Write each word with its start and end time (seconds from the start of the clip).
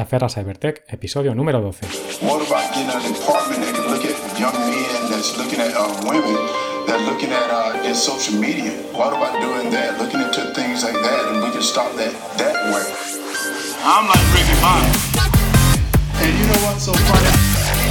Afera 0.00 0.30
Cybertech, 0.30 0.84
episodio 0.88 1.34
número 1.34 1.60
12. 1.60 2.24
What 2.24 2.40
about 2.40 2.72
getting 2.72 2.88
a 2.88 3.00
department 3.04 3.60
that 3.60 3.74
can 3.76 3.84
look 3.92 4.00
at 4.00 4.16
young 4.40 4.56
men 4.56 5.12
that's 5.12 5.36
looking 5.36 5.60
at 5.60 5.76
uh, 5.76 5.92
women 6.08 6.40
that 6.88 7.04
looking 7.04 7.28
at 7.28 7.52
uh, 7.52 7.84
in 7.84 7.94
social 7.94 8.32
media? 8.40 8.72
What 8.96 9.12
about 9.12 9.36
doing 9.44 9.68
that? 9.76 10.00
Looking 10.00 10.24
into 10.24 10.40
things 10.56 10.84
like 10.88 10.96
that, 10.96 11.28
and 11.28 11.44
we 11.44 11.52
can 11.52 11.60
stop 11.60 11.92
that 12.00 12.16
that 12.40 12.56
way. 12.72 12.88
I'm 13.84 14.08
like 14.08 14.24
Ricky 14.32 14.56
Bobby. 14.64 14.88
And 16.24 16.32
you 16.32 16.48
know 16.48 16.60
what's 16.64 16.88
so 16.88 16.96
funny? 16.96 17.36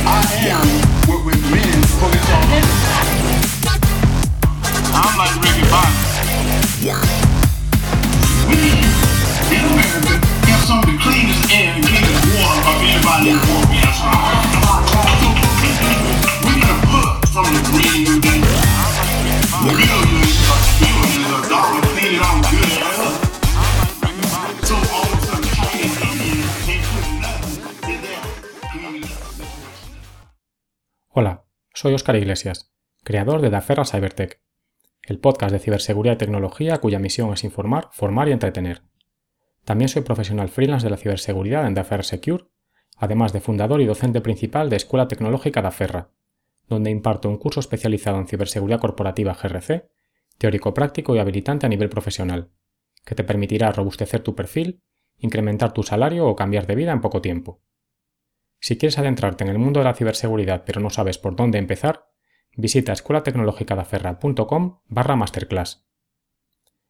I 0.10 0.26
am 0.50 0.66
with, 1.06 1.30
with 1.30 1.42
men 1.54 1.78
focused 2.02 2.26
on 2.34 2.42
I'm 4.98 5.14
like 5.14 5.38
Ricky 5.46 5.62
Bobby. 5.70 5.94
We, 8.50 8.90
Hola, 31.10 31.44
soy 31.74 31.94
Óscar 31.94 32.16
Iglesias, 32.16 32.72
creador 33.04 33.42
de 33.42 33.50
Daferra 33.50 33.84
Cybertech, 33.84 34.42
el 35.04 35.20
podcast 35.20 35.52
de 35.52 35.60
ciberseguridad 35.60 36.16
y 36.16 36.20
tecnología 36.20 36.78
cuya 36.78 37.00
misión 37.00 37.34
es 37.34 37.44
informar, 37.44 37.90
formar 37.92 38.30
y 38.30 38.32
entretener. 38.32 38.84
También 39.66 39.90
soy 39.90 40.04
profesional 40.04 40.48
freelance 40.48 40.86
de 40.86 40.92
la 40.92 40.98
ciberseguridad 40.98 41.68
en 41.68 41.74
Daferra 41.74 42.04
Secure, 42.04 42.46
además 43.00 43.32
de 43.34 43.40
fundador 43.40 43.82
y 43.82 43.86
docente 43.86 44.22
principal 44.22 44.70
de 44.70 44.76
Escuela 44.76 45.08
Tecnológica 45.08 45.62
Daferra, 45.62 46.10
donde 46.68 46.92
imparto 46.92 47.30
un 47.30 47.38
curso 47.38 47.62
especializado 47.62 48.20
en 48.20 48.28
ciberseguridad 48.28 48.80
corporativa 48.80 49.34
GRC, 49.34 49.90
teórico 50.38 50.74
práctico 50.74 51.16
y 51.16 51.20
habilitante 51.20 51.66
a 51.66 51.70
nivel 51.70 51.90
profesional, 51.90 52.52
que 53.06 53.16
te 53.16 53.24
permitirá 53.24 53.72
robustecer 53.72 54.22
tu 54.22 54.36
perfil, 54.36 54.84
incrementar 55.18 55.74
tu 55.74 55.82
salario 55.82 56.28
o 56.28 56.36
cambiar 56.36 56.68
de 56.68 56.76
vida 56.76 56.92
en 56.92 57.02
poco 57.02 57.22
tiempo. 57.22 57.62
Si 58.60 58.78
quieres 58.78 59.00
adentrarte 59.00 59.46
en 59.46 59.50
el 59.50 59.58
mundo 59.58 59.80
de 59.80 59.86
la 59.86 59.94
ciberseguridad 59.94 60.64
pero 60.66 60.82
no 60.82 60.90
sabes 60.90 61.18
por 61.18 61.38
dónde 61.38 61.58
empezar, 61.58 62.10
visita 62.56 62.92
escuelatecnologicadaferra.com 62.92 64.82
barra 64.88 65.16
masterclass. 65.16 65.88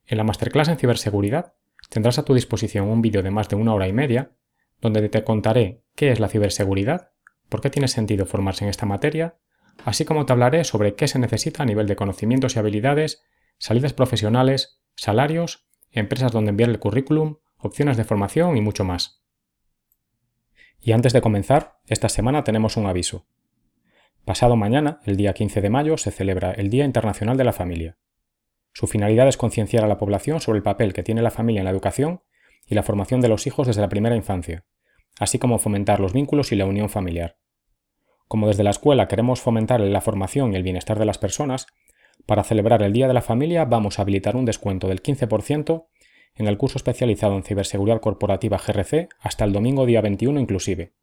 En 0.08 0.18
la 0.18 0.24
masterclass 0.24 0.70
en 0.70 0.78
ciberseguridad 0.78 1.54
tendrás 1.90 2.18
a 2.18 2.26
tu 2.26 2.34
disposición 2.34 2.88
un 2.88 3.04
vídeo 3.04 3.22
de 3.22 3.30
más 3.30 3.48
de 3.48 3.56
una 3.56 3.76
hora 3.76 3.88
y 3.88 3.94
media 3.94 4.39
donde 4.82 5.08
te 5.10 5.24
contaré 5.24 5.84
qué 5.96 6.12
es 6.12 6.20
la 6.20 6.30
ciberseguridad, 6.30 7.12
por 7.50 7.62
qué 7.62 7.70
tiene 7.70 7.88
sentido 7.88 8.26
formarse 8.26 8.64
en 8.64 8.70
esta 8.70 8.86
materia, 8.86 9.38
así 9.84 10.06
como 10.06 10.26
te 10.26 10.34
hablaré 10.34 10.64
sobre 10.64 10.96
qué 10.96 11.08
se 11.08 11.20
necesita 11.20 11.64
a 11.64 11.66
nivel 11.66 11.88
de 11.88 11.96
conocimientos 11.96 12.56
y 12.56 12.60
habilidades, 12.60 13.24
salidas 13.58 13.94
profesionales, 13.94 14.82
salarios, 14.96 15.68
empresas 15.92 16.32
donde 16.32 16.50
enviar 16.50 16.70
el 16.70 16.80
currículum, 16.80 17.38
opciones 17.58 17.98
de 17.98 18.04
formación 18.04 18.58
y 18.58 18.62
mucho 18.62 18.84
más. 18.84 19.24
Y 20.82 20.94
antes 20.94 21.12
de 21.12 21.22
comenzar, 21.22 21.80
esta 21.88 22.08
semana 22.08 22.44
tenemos 22.44 22.78
un 22.78 22.86
aviso. 22.86 23.26
Pasado 24.24 24.56
mañana, 24.56 25.00
el 25.06 25.18
día 25.18 25.34
15 25.34 25.62
de 25.62 25.70
mayo, 25.70 25.98
se 25.98 26.12
celebra 26.12 26.52
el 26.52 26.70
Día 26.70 26.86
Internacional 26.86 27.36
de 27.36 27.44
la 27.44 27.54
Familia. 27.54 27.98
Su 28.74 28.88
finalidad 28.88 29.28
es 29.28 29.38
concienciar 29.38 29.84
a 29.84 29.88
la 29.88 29.98
población 29.98 30.40
sobre 30.40 30.58
el 30.58 30.64
papel 30.64 30.94
que 30.94 31.04
tiene 31.04 31.22
la 31.22 31.32
familia 31.32 31.60
en 31.60 31.66
la 31.66 31.72
educación 31.72 32.22
y 32.70 32.76
la 32.76 32.84
formación 32.84 33.20
de 33.20 33.28
los 33.28 33.48
hijos 33.48 33.68
desde 33.68 33.82
la 33.82 33.90
primera 33.90 34.16
infancia, 34.16 34.64
así 35.20 35.40
como 35.40 35.60
fomentar 35.60 36.00
los 36.00 36.14
vínculos 36.14 36.52
y 36.52 36.56
la 36.56 36.66
unión 36.66 36.90
familiar. 36.90 37.38
Como 38.28 38.48
desde 38.48 38.64
la 38.64 38.70
escuela 38.70 39.08
queremos 39.08 39.42
fomentar 39.42 39.82
la 39.82 40.02
formación 40.02 40.54
y 40.54 40.56
el 40.56 40.64
bienestar 40.64 41.00
de 41.00 41.06
las 41.06 41.18
personas, 41.18 41.66
para 42.26 42.44
celebrar 42.44 42.84
el 42.84 42.94
Día 42.94 43.08
de 43.08 43.14
la 43.14 43.22
Familia 43.22 43.66
vamos 43.66 43.98
a 43.98 44.04
habilitar 44.04 44.36
un 44.36 44.46
descuento 44.46 44.88
del 44.88 45.02
15% 45.02 45.88
en 46.36 46.48
el 46.48 46.58
curso 46.58 46.78
especializado 46.78 47.36
en 47.36 47.44
ciberseguridad 47.44 48.02
corporativa 48.02 48.58
GRC 48.58 49.10
hasta 49.20 49.46
el 49.46 49.52
domingo 49.52 49.86
día 49.86 50.02
21 50.02 50.40
inclusive. 50.40 50.94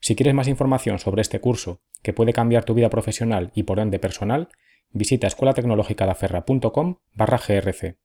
Si 0.00 0.16
quieres 0.16 0.34
más 0.34 0.48
información 0.48 0.98
sobre 0.98 1.22
este 1.22 1.40
curso, 1.40 1.80
que 2.02 2.12
puede 2.12 2.32
cambiar 2.32 2.64
tu 2.64 2.74
vida 2.74 2.90
profesional 2.90 3.52
y 3.54 3.62
por 3.62 3.78
ende 3.78 4.00
personal, 4.00 4.48
visita 4.90 5.28
escuelatecnologicadaferra.com 5.28 6.96
barra 7.14 7.38
grc. 7.38 8.01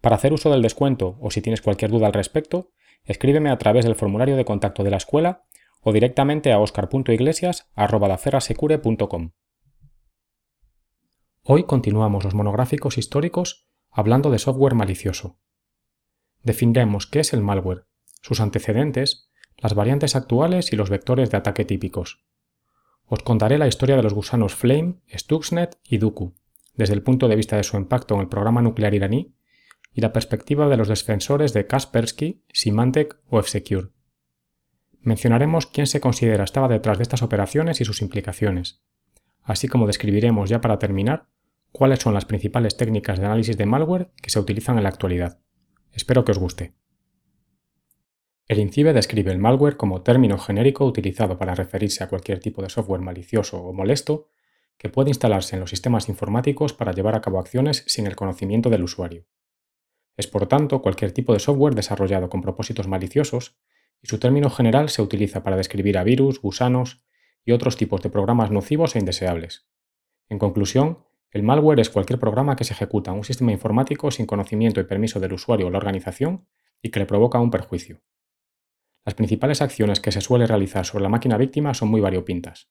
Para 0.00 0.16
hacer 0.16 0.32
uso 0.32 0.50
del 0.50 0.62
descuento 0.62 1.18
o 1.20 1.30
si 1.30 1.42
tienes 1.42 1.62
cualquier 1.62 1.90
duda 1.90 2.06
al 2.06 2.12
respecto, 2.12 2.70
escríbeme 3.04 3.50
a 3.50 3.58
través 3.58 3.84
del 3.84 3.94
formulario 3.94 4.36
de 4.36 4.44
contacto 4.44 4.84
de 4.84 4.90
la 4.90 4.96
escuela 4.96 5.44
o 5.80 5.92
directamente 5.92 6.52
a 6.52 6.58
oscar.iglesias.daferrasecure.com. 6.58 9.30
Hoy 11.42 11.62
continuamos 11.64 12.24
los 12.24 12.34
monográficos 12.34 12.98
históricos 12.98 13.68
hablando 13.90 14.30
de 14.30 14.40
software 14.40 14.74
malicioso. 14.74 15.38
Definiremos 16.42 17.06
qué 17.06 17.20
es 17.20 17.32
el 17.32 17.42
malware, 17.42 17.86
sus 18.20 18.40
antecedentes, 18.40 19.30
las 19.56 19.74
variantes 19.74 20.16
actuales 20.16 20.72
y 20.72 20.76
los 20.76 20.90
vectores 20.90 21.30
de 21.30 21.36
ataque 21.36 21.64
típicos. 21.64 22.26
Os 23.06 23.22
contaré 23.22 23.58
la 23.58 23.68
historia 23.68 23.94
de 23.96 24.02
los 24.02 24.14
gusanos 24.14 24.56
Flame, 24.56 24.96
Stuxnet 25.14 25.78
y 25.84 25.98
Duku, 25.98 26.34
desde 26.74 26.94
el 26.94 27.02
punto 27.02 27.28
de 27.28 27.36
vista 27.36 27.56
de 27.56 27.62
su 27.62 27.76
impacto 27.76 28.16
en 28.16 28.22
el 28.22 28.28
programa 28.28 28.60
nuclear 28.60 28.94
iraní 28.94 29.35
y 29.96 30.02
la 30.02 30.12
perspectiva 30.12 30.68
de 30.68 30.76
los 30.76 30.88
defensores 30.88 31.54
de 31.54 31.66
Kaspersky, 31.66 32.44
Symantec 32.52 33.18
o 33.30 33.40
F-Secure. 33.40 33.88
Mencionaremos 35.00 35.66
quién 35.66 35.86
se 35.86 36.00
considera 36.00 36.44
estaba 36.44 36.68
detrás 36.68 36.98
de 36.98 37.02
estas 37.02 37.22
operaciones 37.22 37.80
y 37.80 37.86
sus 37.86 38.02
implicaciones, 38.02 38.84
así 39.42 39.68
como 39.68 39.86
describiremos 39.86 40.50
ya 40.50 40.60
para 40.60 40.78
terminar 40.78 41.30
cuáles 41.72 42.00
son 42.00 42.12
las 42.12 42.26
principales 42.26 42.76
técnicas 42.76 43.18
de 43.18 43.24
análisis 43.24 43.56
de 43.56 43.64
malware 43.64 44.10
que 44.20 44.28
se 44.28 44.38
utilizan 44.38 44.76
en 44.76 44.82
la 44.82 44.90
actualidad. 44.90 45.40
Espero 45.92 46.26
que 46.26 46.32
os 46.32 46.38
guste. 46.38 46.74
El 48.48 48.58
INCIBE 48.58 48.92
describe 48.92 49.32
el 49.32 49.38
malware 49.38 49.78
como 49.78 50.02
término 50.02 50.36
genérico 50.36 50.84
utilizado 50.84 51.38
para 51.38 51.54
referirse 51.54 52.04
a 52.04 52.08
cualquier 52.08 52.40
tipo 52.40 52.60
de 52.60 52.68
software 52.68 53.00
malicioso 53.00 53.62
o 53.62 53.72
molesto 53.72 54.28
que 54.76 54.90
puede 54.90 55.08
instalarse 55.08 55.56
en 55.56 55.60
los 55.60 55.70
sistemas 55.70 56.10
informáticos 56.10 56.74
para 56.74 56.92
llevar 56.92 57.14
a 57.14 57.22
cabo 57.22 57.38
acciones 57.38 57.82
sin 57.86 58.06
el 58.06 58.14
conocimiento 58.14 58.68
del 58.68 58.82
usuario. 58.82 59.24
Es 60.16 60.26
por 60.26 60.46
tanto 60.46 60.82
cualquier 60.82 61.12
tipo 61.12 61.32
de 61.32 61.38
software 61.38 61.74
desarrollado 61.74 62.28
con 62.30 62.40
propósitos 62.40 62.88
maliciosos 62.88 63.58
y 64.02 64.08
su 64.08 64.18
término 64.18 64.50
general 64.50 64.88
se 64.88 65.02
utiliza 65.02 65.42
para 65.42 65.56
describir 65.56 65.98
a 65.98 66.04
virus, 66.04 66.40
gusanos 66.40 67.02
y 67.44 67.52
otros 67.52 67.76
tipos 67.76 68.02
de 68.02 68.10
programas 68.10 68.50
nocivos 68.50 68.96
e 68.96 68.98
indeseables. 68.98 69.68
En 70.28 70.38
conclusión, 70.38 71.04
el 71.30 71.42
malware 71.42 71.80
es 71.80 71.90
cualquier 71.90 72.18
programa 72.18 72.56
que 72.56 72.64
se 72.64 72.72
ejecuta 72.72 73.10
en 73.10 73.18
un 73.18 73.24
sistema 73.24 73.52
informático 73.52 74.10
sin 74.10 74.26
conocimiento 74.26 74.80
y 74.80 74.84
permiso 74.84 75.20
del 75.20 75.34
usuario 75.34 75.66
o 75.66 75.70
la 75.70 75.78
organización 75.78 76.46
y 76.82 76.90
que 76.90 77.00
le 77.00 77.06
provoca 77.06 77.38
un 77.38 77.50
perjuicio. 77.50 78.00
Las 79.04 79.14
principales 79.14 79.62
acciones 79.62 80.00
que 80.00 80.12
se 80.12 80.20
suele 80.20 80.46
realizar 80.46 80.84
sobre 80.84 81.02
la 81.02 81.08
máquina 81.08 81.36
víctima 81.36 81.74
son 81.74 81.88
muy 81.88 82.00
variopintas. 82.00 82.70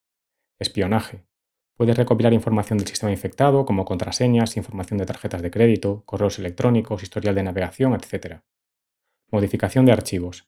Espionaje. 0.59 1.25
Puede 1.75 1.93
recopilar 1.93 2.31
información 2.31 2.77
del 2.77 2.87
sistema 2.87 3.11
infectado, 3.11 3.65
como 3.65 3.83
contraseñas, 3.83 4.55
información 4.55 4.97
de 4.97 5.05
tarjetas 5.05 5.41
de 5.41 5.51
crédito, 5.51 6.03
correos 6.05 6.39
electrónicos, 6.39 7.03
historial 7.03 7.35
de 7.35 7.43
navegación, 7.43 7.93
etc. 7.93 8.39
Modificación 9.29 9.85
de 9.85 9.91
archivos. 9.91 10.47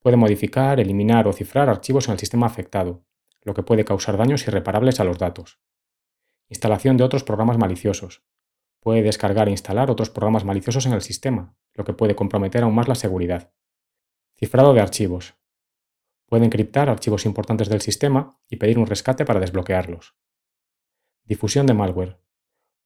Puede 0.00 0.18
modificar, 0.18 0.78
eliminar 0.78 1.26
o 1.28 1.32
cifrar 1.32 1.70
archivos 1.70 2.08
en 2.08 2.12
el 2.12 2.18
sistema 2.18 2.46
afectado, 2.46 3.06
lo 3.40 3.54
que 3.54 3.62
puede 3.62 3.86
causar 3.86 4.18
daños 4.18 4.46
irreparables 4.46 5.00
a 5.00 5.04
los 5.04 5.18
datos. 5.18 5.60
Instalación 6.50 6.98
de 6.98 7.04
otros 7.04 7.24
programas 7.24 7.56
maliciosos. 7.56 8.22
Puede 8.80 9.02
descargar 9.02 9.48
e 9.48 9.52
instalar 9.52 9.90
otros 9.90 10.10
programas 10.10 10.44
maliciosos 10.44 10.84
en 10.84 10.92
el 10.92 11.00
sistema, 11.00 11.56
lo 11.72 11.84
que 11.84 11.94
puede 11.94 12.14
comprometer 12.14 12.64
aún 12.64 12.74
más 12.74 12.86
la 12.86 12.94
seguridad. 12.96 13.50
Cifrado 14.38 14.74
de 14.74 14.80
archivos. 14.80 15.36
Puede 16.26 16.44
encriptar 16.44 16.90
archivos 16.90 17.24
importantes 17.24 17.70
del 17.70 17.80
sistema 17.80 18.38
y 18.50 18.56
pedir 18.56 18.78
un 18.78 18.86
rescate 18.86 19.24
para 19.24 19.40
desbloquearlos. 19.40 20.14
Difusión 21.26 21.66
de 21.66 21.74
malware. 21.74 22.18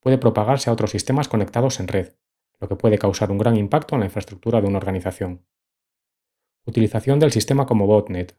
Puede 0.00 0.18
propagarse 0.18 0.68
a 0.68 0.72
otros 0.72 0.90
sistemas 0.90 1.28
conectados 1.28 1.78
en 1.78 1.88
red, 1.88 2.14
lo 2.58 2.68
que 2.68 2.76
puede 2.76 2.98
causar 2.98 3.30
un 3.30 3.38
gran 3.38 3.56
impacto 3.56 3.94
en 3.94 4.00
la 4.00 4.06
infraestructura 4.06 4.60
de 4.60 4.66
una 4.66 4.78
organización. 4.78 5.46
Utilización 6.64 7.20
del 7.20 7.32
sistema 7.32 7.66
como 7.66 7.86
botnet. 7.86 8.38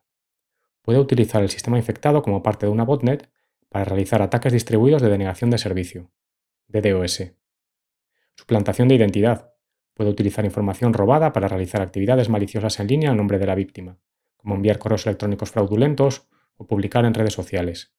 Puede 0.81 0.99
utilizar 0.99 1.41
el 1.41 1.49
sistema 1.49 1.77
infectado 1.77 2.21
como 2.23 2.43
parte 2.43 2.65
de 2.65 2.71
una 2.71 2.83
botnet 2.83 3.31
para 3.69 3.85
realizar 3.85 4.21
ataques 4.21 4.51
distribuidos 4.51 5.01
de 5.01 5.09
denegación 5.09 5.49
de 5.49 5.57
servicio, 5.57 6.11
DDoS. 6.67 7.33
Suplantación 8.35 8.87
de 8.87 8.95
identidad 8.95 9.51
Puede 9.93 10.09
utilizar 10.09 10.45
información 10.45 10.93
robada 10.93 11.33
para 11.33 11.47
realizar 11.47 11.81
actividades 11.81 12.29
maliciosas 12.29 12.79
en 12.79 12.87
línea 12.87 13.11
en 13.11 13.17
nombre 13.17 13.37
de 13.37 13.45
la 13.45 13.55
víctima, 13.55 13.99
como 14.37 14.55
enviar 14.55 14.79
correos 14.79 15.05
electrónicos 15.05 15.51
fraudulentos 15.51 16.27
o 16.55 16.65
publicar 16.65 17.05
en 17.05 17.13
redes 17.13 17.33
sociales. 17.33 17.93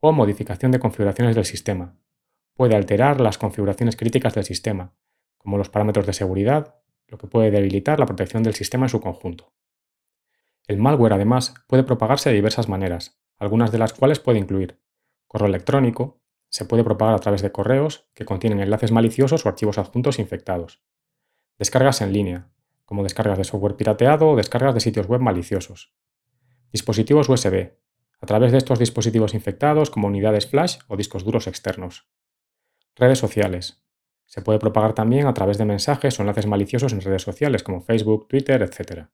O 0.00 0.12
modificación 0.12 0.70
de 0.70 0.78
configuraciones 0.78 1.34
del 1.34 1.44
sistema. 1.44 1.96
Puede 2.54 2.76
alterar 2.76 3.20
las 3.20 3.36
configuraciones 3.36 3.96
críticas 3.96 4.34
del 4.34 4.44
sistema, 4.44 4.94
como 5.38 5.58
los 5.58 5.70
parámetros 5.70 6.06
de 6.06 6.12
seguridad, 6.12 6.76
lo 7.08 7.18
que 7.18 7.26
puede 7.26 7.50
debilitar 7.50 7.98
la 7.98 8.06
protección 8.06 8.44
del 8.44 8.54
sistema 8.54 8.86
en 8.86 8.90
su 8.90 9.00
conjunto. 9.00 9.52
El 10.68 10.76
malware, 10.76 11.14
además, 11.14 11.54
puede 11.66 11.82
propagarse 11.82 12.28
de 12.28 12.36
diversas 12.36 12.68
maneras, 12.68 13.20
algunas 13.38 13.72
de 13.72 13.78
las 13.78 13.92
cuales 13.92 14.20
puede 14.20 14.38
incluir 14.38 14.80
correo 15.26 15.48
electrónico, 15.48 16.20
se 16.48 16.64
puede 16.64 16.84
propagar 16.84 17.14
a 17.14 17.18
través 17.18 17.42
de 17.42 17.50
correos 17.50 18.08
que 18.14 18.24
contienen 18.24 18.60
enlaces 18.60 18.92
maliciosos 18.92 19.44
o 19.44 19.48
archivos 19.48 19.78
adjuntos 19.78 20.18
infectados. 20.18 20.80
Descargas 21.58 22.00
en 22.02 22.12
línea, 22.12 22.50
como 22.84 23.02
descargas 23.02 23.36
de 23.36 23.44
software 23.44 23.76
pirateado 23.76 24.30
o 24.30 24.36
descargas 24.36 24.74
de 24.74 24.80
sitios 24.80 25.06
web 25.06 25.20
maliciosos. 25.20 25.92
Dispositivos 26.70 27.28
USB, 27.28 27.72
a 28.20 28.26
través 28.26 28.52
de 28.52 28.58
estos 28.58 28.78
dispositivos 28.78 29.34
infectados 29.34 29.90
como 29.90 30.08
unidades 30.08 30.46
flash 30.46 30.78
o 30.88 30.96
discos 30.96 31.24
duros 31.24 31.46
externos. 31.46 32.08
Redes 32.96 33.18
sociales. 33.18 33.84
Se 34.26 34.42
puede 34.42 34.58
propagar 34.58 34.92
también 34.92 35.26
a 35.26 35.34
través 35.34 35.56
de 35.56 35.64
mensajes 35.64 36.18
o 36.18 36.22
enlaces 36.22 36.46
maliciosos 36.46 36.92
en 36.92 37.00
redes 37.00 37.22
sociales 37.22 37.62
como 37.62 37.80
Facebook, 37.80 38.28
Twitter, 38.28 38.62
etc. 38.62 39.06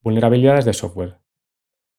Vulnerabilidades 0.00 0.64
de 0.64 0.74
software. 0.74 1.18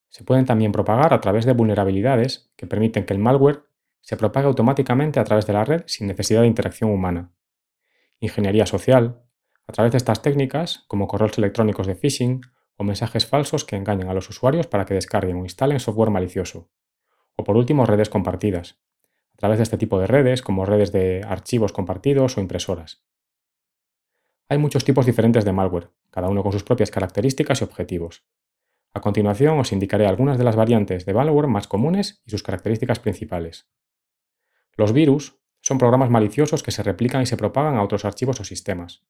Se 0.08 0.24
pueden 0.24 0.46
también 0.46 0.72
propagar 0.72 1.12
a 1.12 1.20
través 1.20 1.44
de 1.44 1.52
vulnerabilidades 1.52 2.52
que 2.56 2.66
permiten 2.66 3.04
que 3.04 3.12
el 3.12 3.18
malware 3.18 3.64
se 4.00 4.16
propague 4.16 4.46
automáticamente 4.46 5.18
a 5.18 5.24
través 5.24 5.46
de 5.46 5.54
la 5.54 5.64
red 5.64 5.82
sin 5.86 6.06
necesidad 6.06 6.42
de 6.42 6.46
interacción 6.46 6.90
humana. 6.90 7.32
Ingeniería 8.20 8.66
social. 8.66 9.22
A 9.66 9.72
través 9.72 9.92
de 9.92 9.98
estas 9.98 10.22
técnicas, 10.22 10.84
como 10.88 11.08
correos 11.08 11.36
electrónicos 11.38 11.86
de 11.86 11.96
phishing 11.96 12.42
o 12.76 12.84
mensajes 12.84 13.26
falsos 13.26 13.64
que 13.64 13.76
engañan 13.76 14.08
a 14.08 14.14
los 14.14 14.28
usuarios 14.28 14.66
para 14.66 14.84
que 14.84 14.94
descarguen 14.94 15.36
o 15.36 15.44
instalen 15.44 15.80
software 15.80 16.10
malicioso. 16.10 16.70
O 17.36 17.44
por 17.44 17.56
último, 17.56 17.86
redes 17.86 18.08
compartidas, 18.08 18.78
a 19.34 19.36
través 19.36 19.58
de 19.58 19.64
este 19.64 19.78
tipo 19.78 19.98
de 19.98 20.06
redes, 20.06 20.42
como 20.42 20.64
redes 20.64 20.92
de 20.92 21.22
archivos 21.26 21.72
compartidos 21.72 22.36
o 22.36 22.40
impresoras. 22.40 23.04
Hay 24.48 24.58
muchos 24.58 24.84
tipos 24.84 25.06
diferentes 25.06 25.44
de 25.44 25.52
malware, 25.52 25.90
cada 26.10 26.28
uno 26.28 26.42
con 26.42 26.52
sus 26.52 26.64
propias 26.64 26.90
características 26.90 27.60
y 27.60 27.64
objetivos. 27.64 28.24
A 28.92 29.00
continuación 29.00 29.58
os 29.58 29.72
indicaré 29.72 30.06
algunas 30.06 30.38
de 30.38 30.44
las 30.44 30.54
variantes 30.54 31.06
de 31.06 31.14
malware 31.14 31.48
más 31.48 31.66
comunes 31.66 32.22
y 32.24 32.30
sus 32.30 32.42
características 32.42 33.00
principales. 33.00 33.68
Los 34.76 34.92
virus 34.92 35.40
son 35.62 35.78
programas 35.78 36.10
maliciosos 36.10 36.62
que 36.62 36.70
se 36.70 36.82
replican 36.82 37.22
y 37.22 37.26
se 37.26 37.36
propagan 37.36 37.76
a 37.76 37.82
otros 37.82 38.04
archivos 38.04 38.38
o 38.40 38.44
sistemas. 38.44 39.04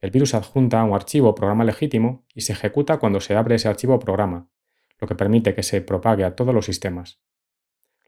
El 0.00 0.10
virus 0.10 0.34
adjunta 0.34 0.80
a 0.80 0.84
un 0.84 0.94
archivo 0.94 1.34
programa 1.34 1.64
legítimo 1.64 2.24
y 2.34 2.42
se 2.42 2.52
ejecuta 2.52 2.98
cuando 2.98 3.20
se 3.20 3.34
abre 3.34 3.56
ese 3.56 3.68
archivo 3.68 3.98
programa, 3.98 4.48
lo 4.98 5.08
que 5.08 5.14
permite 5.14 5.54
que 5.54 5.62
se 5.62 5.80
propague 5.80 6.24
a 6.24 6.36
todos 6.36 6.54
los 6.54 6.66
sistemas. 6.66 7.20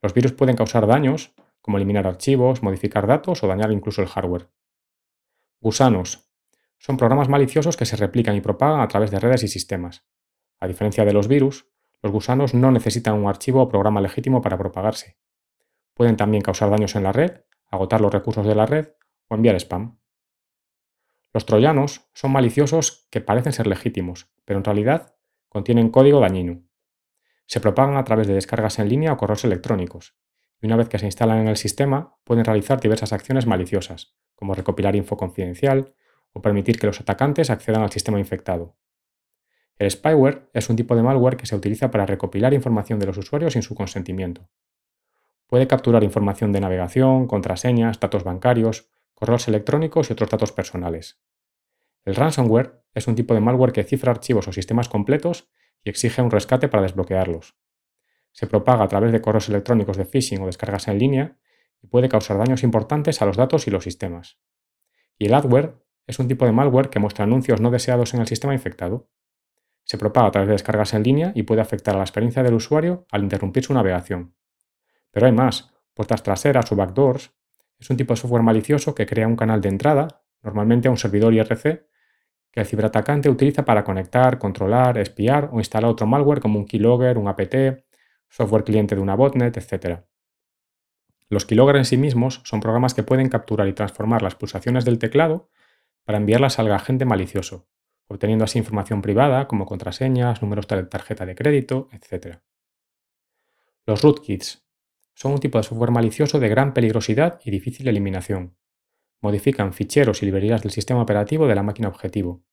Los 0.03 0.15
virus 0.15 0.33
pueden 0.33 0.57
causar 0.57 0.87
daños, 0.87 1.35
como 1.61 1.77
eliminar 1.77 2.07
archivos, 2.07 2.63
modificar 2.63 3.07
datos 3.07 3.43
o 3.43 3.49
dañar 3.49 3.73
incluso 3.73 4.03
el 4.03 4.09
hardware. 4.09 4.49
Gusanos. 5.61 6.31
Son 6.79 6.97
programas 6.97 7.29
maliciosos 7.29 7.77
que 7.77 7.85
se 7.85 7.97
replican 7.97 8.37
y 8.37 8.41
propagan 8.41 8.81
a 8.81 8.89
través 8.89 9.11
de 9.11 9.21
redes 9.21 9.43
y 9.43 9.49
sistemas. 9.49 10.07
A 10.59 10.67
diferencia 10.67 11.05
de 11.05 11.13
los 11.13 11.29
virus, 11.29 11.67
los 12.03 12.13
gusanos 12.13 12.55
no 12.55 12.71
necesitan 12.71 13.15
un 13.15 13.29
archivo 13.29 13.61
o 13.61 13.69
programa 13.69 14.01
legítimo 14.01 14.41
para 14.41 14.57
propagarse. 14.57 15.19
Pueden 15.93 16.17
también 16.17 16.43
causar 16.43 16.71
daños 16.71 16.97
en 16.97 17.03
la 17.03 17.13
red, 17.13 17.43
agotar 17.67 18.01
los 18.01 18.13
recursos 18.13 18.47
de 18.47 18.55
la 18.55 18.65
red 18.65 18.89
o 19.29 19.35
enviar 19.35 19.57
spam. 19.57 19.99
Los 21.33 21.47
troyanos 21.47 22.09
son 22.13 22.33
maliciosos 22.33 23.07
que 23.11 23.21
parecen 23.21 23.53
ser 23.53 23.67
legítimos, 23.67 24.33
pero 24.45 24.59
en 24.59 24.65
realidad 24.65 25.15
contienen 25.49 25.91
código 25.91 26.21
dañino. 26.21 26.63
Se 27.47 27.61
propagan 27.61 27.97
a 27.97 28.05
través 28.05 28.27
de 28.27 28.35
descargas 28.35 28.79
en 28.79 28.89
línea 28.89 29.13
o 29.13 29.17
correos 29.17 29.45
electrónicos, 29.45 30.17
y 30.61 30.67
una 30.67 30.77
vez 30.77 30.89
que 30.89 30.99
se 30.99 31.07
instalan 31.07 31.39
en 31.39 31.49
el 31.49 31.57
sistema 31.57 32.17
pueden 32.25 32.45
realizar 32.45 32.81
diversas 32.81 33.13
acciones 33.13 33.47
maliciosas, 33.47 34.15
como 34.35 34.55
recopilar 34.55 34.97
info 34.97 35.17
confidencial 35.17 35.95
o 36.33 36.43
permitir 36.43 36.79
que 36.79 36.87
los 36.87 37.01
atacantes 37.01 37.51
accedan 37.51 37.83
al 37.83 37.91
sistema 37.91 38.19
infectado. 38.19 38.77
El 39.79 39.91
spyware 39.91 40.51
es 40.53 40.69
un 40.69 40.77
tipo 40.77 40.95
de 40.95 41.03
malware 41.03 41.37
que 41.37 41.47
se 41.47 41.57
utiliza 41.57 41.91
para 41.91 42.07
recopilar 42.07 42.53
información 42.53 42.99
de 42.99 43.07
los 43.07 43.17
usuarios 43.17 43.55
sin 43.55 43.63
su 43.63 43.75
consentimiento. 43.75 44.49
Puede 45.47 45.67
capturar 45.67 46.05
información 46.05 46.53
de 46.53 46.61
navegación, 46.61 47.27
contraseñas, 47.27 47.99
datos 47.99 48.23
bancarios 48.23 48.91
correos 49.21 49.49
electrónicos 49.49 50.09
y 50.09 50.15
otros 50.15 50.31
datos 50.31 50.51
personales. 50.51 51.21
El 52.07 52.15
ransomware 52.15 52.83
es 52.95 53.07
un 53.07 53.15
tipo 53.15 53.35
de 53.35 53.41
malware 53.41 53.73
que 53.73 53.85
cifra 53.85 54.13
archivos 54.13 54.49
o 54.49 54.53
sistemas 54.53 54.89
completos 54.89 55.51
y 55.85 55.91
exige 55.91 56.23
un 56.23 56.31
rescate 56.31 56.69
para 56.69 56.85
desbloquearlos. 56.85 57.55
Se 58.33 58.47
propaga 58.47 58.85
a 58.85 58.89
través 58.89 59.13
de 59.13 59.21
correos 59.21 59.51
electrónicos 59.51 59.99
de 59.99 60.07
phishing 60.07 60.41
o 60.41 60.47
descargas 60.47 60.89
en 60.89 60.99
línea 60.99 61.37
y 61.83 61.89
puede 61.89 62.09
causar 62.09 62.39
daños 62.39 62.63
importantes 62.63 63.21
a 63.21 63.27
los 63.27 63.37
datos 63.37 63.67
y 63.67 63.71
los 63.71 63.85
sistemas. 63.85 64.39
Y 65.19 65.27
el 65.27 65.35
adware 65.35 65.77
es 66.07 66.19
un 66.19 66.27
tipo 66.27 66.47
de 66.47 66.53
malware 66.53 66.89
que 66.89 66.99
muestra 66.99 67.25
anuncios 67.25 67.61
no 67.61 67.71
deseados 67.71 68.15
en 68.15 68.21
el 68.23 68.27
sistema 68.27 68.55
infectado. 68.55 69.11
Se 69.85 69.99
propaga 69.99 70.29
a 70.29 70.31
través 70.31 70.49
de 70.49 70.55
descargas 70.55 70.95
en 70.95 71.03
línea 71.03 71.33
y 71.35 71.43
puede 71.43 71.61
afectar 71.61 71.95
a 71.95 71.99
la 71.99 72.05
experiencia 72.05 72.43
del 72.43 72.55
usuario 72.55 73.07
al 73.11 73.23
interrumpir 73.23 73.65
su 73.65 73.75
navegación. 73.75 74.35
Pero 75.11 75.27
hay 75.27 75.33
más, 75.33 75.75
puertas 75.93 76.23
traseras 76.23 76.73
o 76.73 76.77
backdoors 76.77 77.35
es 77.81 77.89
un 77.89 77.97
tipo 77.97 78.13
de 78.13 78.21
software 78.21 78.43
malicioso 78.43 78.95
que 78.95 79.07
crea 79.07 79.27
un 79.27 79.37
canal 79.37 79.61
de 79.61 79.71
entrada, 79.71 80.23
normalmente 80.43 80.89
a 80.89 80.91
un 80.91 80.99
servidor 80.99 81.33
IRC, 81.33 81.87
que 82.53 82.61
el 82.61 82.67
ciberatacante 82.67 83.31
utiliza 83.31 83.65
para 83.65 83.85
conectar, 83.85 84.39
controlar, 84.39 84.99
espiar 84.99 85.49
o 85.53 85.59
instalar 85.59 85.91
otro 85.91 86.07
malware 86.07 86.41
como 86.41 86.59
un 86.59 86.67
keylogger, 86.67 87.17
un 87.17 87.29
apt, 87.29 87.55
software 88.29 88.65
cliente 88.65 88.95
de 88.95 89.01
una 89.01 89.15
botnet, 89.15 89.57
etc. 89.57 90.01
Los 91.29 91.47
keylogger 91.47 91.77
en 91.77 91.85
sí 91.85 91.97
mismos 91.97 92.43
son 92.45 92.61
programas 92.61 92.93
que 92.93 93.03
pueden 93.03 93.29
capturar 93.29 93.69
y 93.69 93.73
transformar 93.73 94.23
las 94.23 94.35
pulsaciones 94.35 94.85
del 94.85 94.99
teclado 94.99 95.49
para 96.05 96.19
enviarlas 96.19 96.59
al 96.59 96.71
agente 96.73 97.05
malicioso, 97.05 97.69
obteniendo 98.09 98.45
así 98.45 98.59
información 98.59 99.01
privada 99.01 99.47
como 99.47 99.65
contraseñas, 99.65 100.43
números 100.43 100.67
de 100.67 100.83
tarjeta 100.83 101.25
de 101.25 101.35
crédito, 101.35 101.89
etc. 101.93 102.39
Los 103.87 104.03
rootkits 104.03 104.67
son 105.15 105.33
un 105.33 105.41
tipo 105.41 105.59
de 105.59 105.65
software 105.65 105.91
malicioso 105.91 106.41
de 106.41 106.49
gran 106.49 106.75
peligrosidad 106.75 107.41
y 107.45 107.51
difícil 107.51 107.89
eliminación. 107.89 108.57
Modifican 109.21 109.73
ficheros 109.73 110.23
y 110.23 110.27
librerías 110.27 110.63
del 110.63 110.73
sistema 110.73 111.03
operativo 111.03 111.47
de 111.47 111.55
la 111.55 111.63
máquina 111.63 111.89
objetivo, 111.89 112.45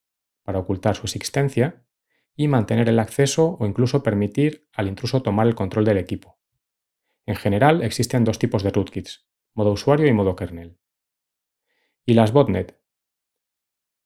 para 0.43 0.59
ocultar 0.59 0.95
su 0.95 1.05
existencia 1.05 1.85
y 2.35 2.47
mantener 2.47 2.87
el 2.89 2.99
acceso 2.99 3.57
o 3.59 3.65
incluso 3.65 4.03
permitir 4.03 4.67
al 4.73 4.87
intruso 4.87 5.21
tomar 5.21 5.47
el 5.47 5.55
control 5.55 5.85
del 5.85 5.97
equipo. 5.97 6.39
En 7.25 7.35
general 7.35 7.83
existen 7.83 8.23
dos 8.23 8.39
tipos 8.39 8.63
de 8.63 8.69
rootkits, 8.69 9.27
modo 9.53 9.71
usuario 9.71 10.07
y 10.07 10.13
modo 10.13 10.35
kernel. 10.35 10.77
Y 12.05 12.13
las 12.13 12.31
botnet 12.31 12.79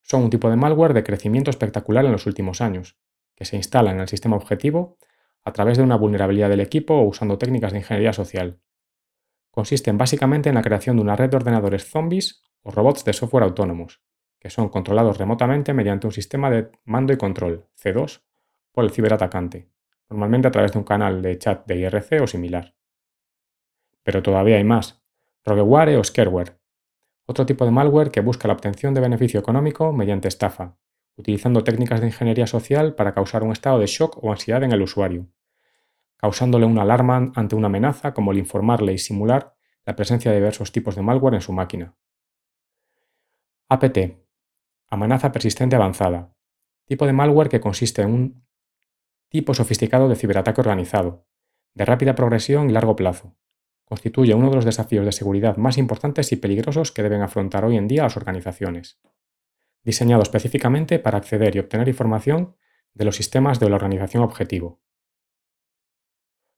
son 0.02 0.24
un 0.24 0.30
tipo 0.30 0.50
de 0.50 0.56
malware 0.56 0.94
de 0.94 1.04
crecimiento 1.04 1.52
espectacular 1.52 2.06
en 2.06 2.12
los 2.12 2.26
últimos 2.26 2.62
años, 2.62 2.98
que 3.36 3.46
se 3.46 3.58
instalan 3.58 3.96
en 3.96 4.02
el 4.02 4.08
sistema 4.08 4.36
objetivo 4.36 4.98
a 5.44 5.52
través 5.54 5.78
de 5.78 5.84
una 5.84 5.96
vulnerabilidad 5.96 6.50
del 6.50 6.60
equipo 6.60 6.96
o 6.96 7.04
usando 7.04 7.38
técnicas 7.38 7.72
de 7.72 7.80
ingeniería 7.80 8.14
social. 8.14 8.60
Consisten 9.50 9.98
básicamente 9.98 10.50
en 10.50 10.56
la 10.56 10.62
creación 10.62 10.96
de 10.96 11.02
una 11.02 11.16
red 11.16 11.30
de 11.30 11.38
ordenadores 11.38 11.90
zombies 11.90 12.44
o 12.64 12.72
robots 12.72 13.04
de 13.04 13.14
software 13.14 13.44
autónomos, 13.44 14.02
que 14.40 14.50
son 14.50 14.70
controlados 14.70 15.18
remotamente 15.18 15.74
mediante 15.74 16.08
un 16.08 16.14
sistema 16.14 16.50
de 16.50 16.72
mando 16.86 17.14
y 17.14 17.18
control, 17.18 17.68
C2, 17.82 18.22
por 18.72 18.86
el 18.86 18.92
ciberatacante, 18.92 19.70
normalmente 20.10 20.48
a 20.48 20.52
través 20.52 20.72
de 20.72 20.80
un 20.80 20.86
canal 20.86 21.22
de 21.22 21.38
chat 21.38 21.66
de 21.68 21.78
IRC 21.78 22.22
o 22.22 22.28
similar. 22.28 22.76
Pero 24.04 24.24
todavía 24.24 24.58
hay 24.58 24.64
más, 24.64 25.04
rogueware 25.44 25.98
o 25.98 26.04
scareware, 26.04 26.62
otro 27.26 27.46
tipo 27.46 27.66
de 27.66 27.72
malware 27.72 28.12
que 28.12 28.22
busca 28.22 28.48
la 28.48 28.54
obtención 28.54 28.94
de 28.94 29.02
beneficio 29.02 29.40
económico 29.40 29.94
mediante 29.94 30.28
estafa, 30.28 30.78
utilizando 31.22 31.64
técnicas 31.64 32.02
de 32.02 32.08
ingeniería 32.08 32.48
social 32.48 32.96
para 32.96 33.14
causar 33.14 33.44
un 33.44 33.52
estado 33.52 33.78
de 33.80 33.86
shock 33.86 34.18
o 34.24 34.32
ansiedad 34.32 34.64
en 34.64 34.72
el 34.72 34.82
usuario, 34.82 35.28
causándole 36.18 36.66
una 36.66 36.82
alarma 36.82 37.32
ante 37.36 37.56
una 37.56 37.68
amenaza 37.68 38.14
como 38.14 38.32
el 38.32 38.40
informarle 38.40 38.94
y 38.94 38.98
simular 38.98 39.56
la 39.86 39.96
presencia 39.96 40.32
de 40.32 40.38
diversos 40.38 40.72
tipos 40.72 40.96
de 40.96 41.04
malware 41.04 41.36
en 41.36 41.42
su 41.42 41.54
máquina. 41.54 41.96
APT. 43.70 44.18
Amenaza 44.90 45.32
persistente 45.32 45.76
avanzada. 45.76 46.34
Tipo 46.86 47.06
de 47.06 47.14
malware 47.14 47.50
que 47.50 47.62
consiste 47.62 48.02
en 48.02 48.12
un 48.12 48.46
tipo 49.30 49.54
sofisticado 49.54 50.10
de 50.10 50.16
ciberataque 50.16 50.60
organizado, 50.60 51.26
de 51.74 51.86
rápida 51.86 52.16
progresión 52.16 52.70
y 52.70 52.74
largo 52.74 52.96
plazo. 52.96 53.38
Constituye 53.86 54.34
uno 54.34 54.50
de 54.50 54.56
los 54.56 54.66
desafíos 54.66 55.06
de 55.06 55.12
seguridad 55.12 55.56
más 55.58 55.78
importantes 55.78 56.32
y 56.32 56.36
peligrosos 56.36 56.92
que 56.92 57.04
deben 57.04 57.22
afrontar 57.22 57.64
hoy 57.64 57.78
en 57.78 57.88
día 57.88 58.04
las 58.04 58.18
organizaciones 58.18 59.00
diseñado 59.84 60.22
específicamente 60.22 61.00
para 61.00 61.18
acceder 61.18 61.56
y 61.56 61.60
obtener 61.60 61.88
información 61.88 62.56
de 62.94 63.06
los 63.06 63.16
sistemas 63.16 63.60
de 63.60 63.70
la 63.70 63.76
organización 63.76 64.24
objetivo. 64.24 64.82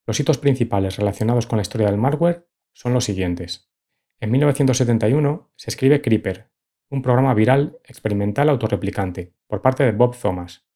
Los 0.05 0.19
hitos 0.19 0.37
principales 0.37 0.97
relacionados 0.97 1.47
con 1.47 1.57
la 1.57 1.61
historia 1.61 1.87
del 1.87 1.97
malware 1.97 2.47
son 2.73 2.93
los 2.93 3.05
siguientes. 3.05 3.71
En 4.19 4.31
1971 4.31 5.51
se 5.55 5.69
escribe 5.69 6.01
Creeper, 6.01 6.51
un 6.89 7.01
programa 7.01 7.33
viral 7.33 7.79
experimental 7.85 8.49
autorreplicante, 8.49 9.33
por 9.47 9.61
parte 9.61 9.83
de 9.83 9.91
Bob 9.91 10.17
Thomas. 10.17 10.67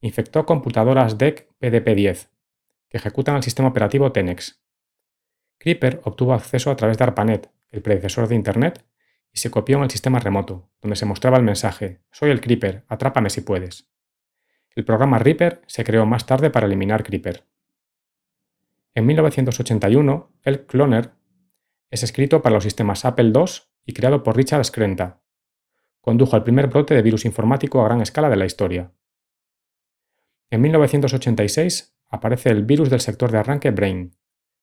Infectó 0.00 0.46
computadoras 0.46 1.18
DEC 1.18 1.50
PDP-10, 1.60 2.30
que 2.88 2.96
ejecutan 2.96 3.36
el 3.36 3.42
sistema 3.42 3.68
operativo 3.68 4.12
Tenex. 4.12 4.62
Creeper 5.58 6.00
obtuvo 6.04 6.34
acceso 6.34 6.70
a 6.70 6.76
través 6.76 6.98
de 6.98 7.04
ARPANET, 7.04 7.50
el 7.70 7.82
predecesor 7.82 8.28
de 8.28 8.36
Internet, 8.36 8.86
y 9.32 9.38
se 9.38 9.50
copió 9.50 9.76
en 9.76 9.84
el 9.84 9.90
sistema 9.90 10.18
remoto, 10.18 10.70
donde 10.80 10.96
se 10.96 11.06
mostraba 11.06 11.36
el 11.36 11.42
mensaje 11.42 12.00
Soy 12.10 12.30
el 12.30 12.40
Creeper, 12.40 12.84
atrápame 12.88 13.30
si 13.30 13.40
puedes. 13.40 13.90
El 14.74 14.84
programa 14.84 15.18
Reaper 15.18 15.62
se 15.66 15.84
creó 15.84 16.06
más 16.06 16.26
tarde 16.26 16.50
para 16.50 16.66
eliminar 16.66 17.02
Creeper. 17.02 17.44
En 18.94 19.06
1981, 19.06 20.32
el 20.42 20.66
Cloner 20.66 21.12
es 21.90 22.02
escrito 22.02 22.42
para 22.42 22.54
los 22.54 22.64
sistemas 22.64 23.04
Apple 23.04 23.32
II 23.34 23.44
y 23.86 23.92
creado 23.92 24.22
por 24.22 24.36
Richard 24.36 24.64
Skrenta. 24.64 25.22
Condujo 26.00 26.36
al 26.36 26.44
primer 26.44 26.68
brote 26.68 26.94
de 26.94 27.02
virus 27.02 27.24
informático 27.24 27.80
a 27.80 27.84
gran 27.84 28.00
escala 28.00 28.28
de 28.28 28.36
la 28.36 28.46
historia. 28.46 28.92
En 30.50 30.60
1986 30.62 31.96
aparece 32.08 32.50
el 32.50 32.64
virus 32.64 32.90
del 32.90 33.00
sector 33.00 33.30
de 33.30 33.38
arranque 33.38 33.70
Brain, 33.70 34.16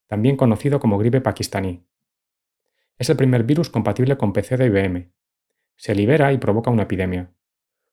también 0.08 0.38
conocido 0.38 0.80
como 0.80 0.98
gripe 0.98 1.22
pakistaní. 1.22 1.86
Es 2.98 3.10
el 3.10 3.18
primer 3.18 3.44
virus 3.44 3.70
compatible 3.70 4.18
con 4.18 4.34
PC 4.34 4.58
de 4.58 4.66
IBM. 4.68 5.12
Se 5.75 5.94
libera 5.96 6.32
y 6.34 6.38
provoca 6.38 6.72
una 6.72 6.84
epidemia. 6.84 7.34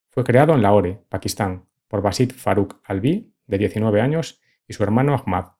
Fue 0.08 0.24
creado 0.24 0.54
en 0.54 0.62
Lahore, 0.62 1.04
Pakistán, 1.08 1.68
por 1.88 2.02
Basit 2.02 2.32
Farooq 2.32 2.80
Alvi, 2.84 3.34
de 3.46 3.58
19 3.58 4.00
años, 4.00 4.40
y 4.66 4.72
su 4.74 4.82
hermano 4.82 5.14
Ahmad. 5.14 5.52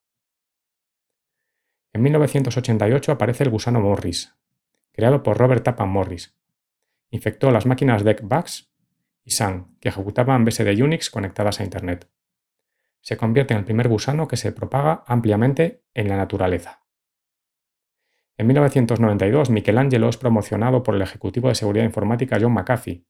En 1.93 2.03
1988 2.03 3.13
aparece 3.13 3.45
el 3.45 3.51
gusano 3.51 3.81
Morris, 3.81 4.35
creado 4.93 5.23
por 5.23 5.37
Robert 5.37 5.65
Tappan 5.65 5.89
Morris. 5.89 6.37
Infectó 7.11 7.51
las 7.51 7.67
máquinas 7.67 8.05
DEC 8.05 8.23
Bugs 8.23 8.73
y 9.25 9.33
Sun, 9.33 9.77
que 9.81 9.89
ejecutaban 9.89 10.45
BSD 10.45 10.83
Unix 10.83 11.11
conectadas 11.11 11.61
a 11.61 11.65
Internet 11.65 12.09
se 13.03 13.17
convierte 13.17 13.53
en 13.53 13.59
el 13.59 13.65
primer 13.65 13.89
gusano 13.89 14.27
que 14.29 14.37
se 14.37 14.53
propaga 14.53 15.05
ampliamente 15.07 15.83
en 15.93 16.09
la 16.09 16.17
naturaleza. 16.17 16.83
En 18.43 18.49
1992, 18.49 19.51
Michelangelo 19.51 20.09
es 20.09 20.17
promocionado 20.17 20.83
por 20.83 20.97
el 20.97 21.03
ejecutivo 21.03 21.49
de 21.49 21.55
seguridad 21.55 21.85
informática 21.85 22.39
John 22.41 22.53
McAfee, 22.55 23.07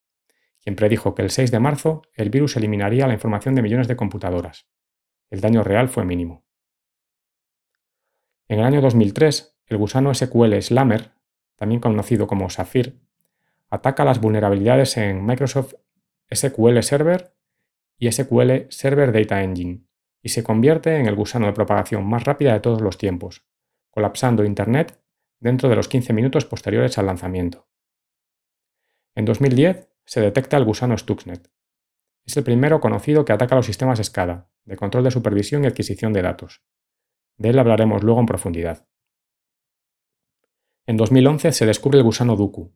quien 0.61 0.77
predijo 0.77 1.15
que 1.15 1.23
el 1.23 1.31
6 1.31 1.51
de 1.51 1.59
marzo 1.59 2.03
el 2.13 2.29
virus 2.29 2.59
eliminaría 2.59 3.07
la 3.07 3.15
información 3.15 3.55
de 3.55 3.63
millones 3.63 3.89
de 3.89 3.97
computadoras. 3.97 4.69
El 5.31 5.41
daño 5.41 5.65
real 5.65 5.89
fue 5.89 6.05
mínimo. 6.05 6.45
En 8.47 8.59
el 8.59 8.67
año 8.67 8.83
2003, 8.83 9.59
el 9.69 9.79
gusano 9.79 10.13
SQL 10.13 10.61
Slammer, 10.61 11.13
también 11.57 11.81
conocido 11.81 12.27
como 12.27 12.51
Sapphire, 12.51 12.99
ataca 13.71 14.05
las 14.05 14.21
vulnerabilidades 14.21 14.99
en 14.99 15.25
Microsoft 15.25 15.77
SQL 16.31 16.83
Server 16.83 17.35
y 17.97 18.13
SQL 18.13 18.67
Server 18.69 19.13
Data 19.13 19.43
Engine, 19.43 19.87
y 20.21 20.29
se 20.29 20.45
convierte 20.45 20.97
en 20.97 21.07
el 21.07 21.15
gusano 21.15 21.47
de 21.47 21.55
propagación 21.55 22.05
más 22.05 22.25
rápida 22.25 22.53
de 22.53 22.61
todos 22.61 22.83
los 22.83 22.99
tiempos, 22.99 23.47
colapsando 23.89 24.45
Internet 24.45 25.02
dentro 25.43 25.69
de 25.69 25.75
los 25.75 25.89
15 25.89 26.13
minutos 26.13 26.45
posteriores 26.45 26.99
al 26.99 27.07
lanzamiento. 27.07 27.67
En 29.17 29.25
2010 29.25 29.91
se 30.05 30.21
detecta 30.21 30.57
el 30.57 30.65
gusano 30.65 30.97
Stuxnet. 30.97 31.51
Es 32.25 32.37
el 32.37 32.45
primero 32.45 32.81
conocido 32.81 33.25
que 33.25 33.33
ataca 33.33 33.57
los 33.57 33.67
sistemas 33.67 33.99
SCADA, 33.99 34.49
de 34.65 34.77
control 34.77 35.03
de 35.03 35.11
supervisión 35.11 35.65
y 35.65 35.67
adquisición 35.67 36.13
de 36.13 36.23
datos. 36.23 36.63
De 37.37 37.51
él 37.51 37.59
hablaremos 37.59 38.05
luego 38.05 38.21
en 38.21 38.27
profundidad. 38.27 38.87
En 40.87 40.97
2011 40.97 41.51
se 41.51 41.67
descubre 41.67 41.99
el 41.99 42.05
gusano 42.05 42.37
Duku. 42.37 42.73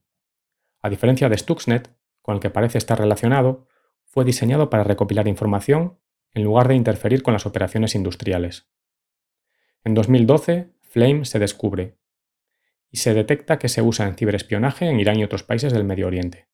A 0.82 0.90
diferencia 0.90 1.28
de 1.28 1.38
Stuxnet, 1.38 1.96
con 2.20 2.35
el 2.35 2.40
que 2.40 2.50
parece 2.50 2.78
estar 2.78 2.99
relacionado, 2.99 3.68
fue 4.06 4.25
diseñado 4.25 4.70
para 4.70 4.82
recopilar 4.82 5.28
información 5.28 6.00
en 6.35 6.42
lugar 6.42 6.66
de 6.66 6.75
interferir 6.75 7.23
con 7.23 7.32
las 7.32 7.46
operaciones 7.46 7.94
industriales. 7.94 8.68
En 9.85 9.94
2012, 9.94 10.73
Flame 10.82 11.25
se 11.25 11.38
descubre 11.38 11.96
y 12.90 12.98
se 12.98 13.14
detecta 13.14 13.58
que 13.58 13.68
se 13.68 13.82
usa 13.82 14.06
en 14.06 14.16
ciberespionaje 14.16 14.86
en 14.86 15.00
Irán 15.00 15.18
y 15.18 15.24
otros 15.24 15.42
países 15.42 15.72
del 15.72 15.84
Medio 15.84 16.06
Oriente. 16.06 16.48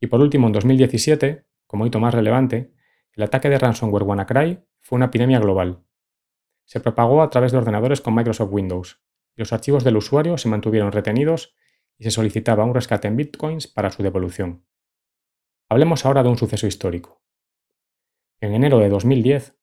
Y 0.00 0.06
por 0.06 0.20
último, 0.20 0.46
en 0.46 0.52
2017, 0.52 1.46
como 1.66 1.86
hito 1.86 2.00
más 2.00 2.14
relevante, 2.14 2.72
el 3.12 3.22
ataque 3.22 3.48
de 3.48 3.58
ransomware 3.58 4.04
WannaCry 4.04 4.64
fue 4.80 4.96
una 4.96 5.06
epidemia 5.06 5.40
global. 5.40 5.84
Se 6.64 6.80
propagó 6.80 7.22
a 7.22 7.30
través 7.30 7.52
de 7.52 7.58
ordenadores 7.58 8.00
con 8.00 8.14
Microsoft 8.14 8.52
Windows, 8.52 9.04
los 9.36 9.52
archivos 9.52 9.82
del 9.82 9.96
usuario 9.96 10.38
se 10.38 10.48
mantuvieron 10.48 10.92
retenidos 10.92 11.56
y 11.98 12.04
se 12.04 12.10
solicitaba 12.10 12.64
un 12.64 12.74
rescate 12.74 13.08
en 13.08 13.16
bitcoins 13.16 13.66
para 13.66 13.90
su 13.90 14.02
devolución. 14.02 14.64
Hablemos 15.68 16.06
ahora 16.06 16.22
de 16.22 16.28
un 16.28 16.38
suceso 16.38 16.66
histórico. 16.66 17.22
En 18.40 18.54
enero 18.54 18.78
de 18.78 18.88
2010, 18.88 19.56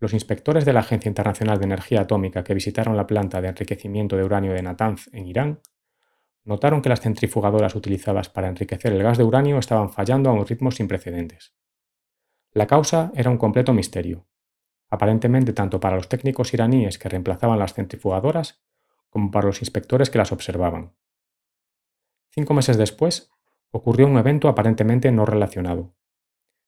los 0.00 0.14
inspectores 0.14 0.64
de 0.64 0.72
la 0.72 0.80
Agencia 0.80 1.08
Internacional 1.08 1.58
de 1.58 1.66
Energía 1.66 2.00
Atómica 2.00 2.42
que 2.42 2.54
visitaron 2.54 2.96
la 2.96 3.06
planta 3.06 3.40
de 3.40 3.48
enriquecimiento 3.48 4.16
de 4.16 4.24
uranio 4.24 4.52
de 4.54 4.62
Natanz 4.62 5.08
en 5.12 5.26
Irán 5.26 5.60
notaron 6.42 6.80
que 6.80 6.88
las 6.88 7.02
centrifugadoras 7.02 7.74
utilizadas 7.74 8.30
para 8.30 8.48
enriquecer 8.48 8.92
el 8.94 9.02
gas 9.02 9.18
de 9.18 9.24
uranio 9.24 9.58
estaban 9.58 9.90
fallando 9.90 10.30
a 10.30 10.32
un 10.32 10.46
ritmo 10.46 10.70
sin 10.70 10.88
precedentes. 10.88 11.54
La 12.52 12.66
causa 12.66 13.12
era 13.14 13.30
un 13.30 13.36
completo 13.36 13.74
misterio, 13.74 14.26
aparentemente 14.88 15.52
tanto 15.52 15.80
para 15.80 15.96
los 15.96 16.08
técnicos 16.08 16.54
iraníes 16.54 16.98
que 16.98 17.10
reemplazaban 17.10 17.58
las 17.58 17.74
centrifugadoras 17.74 18.64
como 19.10 19.30
para 19.30 19.46
los 19.46 19.60
inspectores 19.60 20.08
que 20.08 20.18
las 20.18 20.32
observaban. 20.32 20.94
Cinco 22.30 22.54
meses 22.54 22.78
después, 22.78 23.30
ocurrió 23.70 24.06
un 24.06 24.16
evento 24.16 24.48
aparentemente 24.48 25.12
no 25.12 25.26
relacionado. 25.26 25.94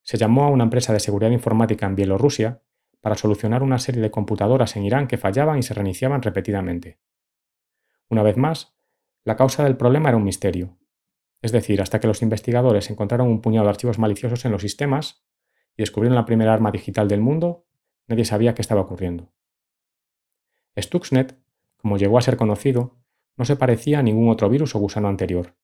Se 0.03 0.19
llamó 0.19 0.45
a 0.45 0.51
una 0.51 0.65
empresa 0.65 0.93
de 0.93 1.01
seguridad 1.01 1.31
informática 1.31 1.87
en 1.87 1.97
Bielorrusia 1.97 2.63
para 3.03 3.17
solucionar 3.17 3.63
una 3.63 3.79
serie 3.79 4.01
de 4.01 4.11
computadoras 4.11 4.77
en 4.77 4.85
Irán 4.85 5.09
que 5.09 5.19
fallaban 5.19 5.59
y 5.59 5.63
se 5.63 5.75
reiniciaban 5.75 6.23
repetidamente. 6.23 6.99
Una 8.09 8.23
vez 8.23 8.39
más, 8.39 8.75
la 9.25 9.37
causa 9.37 9.65
del 9.65 9.77
problema 9.77 10.09
era 10.09 10.17
un 10.17 10.25
misterio, 10.25 10.79
es 11.43 11.51
decir, 11.51 11.83
hasta 11.83 12.01
que 12.01 12.07
los 12.07 12.23
investigadores 12.23 12.89
encontraron 12.89 13.29
un 13.29 13.43
puñado 13.43 13.65
de 13.65 13.71
archivos 13.71 13.99
maliciosos 13.99 14.45
en 14.45 14.53
los 14.53 14.63
sistemas 14.63 15.27
y 15.77 15.83
descubrieron 15.83 16.15
la 16.15 16.25
primera 16.25 16.55
arma 16.55 16.71
digital 16.71 17.09
del 17.09 17.21
mundo, 17.21 17.67
nadie 18.07 18.25
sabía 18.25 18.55
qué 18.55 18.63
estaba 18.63 18.83
ocurriendo. 18.83 19.33
Stuxnet, 20.79 21.39
como 21.77 21.99
llegó 21.99 22.17
a 22.17 22.23
ser 22.23 22.37
conocido, 22.37 23.03
no 23.37 23.45
se 23.45 23.57
parecía 23.57 23.99
a 23.99 24.03
ningún 24.03 24.31
otro 24.31 24.49
virus 24.49 24.75
o 24.77 24.79
gusano 24.79 25.09
anterior. 25.09 25.57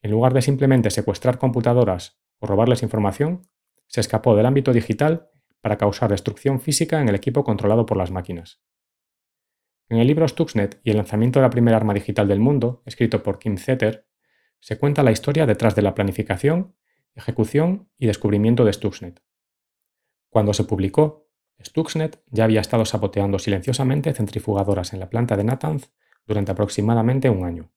En 0.00 0.10
lugar 0.10 0.32
de 0.32 0.40
simplemente 0.40 0.90
secuestrar 0.90 1.38
computadoras 1.38 2.18
o 2.38 2.46
robarles 2.46 2.82
información, 2.82 3.42
se 3.86 4.00
escapó 4.00 4.34
del 4.34 4.46
ámbito 4.46 4.72
digital 4.72 5.29
para 5.60 5.78
causar 5.78 6.10
destrucción 6.10 6.60
física 6.60 7.00
en 7.00 7.08
el 7.08 7.14
equipo 7.14 7.44
controlado 7.44 7.86
por 7.86 7.96
las 7.96 8.10
máquinas. 8.10 8.62
En 9.88 9.98
el 9.98 10.06
libro 10.06 10.26
Stuxnet 10.26 10.80
y 10.84 10.90
el 10.90 10.96
lanzamiento 10.96 11.40
de 11.40 11.42
la 11.46 11.50
primera 11.50 11.76
arma 11.76 11.94
digital 11.94 12.28
del 12.28 12.38
mundo, 12.38 12.82
escrito 12.86 13.22
por 13.22 13.38
Kim 13.38 13.56
Zetter, 13.56 14.06
se 14.60 14.78
cuenta 14.78 15.02
la 15.02 15.10
historia 15.10 15.46
detrás 15.46 15.74
de 15.74 15.82
la 15.82 15.94
planificación, 15.94 16.76
ejecución 17.14 17.88
y 17.98 18.06
descubrimiento 18.06 18.64
de 18.64 18.72
Stuxnet. 18.72 19.22
Cuando 20.28 20.54
se 20.54 20.64
publicó, 20.64 21.28
Stuxnet 21.60 22.22
ya 22.28 22.44
había 22.44 22.60
estado 22.60 22.84
saboteando 22.84 23.38
silenciosamente 23.38 24.12
centrifugadoras 24.12 24.92
en 24.92 25.00
la 25.00 25.10
planta 25.10 25.36
de 25.36 25.44
Natanz 25.44 25.92
durante 26.24 26.52
aproximadamente 26.52 27.28
un 27.28 27.44
año. 27.44 27.72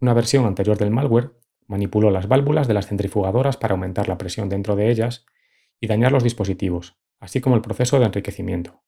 Una 0.00 0.14
versión 0.14 0.46
anterior 0.46 0.78
del 0.78 0.90
malware 0.90 1.32
manipuló 1.66 2.10
las 2.10 2.28
válvulas 2.28 2.68
de 2.68 2.74
las 2.74 2.86
centrifugadoras 2.86 3.56
para 3.56 3.74
aumentar 3.74 4.08
la 4.08 4.18
presión 4.18 4.48
dentro 4.48 4.76
de 4.76 4.90
ellas 4.90 5.26
y 5.82 5.88
dañar 5.88 6.12
los 6.12 6.22
dispositivos, 6.22 6.96
así 7.18 7.40
como 7.40 7.56
el 7.56 7.60
proceso 7.60 7.98
de 7.98 8.06
enriquecimiento. 8.06 8.84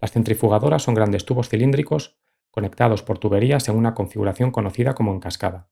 Las 0.00 0.12
centrifugadoras 0.12 0.84
son 0.84 0.94
grandes 0.94 1.24
tubos 1.24 1.48
cilíndricos 1.48 2.20
conectados 2.52 3.02
por 3.02 3.18
tuberías 3.18 3.68
en 3.68 3.76
una 3.76 3.92
configuración 3.92 4.52
conocida 4.52 4.94
como 4.94 5.12
en 5.12 5.18
cascada, 5.18 5.70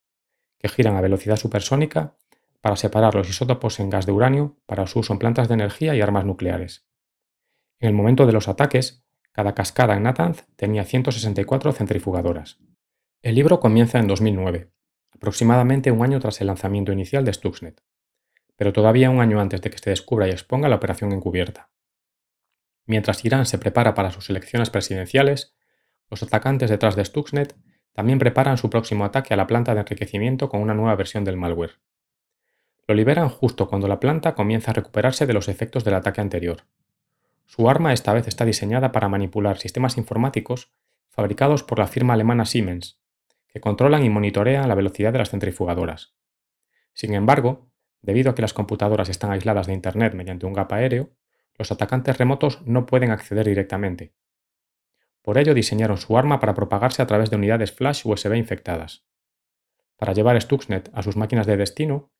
que 0.59 0.69
giran 0.69 0.97
a 0.97 1.01
velocidad 1.01 1.37
supersónica 1.37 2.17
para 2.61 2.75
separar 2.75 3.15
los 3.15 3.31
isótopos 3.31 3.79
en 3.79 3.89
gas 3.89 4.05
de 4.05 4.11
uranio 4.13 4.57
para 4.67 4.89
su 4.89 4.99
uso 4.99 5.13
en 5.13 5.21
plantas 5.21 5.47
de 5.47 5.55
energía 5.55 5.95
y 5.95 6.01
armas 6.01 6.25
nucleares. 6.25 6.89
En 7.79 7.89
el 7.91 7.95
momento 7.95 8.27
de 8.27 8.33
los 8.33 8.49
ataques, 8.49 9.07
cada 9.31 9.55
cascada 9.55 9.97
en 9.97 10.03
Natanz 10.03 10.45
tenía 10.57 10.85
164 10.85 11.73
centrifugadoras. 11.73 12.59
El 13.23 13.37
libro 13.37 13.61
comienza 13.61 14.01
en 14.01 14.09
2009, 14.09 14.73
aproximadamente 15.13 15.93
un 15.93 16.03
año 16.03 16.19
tras 16.19 16.41
el 16.41 16.49
lanzamiento 16.49 16.91
inicial 16.91 17.25
de 17.25 17.33
Stuxnet, 17.33 17.81
pero 18.61 18.75
todavía 18.75 19.09
un 19.09 19.21
año 19.21 19.41
antes 19.41 19.63
de 19.63 19.71
que 19.71 19.79
se 19.79 19.89
descubra 19.89 20.29
y 20.29 20.33
exponga 20.33 20.69
la 20.69 20.77
operación 20.77 21.13
encubierta. 21.13 21.71
Mientras 22.85 23.25
Irán 23.25 23.47
se 23.47 23.57
prepara 23.57 23.95
para 23.95 24.11
sus 24.11 24.29
elecciones 24.29 24.69
presidenciales, 24.69 25.55
los 26.11 26.23
atacantes 26.23 26.69
detrás 26.69 26.95
de 26.95 27.03
Stuxnet 27.03 27.57
también 27.95 28.19
preparan 28.19 28.59
su 28.59 28.69
próximo 28.69 29.07
ataque 29.07 29.33
a 29.33 29.39
la 29.39 29.47
planta 29.47 29.73
de 29.73 29.81
enriquecimiento 29.81 30.51
con 30.51 30.61
una 30.61 30.75
nueva 30.75 30.95
versión 30.95 31.25
del 31.25 31.39
malware. 31.39 31.81
Lo 32.87 32.95
liberan 32.95 33.31
justo 33.31 33.67
cuando 33.67 33.89
la 33.89 33.99
planta 33.99 34.35
comienza 34.35 34.73
a 34.73 34.75
recuperarse 34.75 35.25
de 35.25 35.33
los 35.33 35.49
efectos 35.49 35.83
del 35.83 35.95
ataque 35.95 36.21
anterior. 36.21 36.65
Su 37.47 37.71
arma 37.71 37.95
esta 37.95 38.13
vez 38.13 38.29
está 38.29 38.45
diseñada 38.45 38.93
para 38.93 39.09
manipular 39.09 39.57
sistemas 39.57 39.97
informáticos 39.97 40.71
fabricados 41.09 41.63
por 41.63 41.79
la 41.79 41.87
firma 41.87 42.13
alemana 42.13 42.45
Siemens, 42.45 43.01
que 43.49 43.59
controlan 43.63 44.05
y 44.05 44.11
monitorean 44.11 44.69
la 44.69 44.75
velocidad 44.75 45.15
de 45.15 45.19
las 45.21 45.31
centrifugadoras. 45.31 46.13
Sin 46.93 47.15
embargo, 47.15 47.70
debido 48.03 48.31
a 48.31 48.35
que 48.35 48.43
las 48.43 48.55
computadoras 48.55 49.09
están 49.09 49.31
aisladas 49.31 49.67
de 49.67 49.75
Internet 49.75 50.15
mediante 50.15 50.47
un 50.47 50.53
gap 50.53 50.73
aéreo, 50.73 51.11
los 51.59 51.71
atacantes 51.71 52.17
remotos 52.19 52.63
no 52.65 52.87
pueden 52.87 53.11
acceder 53.11 53.47
directamente. 53.47 54.15
Por 55.23 55.37
ello 55.37 55.53
diseñaron 55.53 55.99
su 55.99 56.17
arma 56.17 56.41
para 56.41 56.55
propagarse 56.55 57.03
a 57.03 57.07
través 57.07 57.31
de 57.31 57.37
unidades 57.37 57.73
flash 57.73 58.03
USB 58.05 58.35
infectadas. 58.37 59.05
Para 59.97 60.15
llevar 60.15 60.41
Stuxnet 60.41 60.91
a 60.95 61.03
sus 61.03 61.17
máquinas 61.17 61.47
de 61.47 61.59
destino, 61.59 62.11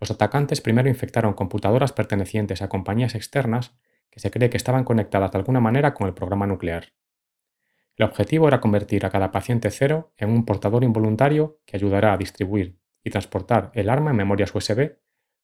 Los 0.00 0.10
atacantes 0.10 0.60
primero 0.60 0.88
infectaron 0.88 1.34
computadoras 1.34 1.92
pertenecientes 1.92 2.62
a 2.62 2.68
compañías 2.68 3.14
externas 3.14 3.76
que 4.10 4.20
se 4.20 4.30
cree 4.30 4.50
que 4.50 4.56
estaban 4.56 4.84
conectadas 4.84 5.32
de 5.32 5.38
alguna 5.38 5.60
manera 5.60 5.94
con 5.94 6.06
el 6.06 6.14
programa 6.14 6.46
nuclear. 6.46 6.92
El 7.96 8.06
objetivo 8.06 8.46
era 8.46 8.60
convertir 8.60 9.04
a 9.04 9.10
cada 9.10 9.32
paciente 9.32 9.70
cero 9.70 10.12
en 10.16 10.30
un 10.30 10.44
portador 10.44 10.84
involuntario 10.84 11.60
que 11.66 11.76
ayudará 11.76 12.12
a 12.12 12.16
distribuir 12.16 12.78
y 13.02 13.10
transportar 13.10 13.72
el 13.74 13.90
arma 13.90 14.12
en 14.12 14.16
memorias 14.16 14.54
USB 14.54 14.98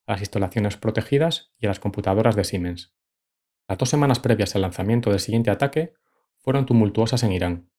a 0.06 0.12
las 0.12 0.20
instalaciones 0.20 0.76
protegidas 0.76 1.52
y 1.58 1.66
a 1.66 1.68
las 1.68 1.80
computadoras 1.80 2.37
de 2.37 2.44
Siemens. 2.44 2.94
Las 3.68 3.78
dos 3.78 3.88
semanas 3.88 4.20
previas 4.20 4.54
al 4.54 4.62
lanzamiento 4.62 5.11
del 5.11 5.20
siguiente 5.20 5.50
ataque 5.50 5.94
fueron 6.38 6.66
tumultuosas 6.66 7.23
en 7.23 7.32
Irán. 7.32 7.70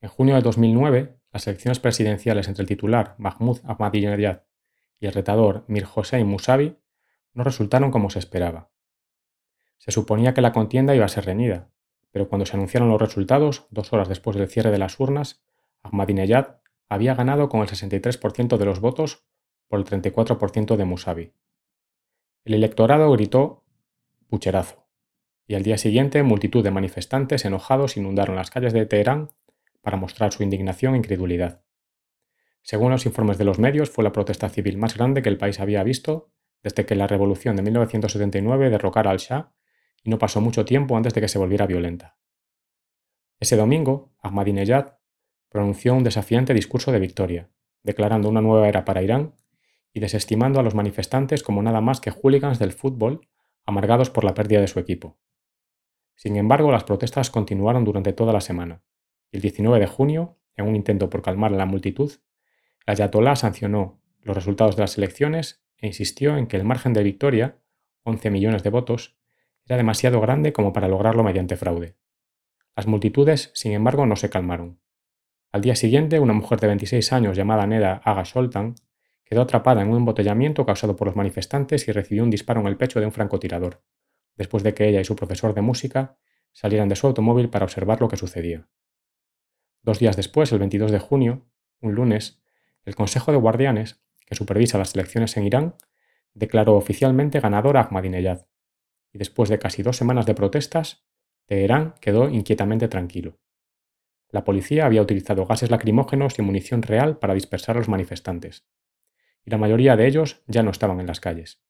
En 0.00 0.08
junio 0.08 0.34
de 0.34 0.42
2009, 0.42 1.16
las 1.32 1.46
elecciones 1.46 1.78
presidenciales 1.78 2.48
entre 2.48 2.62
el 2.62 2.68
titular 2.68 3.14
Mahmoud 3.18 3.60
Ahmadinejad 3.64 4.42
y 4.98 5.06
el 5.06 5.12
retador 5.12 5.64
Mir 5.68 5.86
Hossein 5.94 6.26
Musavi 6.26 6.76
no 7.32 7.44
resultaron 7.44 7.90
como 7.90 8.10
se 8.10 8.18
esperaba. 8.18 8.70
Se 9.78 9.92
suponía 9.92 10.34
que 10.34 10.40
la 10.40 10.52
contienda 10.52 10.94
iba 10.94 11.04
a 11.04 11.08
ser 11.08 11.26
reñida, 11.26 11.70
pero 12.10 12.28
cuando 12.28 12.44
se 12.44 12.56
anunciaron 12.56 12.88
los 12.88 13.00
resultados, 13.00 13.66
dos 13.70 13.92
horas 13.92 14.08
después 14.08 14.36
del 14.36 14.48
cierre 14.48 14.70
de 14.70 14.78
las 14.78 14.98
urnas, 14.98 15.42
Ahmadinejad 15.82 16.56
había 16.88 17.14
ganado 17.14 17.48
con 17.48 17.60
el 17.60 17.68
63% 17.68 18.56
de 18.56 18.64
los 18.64 18.80
votos 18.80 19.24
por 19.70 19.78
el 19.78 19.86
34% 19.86 20.76
de 20.76 20.84
Musavi. 20.84 21.32
El 22.44 22.54
electorado 22.54 23.10
gritó 23.12 23.64
pucherazo, 24.28 24.88
y 25.46 25.54
al 25.54 25.62
día 25.62 25.78
siguiente 25.78 26.24
multitud 26.24 26.64
de 26.64 26.72
manifestantes 26.72 27.44
enojados 27.44 27.96
inundaron 27.96 28.34
las 28.34 28.50
calles 28.50 28.72
de 28.72 28.84
Teherán 28.84 29.30
para 29.80 29.96
mostrar 29.96 30.32
su 30.32 30.42
indignación 30.42 30.94
e 30.94 30.98
incredulidad. 30.98 31.62
Según 32.62 32.90
los 32.90 33.06
informes 33.06 33.38
de 33.38 33.44
los 33.44 33.60
medios, 33.60 33.90
fue 33.90 34.02
la 34.02 34.10
protesta 34.10 34.48
civil 34.48 34.76
más 34.76 34.96
grande 34.96 35.22
que 35.22 35.28
el 35.28 35.38
país 35.38 35.60
había 35.60 35.84
visto 35.84 36.32
desde 36.64 36.84
que 36.84 36.96
la 36.96 37.06
revolución 37.06 37.54
de 37.54 37.62
1979 37.62 38.70
derrocara 38.70 39.12
al 39.12 39.18
Shah 39.18 39.52
y 40.02 40.10
no 40.10 40.18
pasó 40.18 40.40
mucho 40.40 40.64
tiempo 40.64 40.96
antes 40.96 41.14
de 41.14 41.20
que 41.20 41.28
se 41.28 41.38
volviera 41.38 41.66
violenta. 41.66 42.18
Ese 43.38 43.56
domingo, 43.56 44.12
Ahmadinejad 44.18 44.94
pronunció 45.48 45.94
un 45.94 46.02
desafiante 46.02 46.54
discurso 46.54 46.90
de 46.90 46.98
victoria, 46.98 47.50
declarando 47.84 48.28
una 48.28 48.40
nueva 48.40 48.68
era 48.68 48.84
para 48.84 49.02
Irán 49.02 49.34
y 49.92 50.00
desestimando 50.00 50.60
a 50.60 50.62
los 50.62 50.74
manifestantes 50.74 51.42
como 51.42 51.62
nada 51.62 51.80
más 51.80 52.00
que 52.00 52.10
hooligans 52.10 52.58
del 52.58 52.72
fútbol 52.72 53.28
amargados 53.64 54.10
por 54.10 54.24
la 54.24 54.34
pérdida 54.34 54.60
de 54.60 54.68
su 54.68 54.78
equipo. 54.78 55.18
Sin 56.14 56.36
embargo, 56.36 56.70
las 56.70 56.84
protestas 56.84 57.30
continuaron 57.30 57.84
durante 57.84 58.12
toda 58.12 58.32
la 58.32 58.40
semana, 58.40 58.82
el 59.32 59.40
19 59.40 59.78
de 59.78 59.86
junio, 59.86 60.38
en 60.56 60.66
un 60.66 60.74
intento 60.74 61.08
por 61.08 61.22
calmar 61.22 61.52
a 61.52 61.56
la 61.56 61.66
multitud, 61.66 62.12
el 62.86 62.92
ayatolá 62.92 63.36
sancionó 63.36 64.00
los 64.22 64.34
resultados 64.34 64.76
de 64.76 64.82
las 64.82 64.98
elecciones 64.98 65.64
e 65.78 65.86
insistió 65.86 66.36
en 66.36 66.46
que 66.46 66.56
el 66.56 66.64
margen 66.64 66.92
de 66.92 67.02
victoria, 67.02 67.58
11 68.02 68.30
millones 68.30 68.62
de 68.62 68.70
votos, 68.70 69.16
era 69.66 69.76
demasiado 69.76 70.20
grande 70.20 70.52
como 70.52 70.72
para 70.72 70.88
lograrlo 70.88 71.22
mediante 71.22 71.56
fraude. 71.56 71.96
Las 72.74 72.86
multitudes, 72.86 73.52
sin 73.54 73.72
embargo, 73.72 74.04
no 74.04 74.16
se 74.16 74.30
calmaron. 74.30 74.80
Al 75.52 75.60
día 75.60 75.76
siguiente, 75.76 76.18
una 76.18 76.32
mujer 76.32 76.60
de 76.60 76.66
26 76.68 77.12
años 77.12 77.36
llamada 77.36 77.66
Neda 77.66 78.00
Aga 78.04 78.24
Sholtan 78.24 78.74
quedó 79.30 79.42
atrapada 79.42 79.80
en 79.80 79.88
un 79.88 79.98
embotellamiento 79.98 80.66
causado 80.66 80.96
por 80.96 81.06
los 81.06 81.14
manifestantes 81.14 81.86
y 81.86 81.92
recibió 81.92 82.24
un 82.24 82.30
disparo 82.30 82.60
en 82.60 82.66
el 82.66 82.76
pecho 82.76 82.98
de 82.98 83.06
un 83.06 83.12
francotirador, 83.12 83.80
después 84.36 84.64
de 84.64 84.74
que 84.74 84.88
ella 84.88 85.00
y 85.00 85.04
su 85.04 85.14
profesor 85.14 85.54
de 85.54 85.60
música 85.60 86.18
salieran 86.50 86.88
de 86.88 86.96
su 86.96 87.06
automóvil 87.06 87.48
para 87.48 87.64
observar 87.64 88.00
lo 88.00 88.08
que 88.08 88.16
sucedía. 88.16 88.68
Dos 89.82 90.00
días 90.00 90.16
después, 90.16 90.50
el 90.50 90.58
22 90.58 90.90
de 90.90 90.98
junio, 90.98 91.46
un 91.80 91.94
lunes, 91.94 92.42
el 92.82 92.96
Consejo 92.96 93.30
de 93.30 93.38
Guardianes, 93.38 94.02
que 94.26 94.34
supervisa 94.34 94.78
las 94.78 94.96
elecciones 94.96 95.36
en 95.36 95.46
Irán, 95.46 95.76
declaró 96.34 96.74
oficialmente 96.74 97.38
ganador 97.38 97.76
a 97.76 97.82
Ahmadinejad, 97.82 98.46
y 99.12 99.18
después 99.18 99.48
de 99.48 99.60
casi 99.60 99.84
dos 99.84 99.96
semanas 99.96 100.26
de 100.26 100.34
protestas, 100.34 101.06
Teherán 101.46 101.94
quedó 102.00 102.28
inquietamente 102.28 102.88
tranquilo. 102.88 103.38
La 104.28 104.42
policía 104.42 104.86
había 104.86 105.02
utilizado 105.02 105.46
gases 105.46 105.70
lacrimógenos 105.70 106.36
y 106.38 106.42
munición 106.42 106.82
real 106.82 107.18
para 107.18 107.34
dispersar 107.34 107.76
a 107.76 107.78
los 107.78 107.88
manifestantes, 107.88 108.66
y 109.44 109.50
la 109.50 109.58
mayoría 109.58 109.96
de 109.96 110.06
ellos 110.06 110.42
ya 110.46 110.62
no 110.62 110.70
estaban 110.70 111.00
en 111.00 111.06
las 111.06 111.20
calles. 111.20 111.62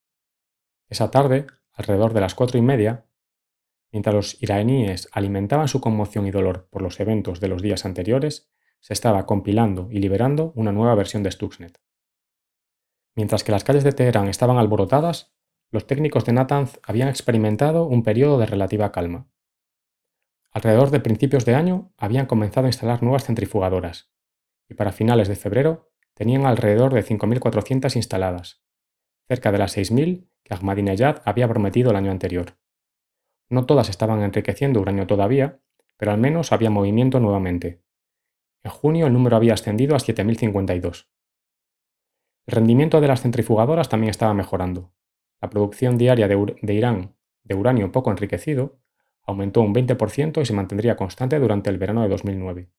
Esa 0.88 1.10
tarde, 1.10 1.46
alrededor 1.72 2.12
de 2.12 2.20
las 2.20 2.34
cuatro 2.34 2.58
y 2.58 2.62
media, 2.62 3.06
mientras 3.92 4.14
los 4.14 4.42
iraníes 4.42 5.08
alimentaban 5.12 5.68
su 5.68 5.80
conmoción 5.80 6.26
y 6.26 6.30
dolor 6.30 6.68
por 6.70 6.82
los 6.82 6.98
eventos 7.00 7.40
de 7.40 7.48
los 7.48 7.62
días 7.62 7.84
anteriores, 7.84 8.50
se 8.80 8.92
estaba 8.92 9.26
compilando 9.26 9.88
y 9.90 9.98
liberando 9.98 10.52
una 10.56 10.72
nueva 10.72 10.94
versión 10.94 11.22
de 11.22 11.30
Stuxnet. 11.30 11.80
Mientras 13.14 13.44
que 13.44 13.52
las 13.52 13.64
calles 13.64 13.84
de 13.84 13.92
Teherán 13.92 14.28
estaban 14.28 14.56
alborotadas, 14.56 15.34
los 15.70 15.86
técnicos 15.86 16.24
de 16.24 16.32
Natanz 16.32 16.80
habían 16.82 17.08
experimentado 17.08 17.84
un 17.84 18.02
periodo 18.02 18.38
de 18.38 18.46
relativa 18.46 18.90
calma. 18.90 19.28
Alrededor 20.52 20.90
de 20.90 21.00
principios 21.00 21.44
de 21.44 21.54
año 21.54 21.92
habían 21.96 22.26
comenzado 22.26 22.66
a 22.66 22.70
instalar 22.70 23.02
nuevas 23.02 23.24
centrifugadoras, 23.24 24.10
y 24.68 24.74
para 24.74 24.92
finales 24.92 25.28
de 25.28 25.36
febrero 25.36 25.89
tenían 26.20 26.44
alrededor 26.44 26.92
de 26.92 27.02
5.400 27.02 27.96
instaladas, 27.96 28.62
cerca 29.26 29.52
de 29.52 29.56
las 29.56 29.74
6.000 29.74 30.28
que 30.44 30.52
Ahmadinejad 30.52 31.22
había 31.24 31.48
prometido 31.48 31.88
el 31.92 31.96
año 31.96 32.10
anterior. 32.10 32.58
No 33.48 33.64
todas 33.64 33.88
estaban 33.88 34.20
enriqueciendo 34.20 34.82
uranio 34.82 35.06
todavía, 35.06 35.62
pero 35.96 36.12
al 36.12 36.18
menos 36.18 36.52
había 36.52 36.68
movimiento 36.68 37.20
nuevamente. 37.20 37.82
En 38.62 38.70
junio 38.70 39.06
el 39.06 39.14
número 39.14 39.34
había 39.34 39.54
ascendido 39.54 39.96
a 39.96 39.98
7.052. 39.98 41.08
El 42.44 42.54
rendimiento 42.54 43.00
de 43.00 43.08
las 43.08 43.22
centrifugadoras 43.22 43.88
también 43.88 44.10
estaba 44.10 44.34
mejorando, 44.34 44.92
la 45.40 45.48
producción 45.48 45.96
diaria 45.96 46.28
de, 46.28 46.74
Irán 46.74 47.16
de 47.44 47.54
uranio 47.54 47.90
poco 47.92 48.10
enriquecido 48.10 48.78
aumentó 49.22 49.62
un 49.62 49.74
20% 49.74 50.42
y 50.42 50.44
se 50.44 50.52
mantendría 50.52 50.98
constante 50.98 51.38
durante 51.38 51.70
el 51.70 51.78
verano 51.78 52.02
de 52.02 52.10
2009. 52.10 52.70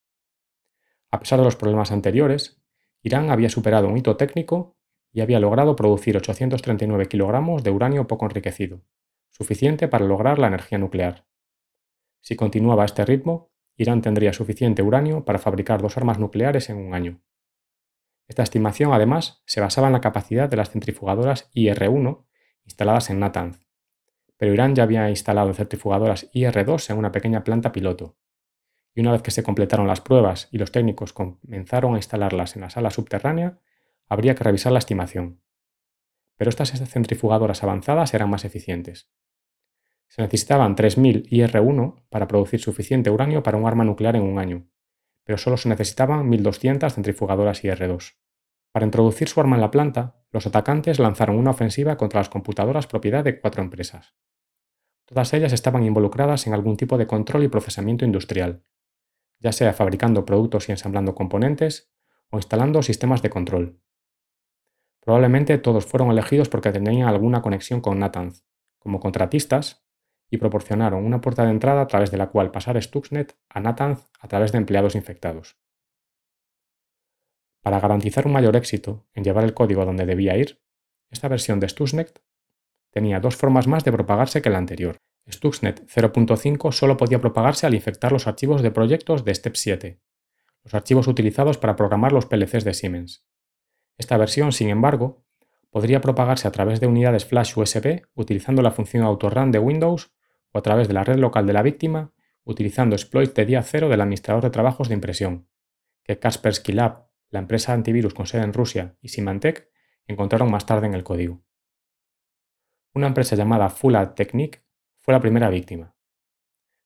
A 1.10 1.20
pesar 1.20 1.40
de 1.40 1.46
los 1.46 1.56
problemas 1.56 1.92
anteriores, 1.92 2.61
Irán 3.04 3.32
había 3.32 3.50
superado 3.50 3.88
un 3.88 3.98
hito 3.98 4.18
técnico 4.18 4.78
y 5.12 5.22
había 5.22 5.40
logrado 5.40 5.76
producir 5.76 6.16
839 6.18 7.08
kilogramos 7.08 7.64
de 7.64 7.72
uranio 7.72 8.08
poco 8.08 8.26
enriquecido, 8.26 8.84
suficiente 9.30 9.88
para 9.88 10.06
lograr 10.06 10.40
la 10.40 10.48
energía 10.48 10.78
nuclear. 10.78 11.26
Si 12.22 12.36
continuaba 12.36 12.84
a 12.84 12.86
este 12.86 13.04
ritmo, 13.04 13.52
Irán 13.76 14.02
tendría 14.02 14.34
suficiente 14.34 14.84
uranio 14.84 15.26
para 15.26 15.40
fabricar 15.40 15.82
dos 15.82 15.98
armas 15.98 16.20
nucleares 16.20 16.70
en 16.70 16.78
un 16.78 16.94
año. 16.94 17.22
Esta 18.28 18.44
estimación, 18.44 18.94
además, 18.94 19.42
se 19.46 19.60
basaba 19.60 19.88
en 19.88 19.94
la 19.94 20.02
capacidad 20.02 20.48
de 20.48 20.58
las 20.58 20.70
centrifugadoras 20.70 21.50
IR-1 21.54 22.26
instaladas 22.64 23.10
en 23.10 23.20
Natanz, 23.20 23.68
pero 24.38 24.54
Irán 24.54 24.76
ya 24.76 24.84
había 24.84 25.10
instalado 25.10 25.54
centrifugadoras 25.54 26.30
IR-2 26.32 26.92
en 26.92 26.98
una 26.98 27.12
pequeña 27.12 27.44
planta 27.44 27.72
piloto, 27.72 28.18
y 28.94 29.02
una 29.02 29.12
vez 29.12 29.22
que 29.22 29.32
se 29.32 29.44
completaron 29.44 29.88
las 29.88 30.02
pruebas 30.02 30.50
y 30.52 30.58
los 30.58 30.72
técnicos 30.72 31.14
comenzaron 31.14 31.94
a 31.94 31.98
instalarlas 31.98 32.56
en 32.56 32.62
la 32.62 32.70
sala 32.70 32.90
subterránea, 32.90 33.60
habría 34.10 34.36
que 34.36 34.44
revisar 34.44 34.72
la 34.72 34.80
estimación. 34.80 35.42
Pero 36.36 36.50
estas 36.50 36.72
centrifugadoras 36.90 37.64
avanzadas 37.64 38.14
eran 38.14 38.30
más 38.30 38.46
eficientes. 38.46 39.10
Se 40.08 40.22
necesitaban 40.22 40.76
3.000 40.76 41.30
IR-1 41.30 42.04
para 42.10 42.28
producir 42.28 42.60
suficiente 42.60 43.10
uranio 43.10 43.44
para 43.44 43.58
un 43.58 43.66
arma 43.66 43.86
nuclear 43.86 44.18
en 44.18 44.24
un 44.24 44.40
año, 44.40 44.68
pero 45.24 45.38
solo 45.38 45.56
se 45.56 45.70
necesitaban 45.70 46.30
1.200 46.30 46.92
centrifugadoras 46.92 47.64
IR-2. 47.64 48.16
Para 48.74 48.86
introducir 48.86 49.30
su 49.30 49.40
arma 49.40 49.56
en 49.56 49.62
la 49.62 49.72
planta, 49.72 50.22
los 50.32 50.48
atacantes 50.48 51.00
lanzaron 51.00 51.38
una 51.38 51.52
ofensiva 51.52 51.96
contra 51.96 52.20
las 52.20 52.30
computadoras 52.30 52.88
propiedad 52.88 53.24
de 53.24 53.40
cuatro 53.40 53.62
empresas. 53.62 54.16
Todas 55.06 55.34
ellas 55.34 55.54
estaban 55.54 55.84
involucradas 55.84 56.48
en 56.48 56.54
algún 56.54 56.78
tipo 56.78 56.98
de 56.98 57.08
control 57.08 57.44
y 57.44 57.48
procesamiento 57.50 58.06
industrial, 58.06 58.64
ya 59.42 59.52
sea 59.52 59.74
fabricando 59.74 60.26
productos 60.26 60.70
y 60.70 60.72
ensamblando 60.72 61.16
componentes 61.16 61.92
o 62.30 62.38
instalando 62.38 62.82
sistemas 62.82 63.22
de 63.22 63.30
control. 63.30 63.82
Probablemente 65.02 65.58
todos 65.58 65.86
fueron 65.86 66.12
elegidos 66.12 66.48
porque 66.48 66.72
tenían 66.72 67.08
alguna 67.08 67.42
conexión 67.42 67.82
con 67.82 68.00
Natanz, 68.00 68.46
como 68.78 69.00
contratistas, 69.00 69.84
y 70.30 70.38
proporcionaron 70.38 71.04
una 71.04 71.20
puerta 71.20 71.44
de 71.44 71.52
entrada 71.52 71.82
a 71.82 71.88
través 71.88 72.10
de 72.12 72.18
la 72.18 72.30
cual 72.30 72.52
pasar 72.52 72.82
Stuxnet 72.82 73.38
a 73.50 73.60
Natanz 73.60 74.08
a 74.20 74.28
través 74.28 74.52
de 74.54 74.60
empleados 74.60 74.96
infectados. 74.96 75.58
Para 77.62 77.80
garantizar 77.80 78.26
un 78.26 78.34
mayor 78.34 78.56
éxito 78.56 79.06
en 79.14 79.24
llevar 79.24 79.44
el 79.44 79.54
código 79.54 79.86
donde 79.86 80.06
debía 80.06 80.38
ir, 80.38 80.62
esta 81.10 81.28
versión 81.28 81.60
de 81.60 81.68
Stuxnet 81.68 82.24
tenía 82.92 83.20
dos 83.20 83.36
formas 83.36 83.68
más 83.68 83.84
de 83.84 83.92
propagarse 83.92 84.42
que 84.42 84.50
la 84.50 84.58
anterior. 84.58 85.02
Stuxnet 85.32 85.86
0.5 85.88 86.72
solo 86.72 86.98
podía 86.98 87.22
propagarse 87.22 87.66
al 87.66 87.74
infectar 87.74 88.12
los 88.12 88.28
archivos 88.28 88.62
de 88.62 88.72
proyectos 88.72 89.24
de 89.26 89.34
Step 89.34 89.56
7, 89.56 90.02
los 90.64 90.74
archivos 90.74 91.08
utilizados 91.08 91.58
para 91.58 91.76
programar 91.76 92.12
los 92.12 92.26
PLCs 92.26 92.64
de 92.64 92.74
Siemens. 92.74 93.26
Esta 93.98 94.18
versión, 94.18 94.52
sin 94.52 94.70
embargo, 94.70 95.24
podría 95.70 96.02
propagarse 96.02 96.48
a 96.48 96.52
través 96.52 96.80
de 96.80 96.88
unidades 96.88 97.26
flash 97.26 97.58
USB 97.58 98.02
utilizando 98.14 98.62
la 98.62 98.72
función 98.72 99.04
autorun 99.04 99.52
de 99.52 99.60
Windows 99.60 100.12
o 100.52 100.60
a 100.60 100.62
través 100.62 100.88
de 100.88 100.94
la 100.94 101.04
red 101.04 101.18
local 101.18 101.48
de 101.48 101.54
la 101.54 101.62
víctima 101.62 102.14
utilizando 102.44 102.96
exploits 102.96 103.34
de 103.34 103.46
día 103.46 103.62
cero 103.62 103.90
del 103.90 104.02
administrador 104.02 104.44
de 104.44 104.50
trabajos 104.50 104.90
de 104.90 104.96
impresión, 104.96 105.48
que 106.04 106.20
Kaspersky 106.20 106.74
Lab 106.74 107.12
la 107.30 107.40
empresa 107.40 107.72
antivirus 107.74 108.14
con 108.14 108.28
sede 108.28 108.44
en 108.44 108.54
Rusia 108.54 108.98
y 109.02 109.08
Symantec 109.08 109.70
encontraron 110.06 110.52
más 110.52 110.66
tarde 110.66 110.88
en 110.88 110.94
el 110.94 111.04
código. 111.04 111.42
Una 112.94 113.08
empresa 113.08 113.38
llamada 113.38 113.70
Full 113.70 113.96
Technique 114.16 114.66
fue 115.02 115.14
la 115.14 115.20
primera 115.20 115.50
víctima. 115.50 115.96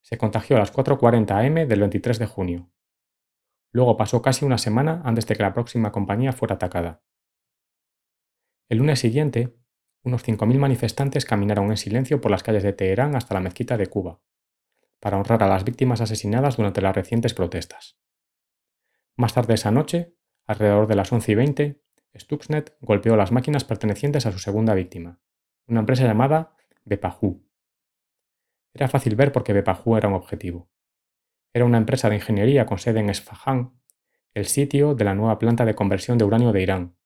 Se 0.01 0.17
contagió 0.17 0.56
a 0.56 0.60
las 0.60 0.73
4.40 0.73 1.45
am 1.45 1.67
del 1.67 1.80
23 1.80 2.19
de 2.19 2.25
junio. 2.25 2.71
Luego 3.71 3.97
pasó 3.97 4.21
casi 4.21 4.45
una 4.45 4.58
semana 4.58 5.01
antes 5.04 5.28
de 5.28 5.36
que 5.36 5.43
la 5.43 5.54
próxima 5.54 5.91
compañía 5.91 6.32
fuera 6.32 6.56
atacada. 6.56 7.04
El 8.69 8.80
lunes 8.80 8.99
siguiente, 8.99 9.58
unos 10.04 10.25
5.000 10.25 10.58
manifestantes 10.58 11.25
caminaron 11.25 11.71
en 11.71 11.78
silencio 11.78 12.21
por 12.21 12.32
las 12.32 12.43
calles 12.43 12.63
de 12.63 12.73
Teherán 12.73 13.15
hasta 13.15 13.34
la 13.34 13.41
mezquita 13.41 13.78
de 13.78 13.88
Cuba, 13.88 14.21
para 14.99 15.17
honrar 15.17 15.43
a 15.43 15.47
las 15.47 15.65
víctimas 15.65 16.01
asesinadas 16.01 16.58
durante 16.58 16.82
las 16.82 16.95
recientes 16.95 17.34
protestas. 17.34 17.99
Más 19.17 19.34
tarde 19.34 19.56
esa 19.56 19.71
noche, 19.71 20.15
alrededor 20.45 20.88
de 20.88 20.95
las 20.95 21.12
11 21.12 21.32
y 21.32 21.36
20, 21.36 21.82
Stuxnet 22.17 22.78
golpeó 22.80 23.15
las 23.15 23.32
máquinas 23.32 23.65
pertenecientes 23.65 24.25
a 24.25 24.32
su 24.32 24.39
segunda 24.39 24.73
víctima, 24.73 25.19
una 25.67 25.82
empresa 25.82 26.06
llamada 26.06 26.56
Bepahu. 26.86 27.45
Era 28.76 28.90
fácil 28.90 29.16
ver 29.16 29.32
por 29.32 29.46
qué 29.46 29.54
Bepahu 29.54 29.96
era 29.96 30.10
un 30.10 30.16
objetivo. 30.16 30.70
Era 31.54 31.64
una 31.64 31.78
empresa 31.78 32.10
de 32.10 32.16
ingeniería 32.16 32.66
con 32.66 32.78
sede 32.78 33.00
en 33.00 33.10
Esfahan, 33.10 33.80
el 34.34 34.48
sitio 34.48 34.96
de 34.96 35.06
la 35.06 35.16
nueva 35.16 35.40
planta 35.40 35.64
de 35.64 35.76
conversión 35.76 36.18
de 36.18 36.26
uranio 36.26 36.52
de 36.52 36.62
Irán, 36.62 36.98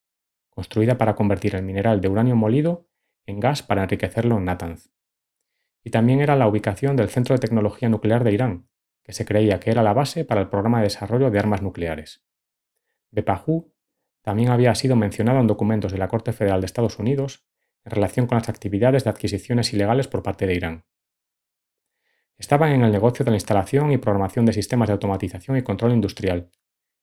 construida 0.50 0.98
para 0.98 1.14
convertir 1.14 1.56
el 1.56 1.62
mineral 1.62 2.02
de 2.02 2.10
uranio 2.10 2.36
molido 2.36 2.90
en 3.28 3.40
gas 3.40 3.62
para 3.62 3.84
enriquecerlo 3.84 4.40
en 4.40 4.46
Natanz. 4.46 4.90
Y 5.84 5.92
también 5.92 6.22
era 6.22 6.36
la 6.36 6.48
ubicación 6.48 6.96
del 6.96 7.10
Centro 7.10 7.36
de 7.36 7.40
Tecnología 7.40 7.88
Nuclear 7.88 8.24
de 8.24 8.32
Irán, 8.32 8.68
que 9.04 9.14
se 9.14 9.26
creía 9.26 9.60
que 9.60 9.70
era 9.70 9.84
la 9.84 9.94
base 9.94 10.26
para 10.26 10.42
el 10.42 10.50
programa 10.50 10.80
de 10.80 10.86
desarrollo 10.86 11.30
de 11.30 11.38
armas 11.38 11.62
nucleares. 11.62 12.26
Bepahu 13.12 13.72
también 14.24 14.50
había 14.50 14.74
sido 14.74 14.96
mencionado 14.96 15.40
en 15.40 15.46
documentos 15.46 15.92
de 15.92 16.00
la 16.00 16.08
Corte 16.08 16.34
Federal 16.34 16.62
de 16.62 16.66
Estados 16.66 16.98
Unidos 16.98 17.46
en 17.86 17.92
relación 17.92 18.26
con 18.26 18.40
las 18.40 18.50
actividades 18.50 19.04
de 19.04 19.12
adquisiciones 19.12 19.72
ilegales 19.72 20.08
por 20.08 20.24
parte 20.24 20.48
de 20.48 20.56
Irán. 20.56 20.86
Estaban 22.40 22.72
en 22.72 22.84
el 22.84 22.92
negocio 22.92 23.26
de 23.26 23.32
la 23.32 23.38
instalación 23.38 23.92
y 23.92 23.98
programación 23.98 24.46
de 24.46 24.54
sistemas 24.54 24.88
de 24.88 24.94
automatización 24.94 25.58
y 25.58 25.62
control 25.62 25.92
industrial, 25.92 26.50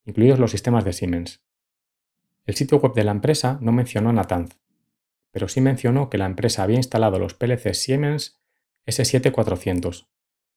incluidos 0.07 0.39
los 0.39 0.51
sistemas 0.51 0.85
de 0.85 0.95
Siemens. 0.95 1.45
El 2.47 2.55
sitio 2.55 2.79
web 2.79 2.95
de 2.95 3.05
la 3.05 3.11
empresa 3.11 3.59
no 3.61 3.71
mencionó 3.71 4.13
Natanz, 4.15 4.59
pero 5.31 5.49
sí 5.49 5.61
mencionó 5.61 6.09
que 6.09 6.17
la 6.17 6.25
empresa 6.25 6.63
había 6.63 6.79
instalado 6.79 7.19
los 7.19 7.35
PLC 7.35 7.75
Siemens 7.75 8.41
S7400, 8.87 10.09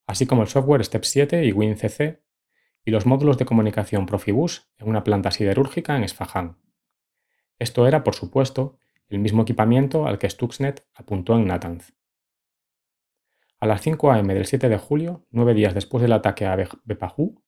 así 0.08 0.26
como 0.26 0.44
el 0.44 0.48
software 0.48 0.86
Step 0.86 1.04
7 1.04 1.44
y 1.44 1.52
WinCC, 1.52 2.22
y 2.86 2.92
los 2.92 3.06
módulos 3.06 3.38
de 3.38 3.46
comunicación 3.46 4.06
Profibus 4.06 4.72
en 4.78 4.88
una 4.88 5.04
planta 5.04 5.32
siderúrgica 5.32 5.98
en 5.98 6.04
Esfahan. 6.04 6.58
Esto 7.58 7.86
era, 7.86 8.06
por 8.06 8.15
supuesto, 8.15 8.78
el 9.10 9.20
mismo 9.20 9.42
equipamiento 9.42 10.08
al 10.08 10.18
que 10.20 10.30
Stuxnet 10.30 10.88
apuntó 10.94 11.36
en 11.36 11.48
Natanz. 11.48 11.98
A 13.62 13.67
las 13.67 13.82
5 13.82 14.12
am 14.12 14.28
del 14.28 14.45
7 14.45 14.69
de 14.69 14.78
julio, 14.78 15.28
nueve 15.32 15.54
días 15.54 15.74
después 15.74 16.02
del 16.02 16.13
ataque 16.13 16.45
a 16.45 16.56
Bepahu, 16.86 17.43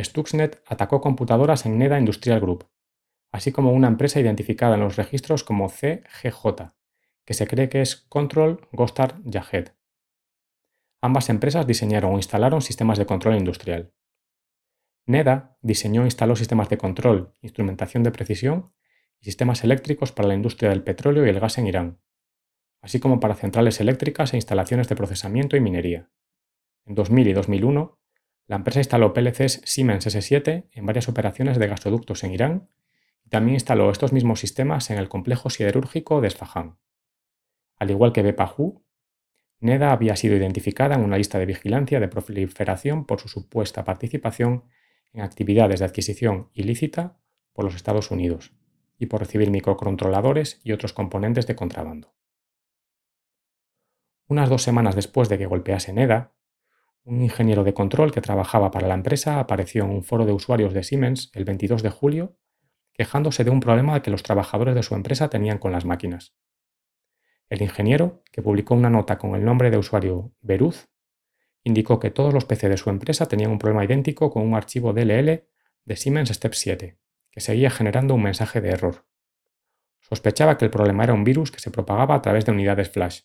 Stuxnet 0.00 0.62
atacó 0.66 1.02
computadoras 1.02 1.66
en 1.66 1.76
NEDA 1.76 1.98
Industrial 1.98 2.40
Group, 2.40 2.70
así 3.30 3.52
como 3.52 3.72
una 3.72 3.88
empresa 3.88 4.20
identificada 4.20 4.76
en 4.76 4.80
los 4.80 4.96
registros 4.96 5.44
como 5.44 5.68
CGJ, 5.68 6.72
que 7.26 7.34
se 7.34 7.46
cree 7.46 7.68
que 7.68 7.82
es 7.82 7.96
Control 7.96 8.66
Gostar 8.72 9.20
Yahed. 9.22 9.68
Ambas 11.02 11.28
empresas 11.28 11.66
diseñaron 11.66 12.14
o 12.14 12.16
instalaron 12.16 12.62
sistemas 12.62 12.96
de 12.96 13.04
control 13.04 13.36
industrial. 13.36 13.92
NEDA 15.04 15.58
diseñó 15.60 16.02
e 16.02 16.06
instaló 16.06 16.36
sistemas 16.36 16.70
de 16.70 16.78
control, 16.78 17.34
instrumentación 17.42 18.02
de 18.02 18.12
precisión 18.12 18.72
y 19.20 19.26
sistemas 19.26 19.62
eléctricos 19.62 20.10
para 20.10 20.28
la 20.28 20.34
industria 20.34 20.70
del 20.70 20.82
petróleo 20.82 21.26
y 21.26 21.28
el 21.28 21.38
gas 21.38 21.58
en 21.58 21.66
Irán, 21.66 22.00
así 22.80 23.00
como 23.00 23.20
para 23.20 23.34
centrales 23.34 23.80
eléctricas 23.80 24.32
e 24.32 24.36
instalaciones 24.36 24.88
de 24.88 24.96
procesamiento 24.96 25.56
y 25.56 25.60
minería. 25.60 26.10
En 26.84 26.94
2000 26.94 27.28
y 27.28 27.32
2001, 27.32 27.98
la 28.46 28.56
empresa 28.56 28.80
instaló 28.80 29.12
PLCs 29.12 29.60
Siemens 29.64 30.06
S7 30.06 30.68
en 30.72 30.86
varias 30.86 31.08
operaciones 31.08 31.58
de 31.58 31.66
gasoductos 31.66 32.24
en 32.24 32.32
Irán 32.32 32.68
y 33.24 33.28
también 33.28 33.54
instaló 33.54 33.90
estos 33.90 34.12
mismos 34.12 34.40
sistemas 34.40 34.90
en 34.90 34.98
el 34.98 35.08
complejo 35.08 35.50
siderúrgico 35.50 36.20
de 36.20 36.28
Esfahan. 36.28 36.78
Al 37.76 37.90
igual 37.90 38.12
que 38.12 38.22
Bepahu, 38.22 38.82
NEDA 39.60 39.92
había 39.92 40.16
sido 40.16 40.36
identificada 40.36 40.94
en 40.94 41.02
una 41.02 41.18
lista 41.18 41.38
de 41.38 41.46
vigilancia 41.46 42.00
de 42.00 42.08
proliferación 42.08 43.04
por 43.04 43.20
su 43.20 43.28
supuesta 43.28 43.84
participación 43.84 44.64
en 45.12 45.22
actividades 45.22 45.80
de 45.80 45.86
adquisición 45.86 46.48
ilícita 46.54 47.18
por 47.52 47.64
los 47.64 47.74
Estados 47.74 48.10
Unidos 48.10 48.52
y 48.98 49.06
por 49.06 49.20
recibir 49.20 49.50
microcontroladores 49.50 50.60
y 50.64 50.72
otros 50.72 50.92
componentes 50.92 51.46
de 51.46 51.56
contrabando. 51.56 52.14
Unas 54.28 54.48
dos 54.50 54.62
semanas 54.62 54.94
después 54.94 55.28
de 55.28 55.38
que 55.38 55.46
golpease 55.46 55.92
NEDA, 55.92 56.34
un 57.04 57.22
ingeniero 57.22 57.64
de 57.64 57.74
control 57.74 58.12
que 58.12 58.20
trabajaba 58.20 58.70
para 58.70 58.86
la 58.86 58.94
empresa 58.94 59.40
apareció 59.40 59.84
en 59.84 59.90
un 59.90 60.04
foro 60.04 60.26
de 60.26 60.32
usuarios 60.32 60.74
de 60.74 60.84
Siemens 60.84 61.30
el 61.34 61.44
22 61.44 61.82
de 61.82 61.90
julio 61.90 62.36
quejándose 62.98 63.44
de 63.44 63.50
un 63.50 63.60
problema 63.60 64.02
que 64.02 64.10
los 64.10 64.24
trabajadores 64.24 64.74
de 64.74 64.82
su 64.82 64.96
empresa 64.96 65.30
tenían 65.30 65.58
con 65.58 65.70
las 65.70 65.84
máquinas. 65.84 66.34
El 67.48 67.62
ingeniero, 67.62 68.24
que 68.32 68.42
publicó 68.42 68.74
una 68.74 68.90
nota 68.90 69.18
con 69.18 69.36
el 69.36 69.44
nombre 69.44 69.70
de 69.70 69.78
usuario 69.78 70.32
Beruz, 70.40 70.88
indicó 71.62 72.00
que 72.00 72.10
todos 72.10 72.34
los 72.34 72.44
PC 72.44 72.68
de 72.68 72.76
su 72.76 72.90
empresa 72.90 73.26
tenían 73.26 73.52
un 73.52 73.58
problema 73.58 73.84
idéntico 73.84 74.30
con 74.30 74.42
un 74.42 74.54
archivo 74.54 74.92
DLL 74.92 75.46
de 75.84 75.96
Siemens 75.96 76.30
Step 76.30 76.54
7, 76.54 76.98
que 77.30 77.40
seguía 77.40 77.70
generando 77.70 78.14
un 78.14 78.22
mensaje 78.22 78.60
de 78.60 78.70
error. 78.70 79.06
Sospechaba 80.00 80.58
que 80.58 80.64
el 80.64 80.70
problema 80.70 81.04
era 81.04 81.14
un 81.14 81.24
virus 81.24 81.52
que 81.52 81.60
se 81.60 81.70
propagaba 81.70 82.16
a 82.16 82.22
través 82.22 82.44
de 82.44 82.52
unidades 82.52 82.90
flash, 82.90 83.20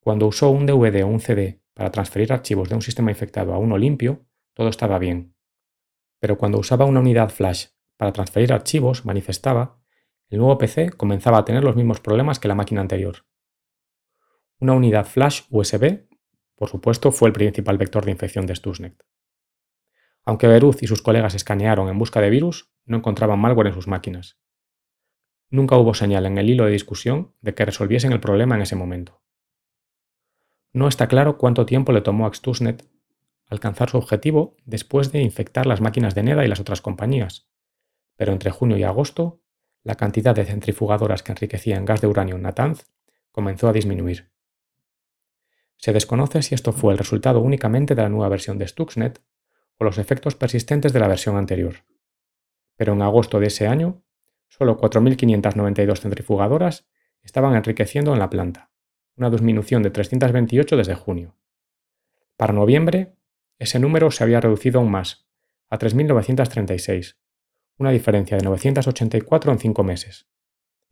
cuando 0.00 0.26
usó 0.26 0.50
un 0.50 0.66
DVD 0.66 1.04
o 1.04 1.06
un 1.06 1.20
CD 1.20 1.62
para 1.74 1.90
transferir 1.90 2.32
archivos 2.32 2.68
de 2.68 2.74
un 2.74 2.82
sistema 2.82 3.10
infectado 3.10 3.52
a 3.52 3.58
uno 3.58 3.76
limpio, 3.76 4.26
todo 4.54 4.68
estaba 4.68 4.98
bien. 4.98 5.34
Pero 6.18 6.38
cuando 6.38 6.58
usaba 6.58 6.86
una 6.86 7.00
unidad 7.00 7.30
flash 7.30 7.66
para 7.96 8.12
transferir 8.12 8.52
archivos, 8.52 9.04
manifestaba, 9.04 9.78
el 10.28 10.38
nuevo 10.38 10.56
PC 10.58 10.90
comenzaba 10.90 11.38
a 11.38 11.44
tener 11.44 11.64
los 11.64 11.76
mismos 11.76 12.00
problemas 12.00 12.38
que 12.38 12.48
la 12.48 12.54
máquina 12.54 12.80
anterior. 12.80 13.26
Una 14.58 14.74
unidad 14.74 15.06
flash 15.06 15.42
USB, 15.50 16.06
por 16.54 16.68
supuesto, 16.68 17.12
fue 17.12 17.28
el 17.28 17.32
principal 17.32 17.78
vector 17.78 18.04
de 18.04 18.10
infección 18.10 18.46
de 18.46 18.54
Stuxnet. 18.54 19.02
Aunque 20.24 20.46
Beruz 20.46 20.82
y 20.82 20.86
sus 20.86 21.02
colegas 21.02 21.34
escanearon 21.34 21.88
en 21.88 21.98
busca 21.98 22.20
de 22.20 22.30
virus, 22.30 22.70
no 22.84 22.98
encontraban 22.98 23.38
malware 23.38 23.68
en 23.68 23.74
sus 23.74 23.88
máquinas. 23.88 24.38
Nunca 25.48 25.76
hubo 25.76 25.94
señal 25.94 26.26
en 26.26 26.38
el 26.38 26.48
hilo 26.48 26.66
de 26.66 26.72
discusión 26.72 27.34
de 27.40 27.54
que 27.54 27.64
resolviesen 27.64 28.12
el 28.12 28.20
problema 28.20 28.54
en 28.54 28.62
ese 28.62 28.76
momento. 28.76 29.22
No 30.72 30.86
está 30.86 31.08
claro 31.08 31.36
cuánto 31.36 31.66
tiempo 31.66 31.90
le 31.90 32.00
tomó 32.00 32.26
a 32.26 32.32
Stuxnet 32.32 32.88
alcanzar 33.48 33.90
su 33.90 33.96
objetivo 33.96 34.56
después 34.64 35.10
de 35.10 35.20
infectar 35.20 35.66
las 35.66 35.80
máquinas 35.80 36.14
de 36.14 36.22
NEDA 36.22 36.44
y 36.44 36.48
las 36.48 36.60
otras 36.60 36.80
compañías, 36.80 37.48
pero 38.14 38.32
entre 38.32 38.52
junio 38.52 38.76
y 38.76 38.84
agosto, 38.84 39.40
la 39.82 39.96
cantidad 39.96 40.32
de 40.32 40.44
centrifugadoras 40.44 41.24
que 41.24 41.32
enriquecían 41.32 41.84
gas 41.84 42.00
de 42.00 42.06
uranio 42.06 42.36
en 42.36 42.42
Natanz 42.42 42.84
comenzó 43.32 43.68
a 43.68 43.72
disminuir. 43.72 44.30
Se 45.76 45.92
desconoce 45.92 46.42
si 46.42 46.54
esto 46.54 46.72
fue 46.72 46.92
el 46.92 46.98
resultado 46.98 47.40
únicamente 47.40 47.96
de 47.96 48.02
la 48.02 48.08
nueva 48.08 48.28
versión 48.28 48.56
de 48.56 48.68
Stuxnet 48.68 49.20
o 49.78 49.84
los 49.84 49.98
efectos 49.98 50.36
persistentes 50.36 50.92
de 50.92 51.00
la 51.00 51.08
versión 51.08 51.36
anterior. 51.36 51.84
Pero 52.76 52.92
en 52.92 53.02
agosto 53.02 53.40
de 53.40 53.48
ese 53.48 53.66
año, 53.66 54.04
solo 54.48 54.78
4.592 54.78 55.98
centrifugadoras 55.98 56.86
estaban 57.22 57.56
enriqueciendo 57.56 58.12
en 58.12 58.20
la 58.20 58.30
planta 58.30 58.69
una 59.16 59.30
disminución 59.30 59.82
de 59.82 59.90
328 59.90 60.76
desde 60.76 60.94
junio. 60.94 61.36
Para 62.36 62.52
noviembre, 62.52 63.14
ese 63.58 63.78
número 63.78 64.10
se 64.10 64.24
había 64.24 64.40
reducido 64.40 64.80
aún 64.80 64.90
más, 64.90 65.28
a 65.68 65.78
3.936, 65.78 67.16
una 67.76 67.90
diferencia 67.90 68.36
de 68.36 68.44
984 68.44 69.52
en 69.52 69.58
cinco 69.58 69.84
meses. 69.84 70.28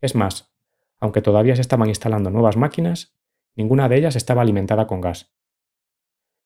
Es 0.01 0.15
más, 0.15 0.53
aunque 0.99 1.21
todavía 1.21 1.55
se 1.55 1.61
estaban 1.61 1.89
instalando 1.89 2.29
nuevas 2.29 2.57
máquinas, 2.57 3.15
ninguna 3.55 3.89
de 3.89 3.97
ellas 3.97 4.15
estaba 4.15 4.41
alimentada 4.41 4.87
con 4.87 5.01
gas. 5.01 5.33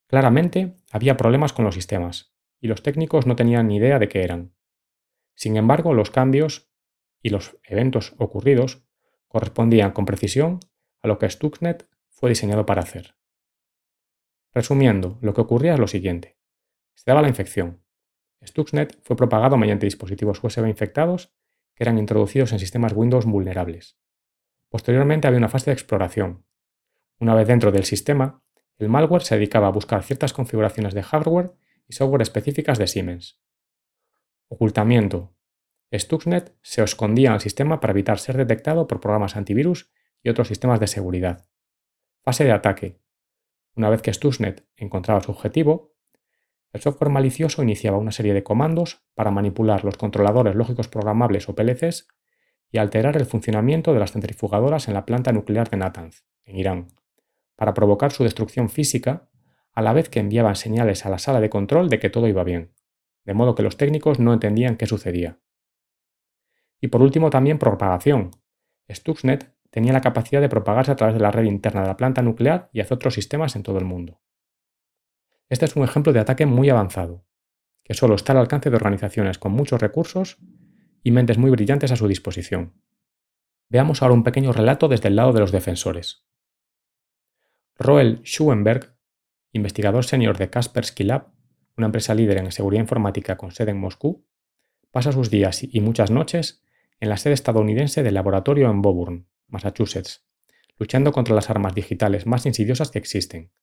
Claramente, 0.07 0.77
había 0.91 1.17
problemas 1.17 1.53
con 1.53 1.65
los 1.65 1.75
sistemas, 1.75 2.35
y 2.59 2.67
los 2.67 2.83
técnicos 2.83 3.25
no 3.25 3.35
tenían 3.35 3.67
ni 3.67 3.77
idea 3.77 3.99
de 3.99 4.07
qué 4.07 4.23
eran. 4.23 4.53
Sin 5.35 5.57
embargo, 5.57 5.93
los 5.93 6.11
cambios 6.11 6.71
y 7.21 7.29
los 7.29 7.57
eventos 7.63 8.13
ocurridos 8.17 8.85
correspondían 9.27 9.91
con 9.91 10.05
precisión 10.05 10.59
a 11.03 11.07
lo 11.07 11.19
que 11.19 11.29
Stuxnet 11.29 11.87
fue 12.07 12.29
diseñado 12.29 12.65
para 12.65 12.81
hacer. 12.81 13.15
Resumiendo, 14.53 15.17
lo 15.21 15.33
que 15.33 15.41
ocurría 15.41 15.73
es 15.73 15.79
lo 15.79 15.87
siguiente. 15.87 16.37
Se 16.95 17.03
daba 17.05 17.21
la 17.21 17.27
infección. 17.27 17.83
Stuxnet 18.43 18.99
fue 19.03 19.15
propagado 19.15 19.57
mediante 19.57 19.85
dispositivos 19.85 20.43
USB 20.43 20.67
infectados 20.67 21.33
que 21.75 21.83
eran 21.83 21.97
introducidos 21.97 22.53
en 22.53 22.59
sistemas 22.59 22.93
Windows 22.93 23.25
vulnerables. 23.25 23.97
Posteriormente 24.69 25.27
había 25.27 25.39
una 25.39 25.49
fase 25.49 25.71
de 25.71 25.73
exploración. 25.73 26.45
Una 27.19 27.35
vez 27.35 27.47
dentro 27.47 27.71
del 27.71 27.83
sistema, 27.83 28.43
el 28.77 28.89
malware 28.89 29.23
se 29.23 29.35
dedicaba 29.35 29.67
a 29.67 29.71
buscar 29.71 30.03
ciertas 30.03 30.33
configuraciones 30.33 30.93
de 30.93 31.03
hardware 31.03 31.53
y 31.87 31.93
software 31.93 32.21
específicas 32.21 32.77
de 32.77 32.87
Siemens. 32.87 33.41
Ocultamiento. 34.47 35.35
Stuxnet 35.93 36.55
se 36.61 36.83
escondía 36.83 37.33
el 37.33 37.39
sistema 37.39 37.79
para 37.79 37.91
evitar 37.91 38.19
ser 38.19 38.37
detectado 38.37 38.87
por 38.87 38.99
programas 38.99 39.35
antivirus 39.35 39.91
y 40.23 40.29
otros 40.29 40.47
sistemas 40.47 40.79
de 40.79 40.87
seguridad. 40.87 41.45
Fase 42.23 42.45
de 42.45 42.53
ataque. 42.53 42.99
Una 43.75 43.89
vez 43.89 44.01
que 44.01 44.13
Stuxnet 44.13 44.65
encontraba 44.77 45.21
su 45.21 45.31
objetivo, 45.31 45.93
el 46.71 46.81
software 46.81 47.11
malicioso 47.11 47.61
iniciaba 47.61 47.97
una 47.97 48.11
serie 48.11 48.33
de 48.33 48.43
comandos 48.43 49.03
para 49.13 49.29
manipular 49.29 49.83
los 49.85 49.97
controladores 49.97 50.55
lógicos 50.55 50.87
programables 50.87 51.47
o 51.47 51.55
PLCs 51.55 52.07
y 52.71 52.79
alterar 52.79 53.15
el 53.17 53.25
funcionamiento 53.25 53.93
de 53.93 53.99
las 53.99 54.13
centrifugadoras 54.13 54.87
en 54.87 54.95
la 54.95 55.05
planta 55.05 55.31
nuclear 55.31 55.69
de 55.69 55.77
Natanz, 55.77 56.23
en 56.45 56.57
Irán, 56.57 56.87
para 57.55 57.75
provocar 57.75 58.11
su 58.11 58.23
destrucción 58.23 58.69
física, 58.69 59.29
a 59.73 59.81
la 59.81 59.93
vez 59.93 60.09
que 60.09 60.19
enviaban 60.19 60.55
señales 60.55 61.05
a 61.05 61.09
la 61.09 61.19
sala 61.19 61.39
de 61.39 61.49
control 61.49 61.89
de 61.89 61.99
que 61.99 62.09
todo 62.09 62.27
iba 62.27 62.43
bien, 62.43 62.73
de 63.25 63.33
modo 63.33 63.53
que 63.53 63.63
los 63.63 63.77
técnicos 63.77 64.19
no 64.19 64.33
entendían 64.33 64.75
qué 64.77 64.87
sucedía. 64.87 65.39
Y 66.79 66.87
por 66.87 67.01
último 67.01 67.29
también 67.29 67.59
propagación. 67.59 68.31
Stuxnet 68.89 69.52
tenía 69.73 69.91
la 69.91 70.01
capacidad 70.01 70.39
de 70.39 70.49
propagarse 70.49 70.91
a 70.91 70.95
través 70.95 71.15
de 71.15 71.19
la 71.19 71.31
red 71.31 71.45
interna 71.45 71.81
de 71.81 71.87
la 71.87 71.97
planta 71.97 72.21
nuclear 72.21 72.69
y 72.73 72.79
hacia 72.79 72.93
otros 72.93 73.15
sistemas 73.15 73.55
en 73.55 73.63
todo 73.63 73.79
el 73.79 73.85
mundo. 73.85 74.21
Este 75.49 75.65
es 75.65 75.75
un 75.75 75.83
ejemplo 75.83 76.13
de 76.13 76.19
ataque 76.19 76.45
muy 76.45 76.69
avanzado, 76.69 77.25
que 77.83 77.95
solo 77.95 78.13
está 78.13 78.33
al 78.33 78.37
alcance 78.37 78.69
de 78.69 78.75
organizaciones 78.75 79.39
con 79.39 79.51
muchos 79.51 79.81
recursos 79.81 80.37
y 81.01 81.09
mentes 81.09 81.39
muy 81.39 81.49
brillantes 81.49 81.91
a 81.91 81.95
su 81.95 82.07
disposición. 82.07 82.75
Veamos 83.67 84.03
ahora 84.03 84.13
un 84.13 84.23
pequeño 84.23 84.53
relato 84.53 84.87
desde 84.87 85.07
el 85.07 85.15
lado 85.15 85.33
de 85.33 85.39
los 85.39 85.51
defensores. 85.51 86.23
Roel 87.75 88.21
Schuenberg, 88.23 88.95
investigador 89.53 90.05
senior 90.05 90.37
de 90.37 90.51
Kaspersky 90.51 91.03
Lab, 91.03 91.31
una 91.77 91.87
empresa 91.87 92.13
líder 92.13 92.37
en 92.37 92.51
seguridad 92.51 92.83
informática 92.83 93.37
con 93.37 93.49
sede 93.49 93.71
en 93.71 93.79
Moscú, 93.79 94.23
pasa 94.91 95.11
sus 95.11 95.31
días 95.31 95.63
y 95.63 95.81
muchas 95.81 96.11
noches 96.11 96.63
en 96.99 97.09
la 97.09 97.17
sede 97.17 97.33
estadounidense 97.33 98.03
del 98.03 98.13
laboratorio 98.13 98.69
en 98.69 98.83
Boburn, 98.83 99.32
Massachusetts, 99.53 100.25
luchando 100.77 101.11
contra 101.11 101.35
las 101.35 101.49
armas 101.49 101.75
digitales 101.75 102.25
más 102.25 102.45
insidiosas 102.45 102.91
que 102.91 102.99
existen, 102.99 103.53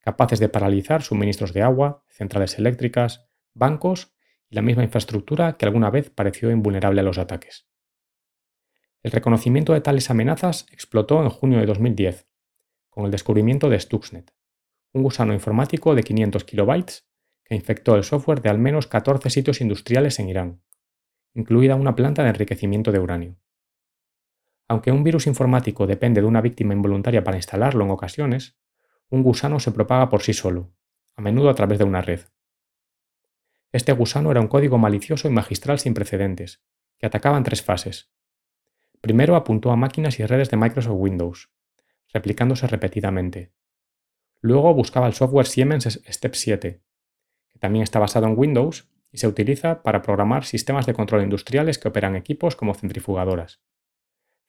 capaces 0.00 0.40
de 0.40 0.48
paralizar 0.48 1.02
suministros 1.02 1.54
de 1.54 1.62
agua, 1.62 2.04
centrales 2.08 2.58
eléctricas, 2.58 3.28
bancos 3.54 4.12
y 4.48 4.56
la 4.56 4.62
misma 4.62 4.82
infraestructura 4.82 5.56
que 5.56 5.66
alguna 5.66 5.90
vez 5.90 6.10
pareció 6.10 6.50
invulnerable 6.50 7.00
a 7.00 7.04
los 7.04 7.18
ataques. 7.18 7.68
El 9.02 9.12
reconocimiento 9.12 9.72
de 9.72 9.80
tales 9.80 10.10
amenazas 10.10 10.66
explotó 10.72 11.22
en 11.22 11.30
junio 11.30 11.60
de 11.60 11.66
2010, 11.66 12.26
con 12.90 13.04
el 13.04 13.10
descubrimiento 13.10 13.70
de 13.70 13.78
Stuxnet, 13.78 14.34
un 14.92 15.04
gusano 15.04 15.32
informático 15.32 15.94
de 15.94 16.02
500 16.02 16.44
kilobytes 16.44 17.08
que 17.44 17.54
infectó 17.54 17.94
el 17.94 18.04
software 18.04 18.42
de 18.42 18.50
al 18.50 18.58
menos 18.58 18.88
14 18.88 19.30
sitios 19.30 19.60
industriales 19.60 20.18
en 20.18 20.28
Irán, 20.28 20.62
incluida 21.34 21.76
una 21.76 21.94
planta 21.94 22.24
de 22.24 22.30
enriquecimiento 22.30 22.90
de 22.90 22.98
uranio. 22.98 23.36
Aunque 24.70 24.92
un 24.92 25.02
virus 25.02 25.26
informático 25.26 25.88
depende 25.88 26.20
de 26.20 26.28
una 26.28 26.40
víctima 26.40 26.74
involuntaria 26.74 27.24
para 27.24 27.36
instalarlo 27.36 27.84
en 27.84 27.90
ocasiones, 27.90 28.56
un 29.08 29.24
gusano 29.24 29.58
se 29.58 29.72
propaga 29.72 30.08
por 30.08 30.22
sí 30.22 30.32
solo, 30.32 30.72
a 31.16 31.22
menudo 31.22 31.50
a 31.50 31.56
través 31.56 31.80
de 31.80 31.84
una 31.84 32.02
red. 32.02 32.20
Este 33.72 33.90
gusano 33.90 34.30
era 34.30 34.40
un 34.40 34.46
código 34.46 34.78
malicioso 34.78 35.26
y 35.26 35.32
magistral 35.32 35.80
sin 35.80 35.92
precedentes, 35.92 36.62
que 36.98 37.06
atacaba 37.06 37.36
en 37.36 37.42
tres 37.42 37.64
fases. 37.64 38.12
Primero 39.00 39.34
apuntó 39.34 39.72
a 39.72 39.76
máquinas 39.76 40.20
y 40.20 40.24
redes 40.24 40.50
de 40.50 40.56
Microsoft 40.56 40.98
Windows, 40.98 41.50
replicándose 42.12 42.68
repetidamente. 42.68 43.52
Luego 44.40 44.72
buscaba 44.72 45.08
el 45.08 45.14
software 45.14 45.48
Siemens 45.48 46.00
Step 46.08 46.34
7, 46.36 46.80
que 47.48 47.58
también 47.58 47.82
está 47.82 47.98
basado 47.98 48.28
en 48.28 48.38
Windows 48.38 48.88
y 49.10 49.18
se 49.18 49.26
utiliza 49.26 49.82
para 49.82 50.00
programar 50.00 50.44
sistemas 50.44 50.86
de 50.86 50.94
control 50.94 51.24
industriales 51.24 51.80
que 51.80 51.88
operan 51.88 52.14
equipos 52.14 52.54
como 52.54 52.74
centrifugadoras. 52.74 53.60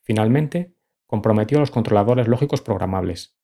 Finalmente, 0.01 0.75
comprometió 1.05 1.57
a 1.57 1.61
los 1.61 1.71
controladores 1.71 2.27
lógicos 2.27 2.61
programables. 2.61 3.37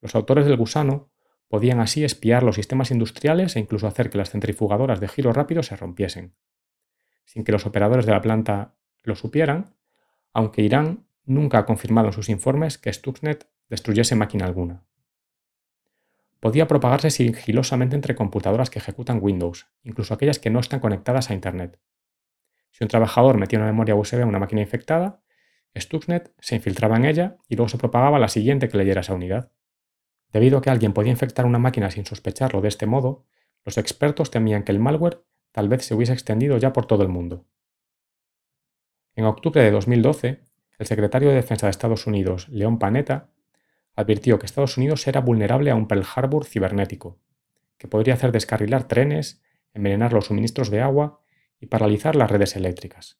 Los 0.00 0.14
autores 0.14 0.46
del 0.46 0.56
gusano 0.56 1.10
Podían 1.48 1.78
así 1.78 2.04
espiar 2.04 2.42
los 2.42 2.56
sistemas 2.56 2.90
industriales 2.90 3.54
e 3.56 3.60
incluso 3.60 3.86
hacer 3.86 4.10
que 4.10 4.18
las 4.18 4.30
centrifugadoras 4.30 4.98
de 5.00 5.08
giro 5.08 5.32
rápido 5.32 5.62
se 5.62 5.76
rompiesen. 5.76 6.34
Sin 7.24 7.44
que 7.44 7.52
los 7.52 7.66
operadores 7.66 8.06
de 8.06 8.12
la 8.12 8.20
planta 8.20 8.74
lo 9.02 9.14
supieran, 9.14 9.76
aunque 10.32 10.62
Irán 10.62 11.06
nunca 11.24 11.58
ha 11.58 11.66
confirmado 11.66 12.08
en 12.08 12.12
sus 12.12 12.28
informes 12.28 12.78
que 12.78 12.92
Stuxnet 12.92 13.48
destruyese 13.68 14.16
máquina 14.16 14.44
alguna. 14.44 14.84
Podía 16.40 16.66
propagarse 16.66 17.10
sigilosamente 17.10 17.96
entre 17.96 18.14
computadoras 18.14 18.70
que 18.70 18.78
ejecutan 18.78 19.20
Windows, 19.22 19.68
incluso 19.82 20.14
aquellas 20.14 20.38
que 20.38 20.50
no 20.50 20.60
están 20.60 20.80
conectadas 20.80 21.30
a 21.30 21.34
Internet. 21.34 21.80
Si 22.70 22.84
un 22.84 22.88
trabajador 22.88 23.38
metía 23.38 23.58
una 23.58 23.66
memoria 23.66 23.94
USB 23.94 24.20
en 24.20 24.28
una 24.28 24.38
máquina 24.38 24.60
infectada, 24.60 25.22
Stuxnet 25.80 26.32
se 26.38 26.56
infiltraba 26.56 26.96
en 26.96 27.04
ella 27.04 27.36
y 27.48 27.56
luego 27.56 27.68
se 27.68 27.78
propagaba 27.78 28.18
la 28.18 28.28
siguiente 28.28 28.68
que 28.68 28.78
leyera 28.78 29.02
esa 29.02 29.14
unidad. 29.14 29.52
Debido 30.32 30.58
a 30.58 30.62
que 30.62 30.70
alguien 30.70 30.92
podía 30.92 31.12
infectar 31.12 31.46
una 31.46 31.58
máquina 31.58 31.90
sin 31.90 32.06
sospecharlo 32.06 32.60
de 32.60 32.68
este 32.68 32.86
modo, 32.86 33.24
los 33.64 33.78
expertos 33.78 34.30
temían 34.30 34.62
que 34.62 34.72
el 34.72 34.78
malware 34.78 35.22
tal 35.52 35.68
vez 35.68 35.84
se 35.84 35.94
hubiese 35.94 36.12
extendido 36.12 36.58
ya 36.58 36.72
por 36.72 36.86
todo 36.86 37.02
el 37.02 37.08
mundo. 37.08 37.46
En 39.14 39.24
octubre 39.24 39.62
de 39.62 39.70
2012, 39.70 40.42
el 40.78 40.86
secretario 40.86 41.30
de 41.30 41.36
Defensa 41.36 41.66
de 41.66 41.70
Estados 41.70 42.06
Unidos, 42.06 42.48
León 42.48 42.78
Panetta, 42.78 43.30
advirtió 43.94 44.38
que 44.38 44.46
Estados 44.46 44.76
Unidos 44.76 45.06
era 45.06 45.20
vulnerable 45.20 45.70
a 45.70 45.74
un 45.74 45.88
Pearl 45.88 46.04
Harbor 46.14 46.44
cibernético, 46.44 47.18
que 47.78 47.88
podría 47.88 48.14
hacer 48.14 48.30
descarrilar 48.30 48.86
trenes, 48.88 49.42
envenenar 49.72 50.12
los 50.12 50.26
suministros 50.26 50.70
de 50.70 50.82
agua 50.82 51.20
y 51.58 51.66
paralizar 51.66 52.14
las 52.14 52.30
redes 52.30 52.56
eléctricas. 52.56 53.18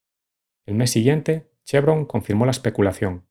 El 0.67 0.75
mes 0.75 0.91
siguiente, 0.91 1.51
Chevron 1.67 2.07
confirmó 2.07 2.47
la 2.47 2.53
especulación, 2.53 3.27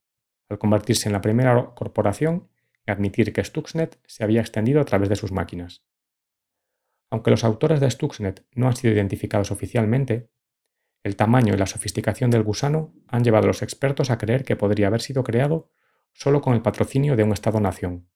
al 0.49 0.59
convertirse 0.59 1.09
en 1.09 1.13
la 1.13 1.21
primera 1.21 1.73
corporación 1.73 2.49
admitir 2.91 3.33
que 3.33 3.43
Stuxnet 3.43 3.99
se 4.05 4.23
había 4.23 4.41
extendido 4.41 4.81
a 4.81 4.85
través 4.85 5.09
de 5.09 5.15
sus 5.15 5.31
máquinas. 5.31 5.83
Aunque 7.09 7.31
los 7.31 7.43
autores 7.43 7.79
de 7.79 7.89
Stuxnet 7.89 8.45
no 8.53 8.67
han 8.67 8.75
sido 8.75 8.93
identificados 8.93 9.51
oficialmente, 9.51 10.29
el 11.03 11.15
tamaño 11.15 11.53
y 11.53 11.57
la 11.57 11.65
sofisticación 11.65 12.31
del 12.31 12.43
gusano 12.43 12.93
han 13.07 13.23
llevado 13.23 13.45
a 13.45 13.47
los 13.47 13.61
expertos 13.61 14.09
a 14.09 14.17
creer 14.17 14.43
que 14.43 14.55
podría 14.55 14.87
haber 14.87 15.01
sido 15.01 15.23
creado 15.23 15.69
solo 16.13 16.41
con 16.41 16.53
el 16.53 16.61
patrocinio 16.61 17.15
de 17.15 17.23
un 17.23 17.31
Estado-nación. 17.31 18.09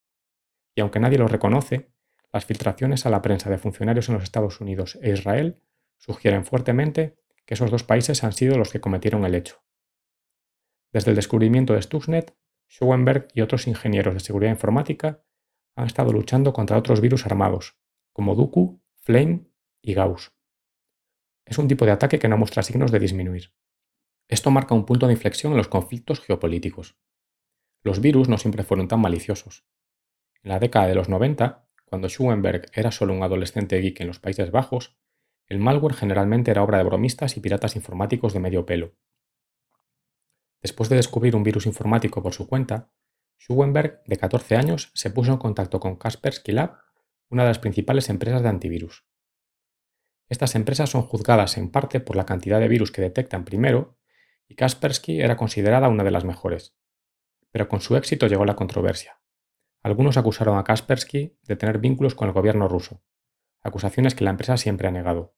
Y 0.76 0.82
aunque 0.82 1.00
nadie 1.00 1.18
lo 1.18 1.28
reconoce, 1.28 1.92
las 2.32 2.46
filtraciones 2.46 3.06
a 3.06 3.10
la 3.10 3.22
prensa 3.22 3.50
de 3.50 3.58
funcionarios 3.58 4.10
en 4.10 4.16
los 4.16 4.24
Estados 4.24 4.60
Unidos 4.62 4.98
e 5.02 5.12
Israel 5.12 5.62
sugieren 5.98 6.46
fuertemente 6.46 7.18
que 7.46 7.56
esos 7.56 7.72
dos 7.72 7.84
países 7.84 8.24
han 8.24 8.34
sido 8.34 8.58
los 8.58 8.72
que 8.72 8.80
cometieron 8.80 9.26
el 9.26 9.36
hecho. 9.36 9.62
Desde 10.92 11.12
el 11.12 11.16
descubrimiento 11.16 11.74
de 11.74 11.82
Stuxnet, 11.82 12.36
Schoenberg 12.68 13.28
y 13.34 13.42
otros 13.42 13.68
ingenieros 13.68 14.14
de 14.14 14.20
seguridad 14.20 14.52
informática 14.52 15.24
han 15.76 15.86
estado 15.86 16.12
luchando 16.12 16.52
contra 16.54 16.78
otros 16.78 17.02
virus 17.02 17.26
armados, 17.26 17.80
como 18.12 18.36
Duku, 18.36 18.82
Flame 19.02 19.48
y 19.82 19.94
Gauss. 19.94 20.34
Es 21.46 21.58
un 21.58 21.68
tipo 21.68 21.86
de 21.86 21.92
ataque 21.92 22.20
que 22.20 22.28
no 22.28 22.38
muestra 22.38 22.64
signos 22.64 22.92
de 22.92 23.00
disminuir. 23.00 23.54
Esto 24.28 24.52
marca 24.52 24.76
un 24.76 24.86
punto 24.86 25.08
de 25.08 25.14
inflexión 25.14 25.54
en 25.54 25.58
los 25.58 25.68
conflictos 25.68 26.20
geopolíticos. 26.20 27.00
Los 27.82 28.02
virus 28.02 28.30
no 28.30 28.38
siempre 28.38 28.64
fueron 28.64 28.88
tan 28.88 29.00
maliciosos. 29.00 29.66
En 30.44 30.50
la 30.50 30.60
década 30.60 30.88
de 30.88 30.96
los 30.96 31.10
90, 31.10 31.68
cuando 31.86 32.10
Schoenberg 32.10 32.66
era 32.74 32.92
solo 32.92 33.14
un 33.14 33.24
adolescente 33.24 33.80
geek 33.80 34.02
en 34.02 34.08
los 34.08 34.20
Países 34.20 34.52
Bajos, 34.52 34.98
el 35.48 35.60
malware 35.60 35.96
generalmente 35.96 36.52
era 36.52 36.62
obra 36.62 36.78
de 36.78 36.84
bromistas 36.84 37.38
y 37.38 37.40
piratas 37.40 37.76
informáticos 37.76 38.34
de 38.34 38.40
medio 38.40 38.66
pelo, 38.66 38.96
Después 40.62 40.90
de 40.90 40.98
descubrir 40.98 41.36
un 41.36 41.44
virus 41.44 41.66
informático 41.66 42.22
por 42.22 42.34
su 42.34 42.48
cuenta, 42.48 42.92
Schuenberg, 43.40 44.04
de 44.06 44.18
14 44.18 44.56
años, 44.58 44.92
se 44.94 45.10
puso 45.10 45.32
en 45.32 45.38
contacto 45.38 45.80
con 45.80 45.96
Kaspersky 45.96 46.52
Lab, 46.52 46.78
una 47.30 47.44
de 47.44 47.50
las 47.50 47.60
principales 47.60 48.10
empresas 48.10 48.42
de 48.42 48.50
antivirus. 48.50 49.06
Estas 50.28 50.56
empresas 50.56 50.90
son 50.90 51.04
juzgadas 51.04 51.58
en 51.58 51.72
parte 51.72 52.00
por 52.00 52.16
la 52.16 52.26
cantidad 52.26 52.60
de 52.60 52.68
virus 52.68 52.92
que 52.92 53.02
detectan 53.02 53.46
primero, 53.46 53.98
y 54.48 54.56
Kaspersky 54.56 55.22
era 55.22 55.38
considerada 55.38 55.90
una 55.90 56.04
de 56.04 56.12
las 56.12 56.26
mejores. 56.26 56.76
Pero 57.52 57.70
con 57.70 57.82
su 57.82 57.96
éxito 57.96 58.28
llegó 58.28 58.46
la 58.46 58.56
controversia. 58.56 59.22
Algunos 59.82 60.18
acusaron 60.18 60.58
a 60.58 60.64
Kaspersky 60.64 61.38
de 61.44 61.56
tener 61.56 61.78
vínculos 61.78 62.16
con 62.16 62.28
el 62.28 62.34
gobierno 62.34 62.68
ruso, 62.68 63.02
acusaciones 63.62 64.14
que 64.14 64.24
la 64.24 64.32
empresa 64.32 64.58
siempre 64.58 64.88
ha 64.88 64.92
negado. 64.92 65.36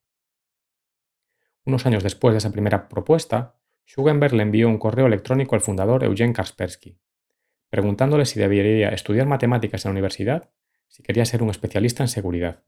Unos 1.64 1.86
años 1.86 2.02
después 2.02 2.34
de 2.34 2.38
esa 2.38 2.50
primera 2.50 2.88
propuesta, 2.88 3.60
Schugenberg 3.86 4.34
le 4.34 4.42
envió 4.42 4.68
un 4.68 4.78
correo 4.78 5.06
electrónico 5.06 5.54
al 5.54 5.60
fundador 5.60 6.04
Eugen 6.04 6.32
Kaspersky, 6.32 6.98
preguntándole 7.70 8.26
si 8.26 8.38
debería 8.38 8.90
estudiar 8.90 9.26
matemáticas 9.26 9.84
en 9.84 9.90
la 9.90 9.92
universidad 9.92 10.50
si 10.88 11.02
quería 11.02 11.24
ser 11.24 11.42
un 11.42 11.48
especialista 11.48 12.02
en 12.02 12.08
seguridad. 12.08 12.64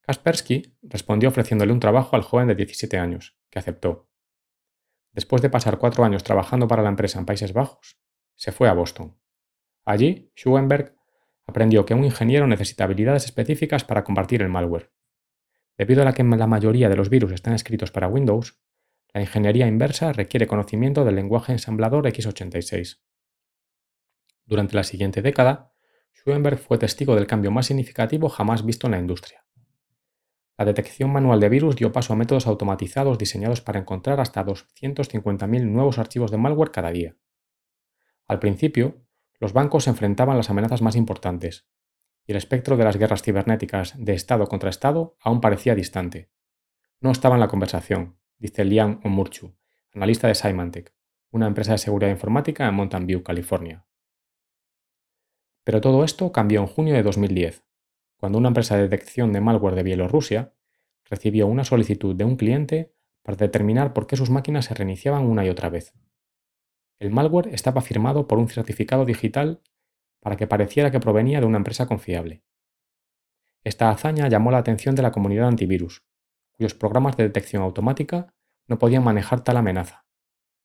Kaspersky 0.00 0.78
respondió 0.82 1.28
ofreciéndole 1.28 1.72
un 1.72 1.78
trabajo 1.78 2.16
al 2.16 2.22
joven 2.22 2.48
de 2.48 2.54
17 2.54 2.98
años, 2.98 3.36
que 3.50 3.58
aceptó. 3.58 4.08
Después 5.12 5.42
de 5.42 5.50
pasar 5.50 5.78
cuatro 5.78 6.04
años 6.04 6.24
trabajando 6.24 6.66
para 6.66 6.82
la 6.82 6.88
empresa 6.88 7.18
en 7.18 7.26
Países 7.26 7.52
Bajos, 7.52 7.98
se 8.34 8.50
fue 8.50 8.68
a 8.68 8.72
Boston. 8.72 9.16
Allí, 9.84 10.32
Schugenberg 10.34 10.96
aprendió 11.46 11.84
que 11.84 11.92
un 11.92 12.04
ingeniero 12.04 12.46
necesita 12.46 12.84
habilidades 12.84 13.26
específicas 13.26 13.84
para 13.84 14.04
combatir 14.04 14.40
el 14.40 14.48
malware. 14.48 14.90
Debido 15.76 16.06
a 16.06 16.12
que 16.14 16.24
la 16.24 16.46
mayoría 16.46 16.88
de 16.88 16.96
los 16.96 17.10
virus 17.10 17.32
están 17.32 17.52
escritos 17.54 17.90
para 17.90 18.08
Windows, 18.08 18.61
La 19.14 19.20
ingeniería 19.20 19.66
inversa 19.66 20.12
requiere 20.12 20.46
conocimiento 20.46 21.04
del 21.04 21.16
lenguaje 21.16 21.52
ensamblador 21.52 22.06
x86. 22.06 23.00
Durante 24.46 24.74
la 24.74 24.84
siguiente 24.84 25.20
década, 25.20 25.72
Schoenberg 26.14 26.58
fue 26.58 26.78
testigo 26.78 27.14
del 27.14 27.26
cambio 27.26 27.50
más 27.50 27.66
significativo 27.66 28.28
jamás 28.28 28.64
visto 28.64 28.86
en 28.86 28.92
la 28.92 28.98
industria. 28.98 29.44
La 30.56 30.64
detección 30.64 31.10
manual 31.10 31.40
de 31.40 31.48
virus 31.48 31.76
dio 31.76 31.92
paso 31.92 32.12
a 32.12 32.16
métodos 32.16 32.46
automatizados 32.46 33.18
diseñados 33.18 33.60
para 33.60 33.80
encontrar 33.80 34.20
hasta 34.20 34.44
250.000 34.44 35.64
nuevos 35.64 35.98
archivos 35.98 36.30
de 36.30 36.38
malware 36.38 36.70
cada 36.70 36.90
día. 36.90 37.16
Al 38.28 38.38
principio, 38.38 39.04
los 39.40 39.52
bancos 39.52 39.84
se 39.84 39.90
enfrentaban 39.90 40.34
a 40.34 40.36
las 40.38 40.50
amenazas 40.50 40.82
más 40.82 40.96
importantes, 40.96 41.66
y 42.24 42.32
el 42.32 42.38
espectro 42.38 42.76
de 42.76 42.84
las 42.84 42.96
guerras 42.96 43.22
cibernéticas 43.22 43.94
de 43.96 44.14
Estado 44.14 44.46
contra 44.46 44.70
Estado 44.70 45.16
aún 45.20 45.40
parecía 45.40 45.74
distante. 45.74 46.30
No 47.00 47.10
estaba 47.10 47.34
en 47.34 47.40
la 47.40 47.48
conversación, 47.48 48.21
dice 48.38 48.64
Liam 48.64 49.00
Omurchu, 49.04 49.54
analista 49.92 50.28
de 50.28 50.34
Symantec, 50.34 50.94
una 51.30 51.46
empresa 51.46 51.72
de 51.72 51.78
seguridad 51.78 52.10
informática 52.10 52.68
en 52.68 52.74
Mountain 52.74 53.06
View, 53.06 53.22
California. 53.22 53.86
Pero 55.64 55.80
todo 55.80 56.04
esto 56.04 56.32
cambió 56.32 56.60
en 56.60 56.66
junio 56.66 56.94
de 56.94 57.02
2010, 57.02 57.64
cuando 58.16 58.38
una 58.38 58.48
empresa 58.48 58.76
de 58.76 58.82
detección 58.82 59.32
de 59.32 59.40
malware 59.40 59.74
de 59.74 59.82
Bielorrusia 59.82 60.54
recibió 61.04 61.46
una 61.46 61.64
solicitud 61.64 62.14
de 62.14 62.24
un 62.24 62.36
cliente 62.36 62.94
para 63.22 63.36
determinar 63.36 63.92
por 63.92 64.06
qué 64.06 64.16
sus 64.16 64.30
máquinas 64.30 64.66
se 64.66 64.74
reiniciaban 64.74 65.24
una 65.24 65.44
y 65.44 65.48
otra 65.48 65.68
vez. 65.68 65.94
El 66.98 67.10
malware 67.10 67.48
estaba 67.48 67.80
firmado 67.80 68.28
por 68.28 68.38
un 68.38 68.48
certificado 68.48 69.04
digital 69.04 69.62
para 70.20 70.36
que 70.36 70.46
pareciera 70.46 70.90
que 70.90 71.00
provenía 71.00 71.40
de 71.40 71.46
una 71.46 71.58
empresa 71.58 71.86
confiable. 71.86 72.44
Esta 73.64 73.90
hazaña 73.90 74.28
llamó 74.28 74.50
la 74.50 74.58
atención 74.58 74.94
de 74.94 75.02
la 75.02 75.12
comunidad 75.12 75.48
antivirus, 75.48 76.04
cuyos 76.52 76.74
programas 76.74 77.16
de 77.16 77.24
detección 77.24 77.62
automática 77.62 78.34
no 78.66 78.78
podían 78.78 79.04
manejar 79.04 79.42
tal 79.42 79.56
amenaza. 79.56 80.06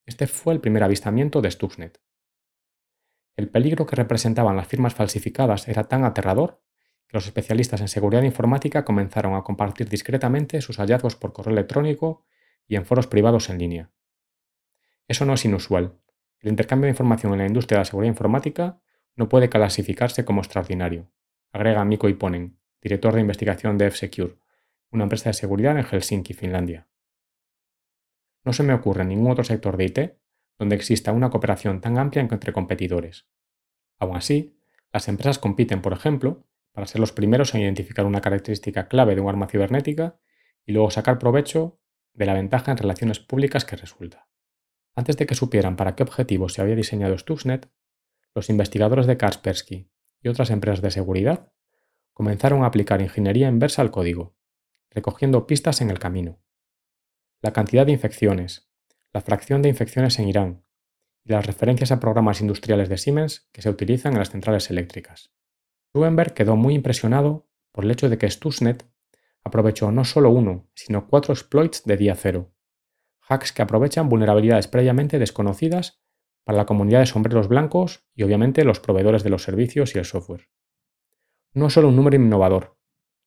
Este 0.05 0.27
fue 0.27 0.53
el 0.53 0.61
primer 0.61 0.83
avistamiento 0.83 1.41
de 1.41 1.51
Stuxnet. 1.51 2.01
El 3.35 3.49
peligro 3.49 3.85
que 3.85 3.95
representaban 3.95 4.55
las 4.55 4.67
firmas 4.67 4.95
falsificadas 4.95 5.67
era 5.67 5.83
tan 5.83 6.03
aterrador 6.03 6.61
que 7.07 7.17
los 7.17 7.25
especialistas 7.25 7.81
en 7.81 7.87
seguridad 7.87 8.23
informática 8.23 8.83
comenzaron 8.83 9.35
a 9.35 9.43
compartir 9.43 9.89
discretamente 9.89 10.61
sus 10.61 10.77
hallazgos 10.77 11.15
por 11.15 11.33
correo 11.33 11.53
electrónico 11.53 12.25
y 12.67 12.75
en 12.75 12.85
foros 12.85 13.07
privados 13.07 13.49
en 13.49 13.59
línea. 13.59 13.91
Eso 15.07 15.25
no 15.25 15.33
es 15.33 15.45
inusual. 15.45 15.99
El 16.39 16.49
intercambio 16.49 16.85
de 16.85 16.91
información 16.91 17.33
en 17.33 17.39
la 17.39 17.47
industria 17.47 17.77
de 17.77 17.81
la 17.81 17.85
seguridad 17.85 18.11
informática 18.11 18.81
no 19.15 19.29
puede 19.29 19.49
clasificarse 19.49 20.25
como 20.25 20.41
extraordinario, 20.41 21.11
agrega 21.51 21.85
Mikko 21.85 22.09
Iponen, 22.09 22.59
director 22.81 23.13
de 23.13 23.21
investigación 23.21 23.77
de 23.77 23.87
F-Secure, 23.87 24.37
una 24.91 25.03
empresa 25.03 25.29
de 25.29 25.33
seguridad 25.33 25.77
en 25.77 25.83
Helsinki, 25.83 26.33
Finlandia. 26.33 26.87
No 28.43 28.53
se 28.53 28.63
me 28.63 28.73
ocurre 28.73 29.03
ningún 29.05 29.31
otro 29.31 29.43
sector 29.43 29.77
de 29.77 29.85
IT 29.85 29.99
donde 30.57 30.75
exista 30.75 31.11
una 31.11 31.29
cooperación 31.29 31.81
tan 31.81 31.97
amplia 31.97 32.21
entre 32.21 32.53
competidores. 32.53 33.27
Aún 33.99 34.15
así, 34.15 34.57
las 34.91 35.07
empresas 35.07 35.39
compiten, 35.39 35.81
por 35.81 35.93
ejemplo, 35.93 36.45
para 36.71 36.87
ser 36.87 36.99
los 36.99 37.11
primeros 37.11 37.53
en 37.53 37.61
identificar 37.61 38.05
una 38.05 38.21
característica 38.21 38.87
clave 38.87 39.15
de 39.15 39.21
un 39.21 39.29
arma 39.29 39.47
cibernética 39.47 40.19
y 40.65 40.71
luego 40.71 40.91
sacar 40.91 41.19
provecho 41.19 41.79
de 42.13 42.25
la 42.25 42.33
ventaja 42.33 42.71
en 42.71 42.77
relaciones 42.77 43.19
públicas 43.19 43.65
que 43.65 43.75
resulta. 43.75 44.29
Antes 44.95 45.17
de 45.17 45.25
que 45.25 45.35
supieran 45.35 45.75
para 45.75 45.95
qué 45.95 46.03
objetivo 46.03 46.49
se 46.49 46.61
había 46.61 46.75
diseñado 46.75 47.17
Stuxnet, 47.17 47.69
los 48.33 48.49
investigadores 48.49 49.07
de 49.07 49.17
Kaspersky 49.17 49.91
y 50.21 50.27
otras 50.29 50.49
empresas 50.49 50.81
de 50.81 50.91
seguridad 50.91 51.51
comenzaron 52.13 52.63
a 52.63 52.67
aplicar 52.67 53.01
ingeniería 53.01 53.47
inversa 53.47 53.81
al 53.81 53.91
código, 53.91 54.36
recogiendo 54.91 55.47
pistas 55.47 55.81
en 55.81 55.89
el 55.89 55.99
camino. 55.99 56.39
La 57.41 57.53
cantidad 57.53 57.85
de 57.85 57.91
infecciones, 57.91 58.69
la 59.13 59.21
fracción 59.21 59.61
de 59.61 59.69
infecciones 59.69 60.19
en 60.19 60.27
Irán 60.27 60.63
y 61.23 61.31
las 61.31 61.45
referencias 61.45 61.91
a 61.91 61.99
programas 61.99 62.41
industriales 62.41 62.89
de 62.89 62.97
Siemens 62.97 63.49
que 63.51 63.61
se 63.61 63.69
utilizan 63.69 64.13
en 64.13 64.19
las 64.19 64.31
centrales 64.31 64.69
eléctricas. 64.69 65.33
Rubenberg 65.93 66.33
quedó 66.33 66.55
muy 66.55 66.75
impresionado 66.75 67.49
por 67.71 67.85
el 67.85 67.91
hecho 67.91 68.09
de 68.09 68.17
que 68.17 68.29
Stuxnet 68.29 68.87
aprovechó 69.43 69.91
no 69.91 70.05
solo 70.05 70.29
uno, 70.29 70.69
sino 70.73 71.07
cuatro 71.07 71.33
exploits 71.33 71.83
de 71.83 71.97
día 71.97 72.15
cero, 72.15 72.53
hacks 73.27 73.51
que 73.51 73.61
aprovechan 73.61 74.09
vulnerabilidades 74.09 74.67
previamente 74.67 75.19
desconocidas 75.19 76.01
para 76.43 76.57
la 76.57 76.65
comunidad 76.65 77.01
de 77.01 77.07
sombreros 77.07 77.47
blancos 77.47 78.07
y 78.15 78.23
obviamente 78.23 78.63
los 78.63 78.79
proveedores 78.79 79.23
de 79.23 79.29
los 79.29 79.43
servicios 79.43 79.95
y 79.95 79.99
el 79.99 80.05
software. 80.05 80.49
No 81.53 81.69
solo 81.69 81.89
un 81.89 81.95
número 81.95 82.15
innovador, 82.15 82.76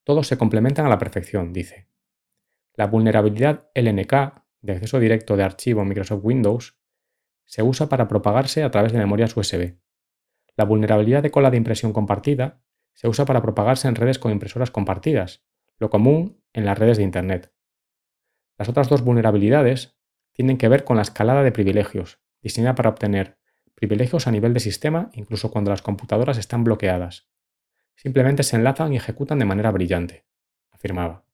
todos 0.04 0.26
se 0.26 0.38
complementan 0.38 0.86
a 0.86 0.88
la 0.88 0.98
perfección, 0.98 1.52
dice. 1.52 1.88
La 2.74 2.86
vulnerabilidad 2.86 3.70
LNK 3.74 4.44
de 4.62 4.72
acceso 4.72 4.98
directo 4.98 5.36
de 5.36 5.42
archivo 5.42 5.84
Microsoft 5.84 6.24
Windows 6.24 6.78
se 7.44 7.62
usa 7.62 7.88
para 7.88 8.08
propagarse 8.08 8.62
a 8.62 8.70
través 8.70 8.92
de 8.92 8.98
memorias 8.98 9.36
USB, 9.36 9.78
la 10.60 10.66
vulnerabilidad 10.66 11.22
de 11.22 11.30
cola 11.30 11.50
de 11.50 11.56
impresión 11.56 11.94
compartida 11.94 12.62
se 12.92 13.08
usa 13.08 13.24
para 13.24 13.40
propagarse 13.40 13.88
en 13.88 13.94
redes 13.94 14.18
con 14.18 14.30
impresoras 14.30 14.70
compartidas, 14.70 15.42
lo 15.78 15.88
común 15.88 16.42
en 16.52 16.66
las 16.66 16.78
redes 16.78 16.98
de 16.98 17.02
Internet. 17.02 17.54
Las 18.58 18.68
otras 18.68 18.90
dos 18.90 19.02
vulnerabilidades 19.02 19.98
tienen 20.32 20.58
que 20.58 20.68
ver 20.68 20.84
con 20.84 20.96
la 20.96 21.02
escalada 21.02 21.42
de 21.42 21.50
privilegios, 21.50 22.20
diseñada 22.42 22.74
para 22.74 22.90
obtener 22.90 23.38
privilegios 23.74 24.26
a 24.26 24.32
nivel 24.32 24.52
de 24.52 24.60
sistema 24.60 25.08
incluso 25.14 25.50
cuando 25.50 25.70
las 25.70 25.80
computadoras 25.80 26.36
están 26.36 26.62
bloqueadas. 26.62 27.30
Simplemente 28.02 28.44
se 28.44 28.56
enlazan 28.56 28.94
y 28.94 28.96
ejecutan 28.96 29.38
de 29.38 29.44
manera 29.44 29.70
brillante, 29.70 30.24
afirmaba. 30.70 31.26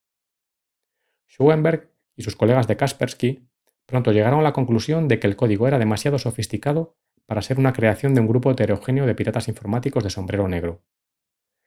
Schoenberg 1.28 1.92
y 2.16 2.24
sus 2.24 2.34
colegas 2.34 2.66
de 2.66 2.76
Kaspersky 2.76 3.48
pronto 3.86 4.10
llegaron 4.10 4.40
a 4.40 4.42
la 4.42 4.52
conclusión 4.52 5.06
de 5.06 5.20
que 5.20 5.28
el 5.28 5.36
código 5.36 5.68
era 5.68 5.78
demasiado 5.78 6.18
sofisticado 6.18 6.96
para 7.24 7.40
ser 7.40 7.60
una 7.60 7.72
creación 7.72 8.14
de 8.14 8.20
un 8.20 8.26
grupo 8.26 8.50
heterogéneo 8.50 9.06
de 9.06 9.14
piratas 9.14 9.46
informáticos 9.46 10.02
de 10.02 10.10
sombrero 10.10 10.48
negro. 10.48 10.82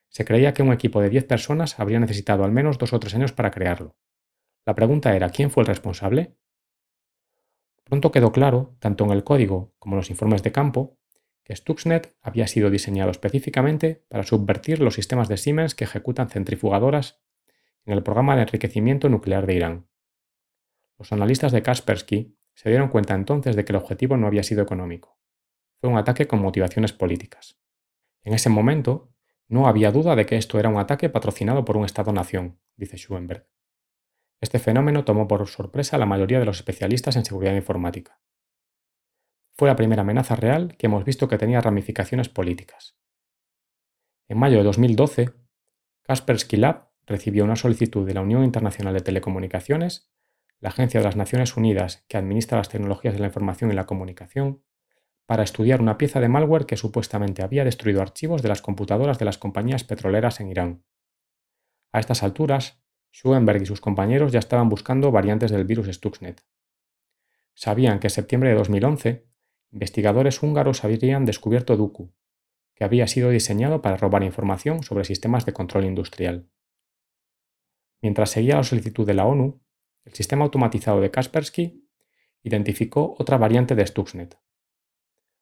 Se 0.09 0.25
creía 0.25 0.53
que 0.53 0.63
un 0.63 0.73
equipo 0.73 0.99
de 0.99 1.09
10 1.09 1.23
personas 1.23 1.79
habría 1.79 2.01
necesitado 2.01 2.43
al 2.43 2.51
menos 2.51 2.77
dos 2.77 2.91
o 2.91 2.99
tres 2.99 3.15
años 3.15 3.31
para 3.31 3.51
crearlo. 3.51 3.95
La 4.65 4.75
pregunta 4.75 5.15
era 5.15 5.29
¿quién 5.29 5.49
fue 5.49 5.63
el 5.63 5.67
responsable? 5.67 6.35
Pronto 7.85 8.11
quedó 8.11 8.33
claro, 8.33 8.75
tanto 8.79 9.05
en 9.05 9.11
el 9.11 9.23
código 9.23 9.73
como 9.79 9.95
en 9.95 9.99
los 9.99 10.09
informes 10.09 10.43
de 10.43 10.51
campo, 10.51 10.98
Stuxnet 11.55 12.15
había 12.21 12.47
sido 12.47 12.69
diseñado 12.69 13.11
específicamente 13.11 14.05
para 14.09 14.23
subvertir 14.23 14.79
los 14.79 14.95
sistemas 14.95 15.27
de 15.27 15.37
Siemens 15.37 15.75
que 15.75 15.85
ejecutan 15.85 16.29
centrifugadoras 16.29 17.21
en 17.85 17.93
el 17.93 18.03
programa 18.03 18.35
de 18.35 18.43
enriquecimiento 18.43 19.09
nuclear 19.09 19.45
de 19.47 19.55
Irán. 19.55 19.89
Los 20.97 21.11
analistas 21.11 21.51
de 21.51 21.63
Kaspersky 21.63 22.37
se 22.53 22.69
dieron 22.69 22.89
cuenta 22.89 23.15
entonces 23.15 23.55
de 23.55 23.65
que 23.65 23.71
el 23.71 23.77
objetivo 23.77 24.17
no 24.17 24.27
había 24.27 24.43
sido 24.43 24.61
económico 24.61 25.19
fue 25.79 25.89
un 25.89 25.97
ataque 25.97 26.27
con 26.27 26.41
motivaciones 26.41 26.93
políticas. 26.93 27.57
En 28.23 28.33
ese 28.33 28.49
momento, 28.49 29.13
no 29.47 29.67
había 29.67 29.91
duda 29.91 30.15
de 30.15 30.25
que 30.25 30.37
esto 30.37 30.59
era 30.59 30.69
un 30.69 30.77
ataque 30.77 31.09
patrocinado 31.09 31.65
por 31.65 31.77
un 31.77 31.85
Estado-nación, 31.85 32.59
dice 32.75 32.97
Schoenberg. 32.97 33.47
Este 34.41 34.59
fenómeno 34.59 35.05
tomó 35.05 35.27
por 35.27 35.47
sorpresa 35.47 35.95
a 35.95 35.99
la 35.99 36.05
mayoría 36.05 36.39
de 36.39 36.45
los 36.45 36.57
especialistas 36.57 37.15
en 37.15 37.25
seguridad 37.25 37.55
informática. 37.55 38.21
Fue 39.59 39.67
la 39.67 39.75
primera 39.75 40.03
amenaza 40.03 40.37
real 40.37 40.77
que 40.77 40.85
hemos 40.85 41.03
visto 41.03 41.27
que 41.27 41.37
tenía 41.37 41.59
ramificaciones 41.59 42.29
políticas. 42.29 42.95
En 44.29 44.37
mayo 44.37 44.57
de 44.57 44.63
2012, 44.63 45.31
Kaspersky 46.03 46.55
Lab 46.55 46.91
recibió 47.05 47.43
una 47.43 47.57
solicitud 47.57 48.07
de 48.07 48.13
la 48.13 48.21
Unión 48.21 48.45
Internacional 48.45 48.93
de 48.93 49.01
Telecomunicaciones, 49.01 50.13
la 50.61 50.69
Agencia 50.69 51.01
de 51.01 51.03
las 51.03 51.17
Naciones 51.17 51.57
Unidas 51.57 52.05
que 52.07 52.15
administra 52.15 52.57
las 52.57 52.69
tecnologías 52.69 53.15
de 53.15 53.19
la 53.19 53.25
información 53.25 53.69
y 53.69 53.75
la 53.75 53.85
comunicación, 53.85 54.63
para 55.25 55.43
estudiar 55.43 55.81
una 55.81 55.97
pieza 55.97 56.21
de 56.21 56.29
malware 56.29 56.65
que 56.65 56.77
supuestamente 56.77 57.43
había 57.43 57.65
destruido 57.65 58.01
archivos 58.01 58.41
de 58.41 58.47
las 58.47 58.61
computadoras 58.61 59.19
de 59.19 59.25
las 59.25 59.37
compañías 59.37 59.83
petroleras 59.83 60.39
en 60.39 60.47
Irán. 60.47 60.85
A 61.91 61.99
estas 61.99 62.23
alturas, 62.23 62.81
Schoenberg 63.11 63.63
y 63.63 63.65
sus 63.65 63.81
compañeros 63.81 64.31
ya 64.31 64.39
estaban 64.39 64.69
buscando 64.69 65.11
variantes 65.11 65.51
del 65.51 65.65
virus 65.65 65.87
Stuxnet. 65.87 66.45
Sabían 67.55 67.99
que 67.99 68.07
en 68.07 68.11
septiembre 68.11 68.51
de 68.51 68.55
2011, 68.55 69.28
investigadores 69.71 70.41
húngaros 70.41 70.83
habían 70.83 71.25
descubierto 71.25 71.77
Duku, 71.77 72.13
que 72.75 72.83
había 72.83 73.07
sido 73.07 73.29
diseñado 73.29 73.81
para 73.81 73.97
robar 73.97 74.23
información 74.23 74.83
sobre 74.83 75.05
sistemas 75.05 75.45
de 75.45 75.53
control 75.53 75.85
industrial. 75.85 76.49
Mientras 78.01 78.31
seguía 78.31 78.55
la 78.55 78.63
solicitud 78.63 79.05
de 79.05 79.13
la 79.13 79.25
ONU, 79.25 79.61
el 80.05 80.13
sistema 80.13 80.45
automatizado 80.45 81.01
de 81.01 81.11
Kaspersky 81.11 81.87
identificó 82.43 83.15
otra 83.19 83.37
variante 83.37 83.75
de 83.75 83.85
Stuxnet, 83.85 84.39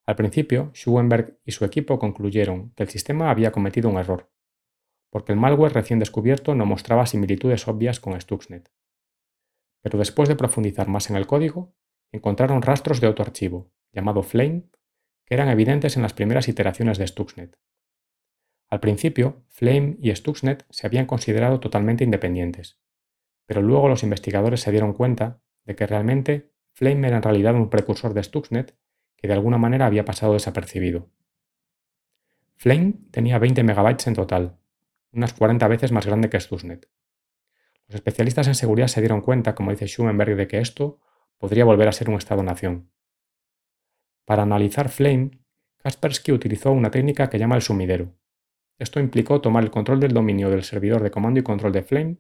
al 0.08 0.16
principio, 0.16 0.72
Schoenberg 0.74 1.38
y 1.44 1.52
su 1.52 1.66
equipo 1.66 2.00
concluyeron 2.00 2.72
que 2.72 2.84
el 2.84 2.90
sistema 2.90 3.30
había 3.30 3.52
cometido 3.52 3.90
un 3.90 3.98
error, 3.98 4.32
porque 5.10 5.34
el 5.34 5.38
malware 5.38 5.74
recién 5.74 6.00
descubierto 6.00 6.56
no 6.56 6.66
mostraba 6.66 7.06
similitudes 7.06 7.68
obvias 7.68 8.00
con 8.00 8.20
Stuxnet. 8.20 8.72
Pero 9.82 10.00
después 10.00 10.30
de 10.30 10.38
profundizar 10.38 10.88
más 10.88 11.10
en 11.10 11.18
el 11.18 11.28
código, 11.28 11.76
encontraron 12.14 12.62
rastros 12.62 13.02
de 13.02 13.08
otro 13.08 13.26
archivo, 13.26 13.74
llamado 13.92 14.24
Flame, 14.24 14.70
que 15.26 15.34
eran 15.36 15.50
evidentes 15.50 15.96
en 15.98 16.04
las 16.04 16.14
primeras 16.14 16.48
iteraciones 16.48 16.98
de 16.98 17.08
Stuxnet. 17.08 17.58
Al 18.70 18.80
principio, 18.80 19.44
Flame 19.50 19.98
y 20.02 20.14
Stuxnet 20.16 20.66
se 20.70 20.88
habían 20.88 21.06
considerado 21.06 21.60
totalmente 21.60 22.04
independientes, 22.04 22.80
pero 23.46 23.62
luego 23.62 23.88
los 23.88 24.04
investigadores 24.04 24.62
se 24.62 24.72
dieron 24.72 24.94
cuenta 24.94 25.42
de 25.66 25.76
que 25.76 25.88
realmente 25.88 26.52
Flame 26.74 27.08
era 27.08 27.18
en 27.18 27.24
realidad 27.24 27.56
un 27.56 27.70
precursor 27.70 28.14
de 28.14 28.24
Stuxnet 28.24 28.78
que 29.16 29.28
de 29.28 29.34
alguna 29.34 29.58
manera 29.58 29.86
había 29.86 30.06
pasado 30.06 30.34
desapercibido. 30.34 31.10
Flame 32.56 32.96
tenía 33.12 33.40
20 33.40 33.64
megabytes 33.64 34.08
en 34.08 34.14
total, 34.14 34.58
unas 35.12 35.34
40 35.34 35.68
veces 35.68 35.92
más 35.92 36.06
grande 36.06 36.30
que 36.30 36.40
Stuxnet. 36.40 36.90
Los 37.88 37.96
especialistas 37.96 38.48
en 38.48 38.56
seguridad 38.56 38.88
se 38.88 39.02
dieron 39.02 39.22
cuenta, 39.22 39.56
como 39.56 39.72
dice 39.72 39.88
Schumenberg, 39.88 40.36
de 40.36 40.48
que 40.48 40.60
esto 40.60 41.00
podría 41.38 41.66
volver 41.66 41.88
a 41.88 41.94
ser 41.94 42.10
un 42.10 42.16
Estado-nación. 42.16 42.92
Para 44.28 44.44
analizar 44.44 44.90
Flame, 44.90 45.32
Kaspersky 45.78 46.34
utilizó 46.34 46.74
una 46.74 46.92
técnica 46.92 47.30
que 47.30 47.40
llama 47.40 47.56
el 47.56 47.62
sumidero. 47.62 48.14
Esto 48.78 49.00
implicó 49.00 49.40
tomar 49.40 49.64
el 49.64 49.72
control 49.72 50.02
del 50.02 50.12
dominio 50.12 50.50
del 50.50 50.64
servidor 50.64 51.02
de 51.02 51.12
comando 51.12 51.40
y 51.40 51.44
control 51.44 51.72
de 51.72 51.82
Flame 51.82 52.18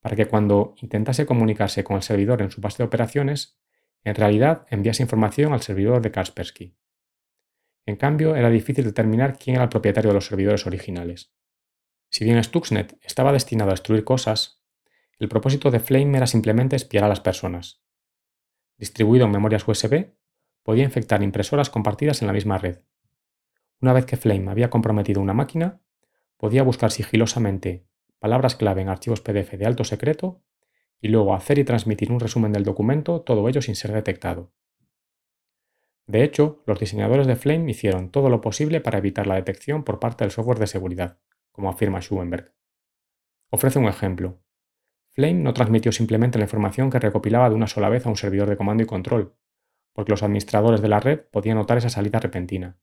para 0.00 0.16
que 0.16 0.26
cuando 0.26 0.74
intentase 0.82 1.26
comunicarse 1.26 1.84
con 1.84 1.94
el 1.94 2.02
servidor 2.02 2.42
en 2.42 2.50
su 2.50 2.60
base 2.60 2.78
de 2.78 2.88
operaciones, 2.88 3.56
en 4.02 4.16
realidad 4.16 4.66
enviase 4.68 5.04
información 5.04 5.52
al 5.52 5.62
servidor 5.62 6.02
de 6.02 6.10
Kaspersky. 6.10 6.76
En 7.86 7.94
cambio, 7.94 8.34
era 8.34 8.50
difícil 8.50 8.84
determinar 8.84 9.38
quién 9.38 9.54
era 9.56 9.62
el 9.62 9.70
propietario 9.70 10.10
de 10.10 10.14
los 10.14 10.26
servidores 10.26 10.66
originales. 10.66 11.32
Si 12.10 12.24
bien 12.24 12.42
Stuxnet 12.42 12.98
estaba 13.00 13.32
destinado 13.32 13.70
a 13.70 13.74
destruir 13.74 14.02
cosas, 14.02 14.64
el 15.20 15.28
propósito 15.28 15.70
de 15.70 15.78
Flame 15.78 16.16
era 16.16 16.26
simplemente 16.26 16.74
espiar 16.74 17.04
a 17.04 17.08
las 17.08 17.20
personas. 17.20 17.80
Distribuido 18.76 19.26
en 19.26 19.32
memorias 19.32 19.66
USB, 19.68 20.17
podía 20.68 20.84
infectar 20.84 21.22
impresoras 21.22 21.70
compartidas 21.70 22.20
en 22.20 22.26
la 22.26 22.34
misma 22.34 22.58
red. 22.58 22.80
Una 23.80 23.94
vez 23.94 24.04
que 24.04 24.18
Flame 24.18 24.50
había 24.50 24.68
comprometido 24.68 25.22
una 25.22 25.32
máquina, 25.32 25.80
podía 26.36 26.62
buscar 26.62 26.90
sigilosamente 26.90 27.86
palabras 28.18 28.54
clave 28.54 28.82
en 28.82 28.90
archivos 28.90 29.22
PDF 29.22 29.52
de 29.52 29.64
alto 29.64 29.84
secreto 29.84 30.42
y 31.00 31.08
luego 31.08 31.34
hacer 31.34 31.58
y 31.58 31.64
transmitir 31.64 32.12
un 32.12 32.20
resumen 32.20 32.52
del 32.52 32.64
documento, 32.64 33.22
todo 33.22 33.48
ello 33.48 33.62
sin 33.62 33.76
ser 33.76 33.92
detectado. 33.92 34.52
De 36.06 36.22
hecho, 36.22 36.62
los 36.66 36.78
diseñadores 36.78 37.26
de 37.26 37.36
Flame 37.36 37.70
hicieron 37.70 38.10
todo 38.10 38.28
lo 38.28 38.42
posible 38.42 38.82
para 38.82 38.98
evitar 38.98 39.26
la 39.26 39.36
detección 39.36 39.84
por 39.84 39.98
parte 39.98 40.24
del 40.24 40.32
software 40.32 40.58
de 40.58 40.66
seguridad, 40.66 41.18
como 41.50 41.70
afirma 41.70 42.02
Schuenberg. 42.02 42.52
Ofrece 43.48 43.78
un 43.78 43.86
ejemplo. 43.86 44.42
Flame 45.12 45.40
no 45.40 45.54
transmitió 45.54 45.92
simplemente 45.92 46.36
la 46.36 46.44
información 46.44 46.90
que 46.90 46.98
recopilaba 46.98 47.48
de 47.48 47.54
una 47.54 47.68
sola 47.68 47.88
vez 47.88 48.04
a 48.04 48.10
un 48.10 48.16
servidor 48.16 48.50
de 48.50 48.58
comando 48.58 48.82
y 48.82 48.86
control, 48.86 49.34
porque 49.98 50.12
los 50.12 50.22
administradores 50.22 50.80
de 50.80 50.86
la 50.86 51.00
red 51.00 51.22
podían 51.32 51.56
notar 51.56 51.76
esa 51.76 51.90
salida 51.90 52.20
repentina. 52.20 52.78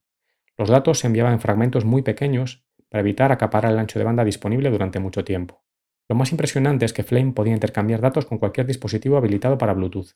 Los 0.58 0.68
datos 0.68 0.98
se 0.98 1.06
enviaban 1.06 1.32
en 1.32 1.40
fragmentos 1.40 1.86
muy 1.86 2.02
pequeños 2.02 2.66
para 2.90 3.00
evitar 3.00 3.32
acaparar 3.32 3.72
el 3.72 3.78
ancho 3.78 3.98
de 3.98 4.04
banda 4.04 4.22
disponible 4.22 4.68
durante 4.68 5.00
mucho 5.00 5.24
tiempo. 5.24 5.64
Lo 6.10 6.14
más 6.14 6.30
impresionante 6.32 6.84
es 6.84 6.92
que 6.92 7.04
Flame 7.04 7.32
podía 7.32 7.54
intercambiar 7.54 8.02
datos 8.02 8.26
con 8.26 8.36
cualquier 8.36 8.66
dispositivo 8.66 9.16
habilitado 9.16 9.56
para 9.56 9.72
Bluetooth. 9.72 10.10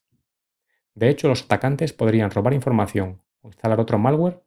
De 0.95 1.09
hecho, 1.09 1.29
los 1.29 1.45
atacantes 1.45 1.95
podrían 1.95 2.31
robar 2.31 2.53
información 2.53 3.23
o 3.41 3.49
instalar 3.49 3.81
otro 3.81 3.99
malware 3.99 4.43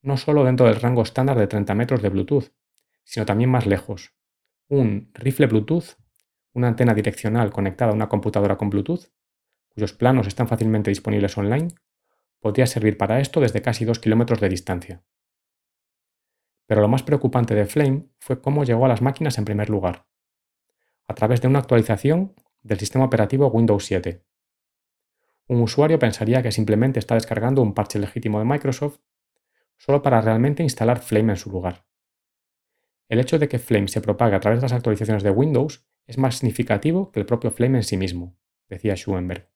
no 0.00 0.16
solo 0.16 0.44
dentro 0.44 0.64
del 0.64 0.80
rango 0.80 1.02
estándar 1.02 1.36
de 1.36 1.46
30 1.46 1.74
metros 1.74 2.00
de 2.00 2.08
Bluetooth, 2.08 2.54
sino 3.04 3.26
también 3.26 3.50
más 3.50 3.66
lejos. 3.66 4.14
Un 4.68 5.10
rifle 5.12 5.46
Bluetooth, 5.46 5.98
una 6.54 6.68
antena 6.68 6.94
direccional 6.94 7.50
conectada 7.50 7.90
a 7.90 7.94
una 7.94 8.08
computadora 8.08 8.56
con 8.56 8.70
Bluetooth, 8.70 9.12
cuyos 9.68 9.92
planos 9.92 10.26
están 10.26 10.48
fácilmente 10.48 10.90
disponibles 10.90 11.36
online, 11.36 11.68
podría 12.40 12.66
servir 12.66 12.96
para 12.96 13.20
esto 13.20 13.40
desde 13.40 13.62
casi 13.62 13.84
2 13.84 13.98
kilómetros 13.98 14.40
de 14.40 14.48
distancia. 14.48 15.04
Pero 16.66 16.80
lo 16.80 16.88
más 16.88 17.02
preocupante 17.02 17.54
de 17.54 17.66
Flame 17.66 18.08
fue 18.18 18.40
cómo 18.40 18.64
llegó 18.64 18.84
a 18.84 18.88
las 18.88 19.02
máquinas 19.02 19.38
en 19.38 19.44
primer 19.44 19.70
lugar, 19.70 20.06
a 21.06 21.14
través 21.14 21.40
de 21.40 21.48
una 21.48 21.60
actualización 21.60 22.34
del 22.62 22.78
sistema 22.78 23.06
operativo 23.06 23.48
Windows 23.48 23.84
7. 23.86 24.24
Un 25.48 25.62
usuario 25.62 25.98
pensaría 25.98 26.42
que 26.42 26.52
simplemente 26.52 26.98
está 26.98 27.14
descargando 27.14 27.62
un 27.62 27.72
parche 27.72 27.98
legítimo 27.98 28.38
de 28.38 28.44
Microsoft 28.44 28.98
solo 29.78 30.02
para 30.02 30.20
realmente 30.20 30.62
instalar 30.62 31.00
Flame 31.00 31.32
en 31.32 31.36
su 31.38 31.50
lugar. 31.50 31.86
El 33.08 33.20
hecho 33.20 33.38
de 33.38 33.48
que 33.48 33.58
Flame 33.58 33.88
se 33.88 34.02
propague 34.02 34.36
a 34.36 34.40
través 34.40 34.58
de 34.60 34.64
las 34.64 34.72
actualizaciones 34.72 35.22
de 35.22 35.30
Windows 35.30 35.86
es 36.06 36.18
más 36.18 36.36
significativo 36.36 37.10
que 37.10 37.20
el 37.20 37.26
propio 37.26 37.50
Flame 37.50 37.78
en 37.78 37.84
sí 37.84 37.96
mismo, 37.96 38.36
decía 38.68 38.96
Schuenberg. 38.96 39.48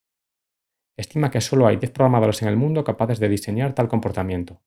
Estima 0.97 1.31
que 1.31 1.41
solo 1.41 1.67
hay 1.67 1.77
10 1.77 1.93
programadores 1.93 2.43
en 2.43 2.49
el 2.49 2.57
mundo 2.57 2.85
capaces 2.85 3.19
de 3.19 3.29
diseñar 3.29 3.75
tal 3.75 3.89
comportamiento. 3.89 4.63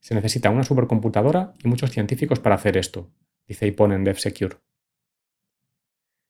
Se 0.00 0.14
necesita 0.14 0.50
una 0.50 0.64
supercomputadora 0.64 1.54
y 1.62 1.68
muchos 1.68 1.90
científicos 1.90 2.40
para 2.40 2.54
hacer 2.54 2.76
esto, 2.76 3.10
dice 3.46 3.66
Ipon 3.66 3.92
en 3.92 4.04
DevSecure. 4.04 4.58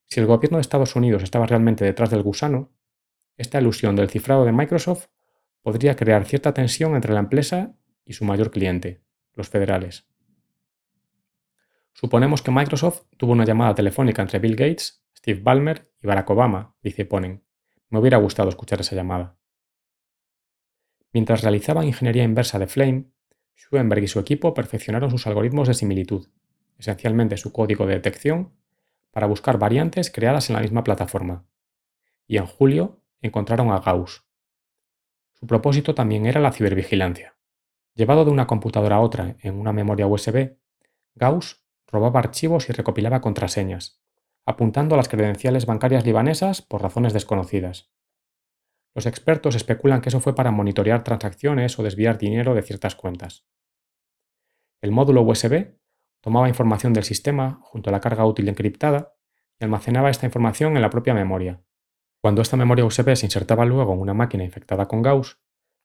Si 0.06 0.20
el 0.20 0.26
gobierno 0.26 0.58
de 0.58 0.62
Estados 0.62 0.94
Unidos 0.96 1.22
estaba 1.22 1.46
realmente 1.46 1.84
detrás 1.84 2.10
del 2.10 2.22
gusano, 2.22 2.72
esta 3.36 3.60
ilusión 3.60 3.96
del 3.96 4.08
cifrado 4.08 4.44
de 4.44 4.52
Microsoft 4.52 5.08
podría 5.62 5.96
crear 5.96 6.24
cierta 6.24 6.54
tensión 6.54 6.94
entre 6.94 7.12
la 7.12 7.20
empresa 7.20 7.76
y 8.04 8.12
su 8.12 8.24
mayor 8.24 8.50
cliente, 8.50 9.02
los 9.34 9.48
federales. 9.48 10.06
Suponemos 11.92 12.42
que 12.42 12.50
Microsoft 12.50 13.02
tuvo 13.16 13.32
una 13.32 13.44
llamada 13.44 13.74
telefónica 13.74 14.22
entre 14.22 14.38
Bill 14.38 14.54
Gates, 14.54 15.02
Steve 15.16 15.40
Ballmer 15.42 15.90
y 16.00 16.06
Barack 16.06 16.30
Obama, 16.30 16.76
dice 16.82 17.04
Ponen. 17.04 17.45
Me 17.88 17.98
hubiera 17.98 18.18
gustado 18.18 18.48
escuchar 18.48 18.80
esa 18.80 18.96
llamada. 18.96 19.36
Mientras 21.12 21.42
realizaban 21.42 21.86
ingeniería 21.86 22.24
inversa 22.24 22.58
de 22.58 22.66
Flame, 22.66 23.10
Schoenberg 23.54 24.02
y 24.02 24.08
su 24.08 24.18
equipo 24.18 24.54
perfeccionaron 24.54 25.10
sus 25.10 25.26
algoritmos 25.26 25.68
de 25.68 25.74
similitud, 25.74 26.28
esencialmente 26.78 27.36
su 27.36 27.52
código 27.52 27.86
de 27.86 27.94
detección, 27.94 28.52
para 29.10 29.26
buscar 29.26 29.58
variantes 29.58 30.10
creadas 30.10 30.50
en 30.50 30.56
la 30.56 30.62
misma 30.62 30.84
plataforma. 30.84 31.46
Y 32.26 32.36
en 32.36 32.46
julio 32.46 33.00
encontraron 33.22 33.70
a 33.70 33.80
Gauss. 33.80 34.26
Su 35.32 35.46
propósito 35.46 35.94
también 35.94 36.26
era 36.26 36.40
la 36.40 36.52
cibervigilancia. 36.52 37.36
Llevado 37.94 38.24
de 38.24 38.30
una 38.30 38.46
computadora 38.46 38.96
a 38.96 39.00
otra 39.00 39.36
en 39.40 39.54
una 39.54 39.72
memoria 39.72 40.06
USB, 40.06 40.56
Gauss 41.14 41.64
robaba 41.86 42.20
archivos 42.20 42.68
y 42.68 42.72
recopilaba 42.72 43.20
contraseñas, 43.20 44.02
apuntando 44.46 44.94
a 44.94 44.96
las 44.96 45.08
credenciales 45.08 45.66
bancarias 45.66 46.06
libanesas 46.06 46.62
por 46.62 46.80
razones 46.80 47.12
desconocidas. 47.12 47.90
Los 48.94 49.04
expertos 49.04 49.56
especulan 49.56 50.00
que 50.00 50.08
eso 50.08 50.20
fue 50.20 50.34
para 50.34 50.52
monitorear 50.52 51.04
transacciones 51.04 51.78
o 51.78 51.82
desviar 51.82 52.16
dinero 52.16 52.54
de 52.54 52.62
ciertas 52.62 52.94
cuentas. 52.94 53.46
El 54.80 54.92
módulo 54.92 55.22
USB 55.22 55.76
tomaba 56.22 56.48
información 56.48 56.92
del 56.92 57.04
sistema 57.04 57.58
junto 57.62 57.90
a 57.90 57.92
la 57.92 58.00
carga 58.00 58.24
útil 58.24 58.48
encriptada 58.48 59.14
y 59.58 59.64
almacenaba 59.64 60.10
esta 60.10 60.26
información 60.26 60.76
en 60.76 60.82
la 60.82 60.90
propia 60.90 61.12
memoria. 61.12 61.62
Cuando 62.22 62.40
esta 62.40 62.56
memoria 62.56 62.84
USB 62.84 63.16
se 63.16 63.26
insertaba 63.26 63.64
luego 63.64 63.92
en 63.92 64.00
una 64.00 64.14
máquina 64.14 64.44
infectada 64.44 64.86
con 64.86 65.02
Gauss, 65.02 65.40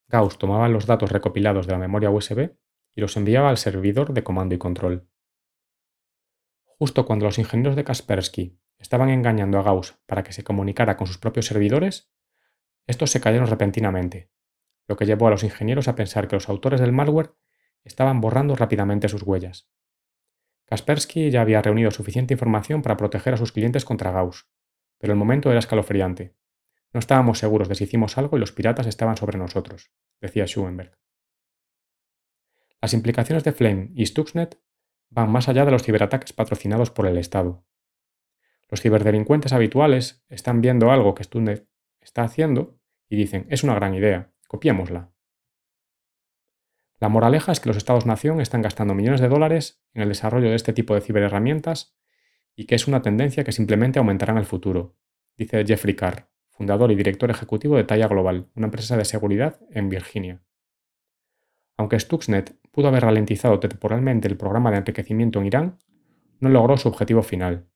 Gauss 0.07 0.37
tomaba 0.37 0.69
los 0.69 0.85
datos 0.85 1.11
recopilados 1.11 1.67
de 1.67 1.73
la 1.73 1.79
memoria 1.79 2.11
USB 2.11 2.51
y 2.95 3.01
los 3.01 3.17
enviaba 3.17 3.49
al 3.49 3.57
servidor 3.57 4.13
de 4.13 4.23
comando 4.23 4.55
y 4.55 4.57
control. 4.57 5.07
Justo 6.81 7.05
cuando 7.05 7.25
los 7.25 7.37
ingenieros 7.37 7.75
de 7.75 7.83
Kaspersky 7.83 8.59
estaban 8.79 9.11
engañando 9.11 9.59
a 9.59 9.61
Gauss 9.61 9.99
para 10.07 10.23
que 10.23 10.33
se 10.33 10.43
comunicara 10.43 10.97
con 10.97 11.05
sus 11.05 11.19
propios 11.19 11.45
servidores, 11.45 12.11
estos 12.87 13.11
se 13.11 13.21
cayeron 13.21 13.45
repentinamente, 13.45 14.31
lo 14.87 14.97
que 14.97 15.05
llevó 15.05 15.27
a 15.27 15.29
los 15.29 15.43
ingenieros 15.43 15.87
a 15.87 15.93
pensar 15.93 16.27
que 16.27 16.35
los 16.35 16.49
autores 16.49 16.81
del 16.81 16.91
malware 16.91 17.35
estaban 17.83 18.19
borrando 18.19 18.55
rápidamente 18.55 19.09
sus 19.09 19.21
huellas. 19.21 19.69
Kaspersky 20.65 21.29
ya 21.29 21.41
había 21.41 21.61
reunido 21.61 21.91
suficiente 21.91 22.33
información 22.33 22.81
para 22.81 22.97
proteger 22.97 23.35
a 23.35 23.37
sus 23.37 23.51
clientes 23.51 23.85
contra 23.85 24.09
Gauss, 24.09 24.49
pero 24.97 25.13
el 25.13 25.19
momento 25.19 25.51
era 25.51 25.59
escalofriante. 25.59 26.35
No 26.93 26.99
estábamos 26.99 27.37
seguros 27.37 27.69
de 27.69 27.75
si 27.75 27.83
hicimos 27.83 28.17
algo 28.17 28.37
y 28.37 28.39
los 28.39 28.53
piratas 28.53 28.87
estaban 28.87 29.17
sobre 29.17 29.37
nosotros, 29.37 29.91
decía 30.19 30.47
Schuenberg. 30.47 30.97
Las 32.81 32.95
implicaciones 32.95 33.43
de 33.43 33.51
Flame 33.51 33.91
y 33.93 34.03
Stuxnet 34.07 34.59
van 35.11 35.31
más 35.31 35.47
allá 35.49 35.65
de 35.65 35.71
los 35.71 35.83
ciberataques 35.83 36.33
patrocinados 36.33 36.89
por 36.89 37.05
el 37.05 37.17
Estado. 37.17 37.63
Los 38.69 38.81
ciberdelincuentes 38.81 39.53
habituales 39.53 40.23
están 40.29 40.61
viendo 40.61 40.89
algo 40.89 41.13
que 41.13 41.25
Stuxnet 41.25 41.67
está 41.99 42.23
haciendo 42.23 42.79
y 43.09 43.17
dicen, 43.17 43.45
es 43.49 43.63
una 43.63 43.75
gran 43.75 43.93
idea, 43.93 44.31
copiémosla. 44.47 45.11
La 46.99 47.09
moraleja 47.09 47.51
es 47.51 47.59
que 47.59 47.67
los 47.67 47.77
Estados-nación 47.77 48.39
están 48.39 48.61
gastando 48.61 48.93
millones 48.93 49.19
de 49.19 49.27
dólares 49.27 49.83
en 49.93 50.03
el 50.03 50.09
desarrollo 50.09 50.49
de 50.49 50.55
este 50.55 50.71
tipo 50.71 50.95
de 50.95 51.01
ciberherramientas 51.01 51.97
y 52.55 52.65
que 52.65 52.75
es 52.75 52.87
una 52.87 53.01
tendencia 53.01 53.43
que 53.43 53.51
simplemente 53.51 53.99
aumentará 53.99 54.31
en 54.31 54.37
el 54.37 54.45
futuro, 54.45 54.95
dice 55.35 55.65
Jeffrey 55.65 55.95
Carr, 55.95 56.29
fundador 56.49 56.91
y 56.91 56.95
director 56.95 57.29
ejecutivo 57.29 57.75
de 57.75 57.83
Talla 57.83 58.07
Global, 58.07 58.49
una 58.55 58.67
empresa 58.67 58.95
de 58.95 59.05
seguridad 59.05 59.59
en 59.71 59.89
Virginia. 59.89 60.43
Aunque 61.75 61.99
Stuxnet 61.99 62.55
pudo 62.71 62.87
haber 62.87 63.03
ralentizado 63.03 63.59
temporalmente 63.59 64.27
el 64.27 64.37
programa 64.37 64.71
de 64.71 64.77
enriquecimiento 64.77 65.39
en 65.39 65.45
Irán, 65.45 65.79
no 66.39 66.49
logró 66.49 66.77
su 66.77 66.87
objetivo 66.87 67.21
final. 67.21 67.67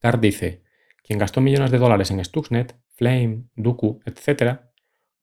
Carr 0.00 0.20
dice, 0.20 0.62
quien 1.02 1.18
gastó 1.18 1.40
millones 1.40 1.70
de 1.70 1.78
dólares 1.78 2.10
en 2.10 2.24
Stuxnet, 2.24 2.76
Flame, 2.88 3.44
Duku, 3.54 4.00
etc., 4.06 4.60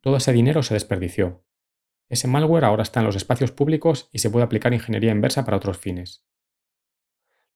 todo 0.01 0.17
ese 0.17 0.33
dinero 0.33 0.63
se 0.63 0.73
desperdició. 0.73 1.43
Ese 2.09 2.27
malware 2.27 2.65
ahora 2.65 2.83
está 2.83 2.99
en 2.99 3.05
los 3.05 3.15
espacios 3.15 3.51
públicos 3.51 4.09
y 4.11 4.19
se 4.19 4.29
puede 4.29 4.43
aplicar 4.43 4.73
ingeniería 4.73 5.11
inversa 5.11 5.45
para 5.45 5.57
otros 5.57 5.77
fines. 5.77 6.25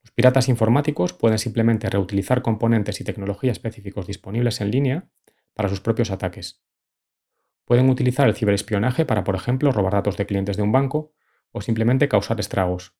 Los 0.01 0.11
piratas 0.11 0.49
informáticos 0.49 1.13
pueden 1.13 1.39
simplemente 1.39 1.89
reutilizar 1.89 2.41
componentes 2.41 3.01
y 3.01 3.03
tecnología 3.03 3.51
específicos 3.51 4.07
disponibles 4.07 4.61
en 4.61 4.71
línea 4.71 5.09
para 5.55 5.67
sus 5.67 5.81
propios 5.81 6.11
ataques. 6.11 6.63
Pueden 7.66 7.89
utilizar 7.89 8.28
el 8.28 8.36
ciberespionaje 8.36 9.05
para, 9.05 9.24
por 9.24 9.36
ejemplo, 9.36 9.72
robar 9.72 9.93
datos 9.93 10.18
de 10.18 10.26
clientes 10.26 10.55
de 10.55 10.63
un 10.63 10.72
banco 10.72 11.13
o 11.51 11.61
simplemente 11.61 12.07
causar 12.07 12.39
estragos. 12.39 12.95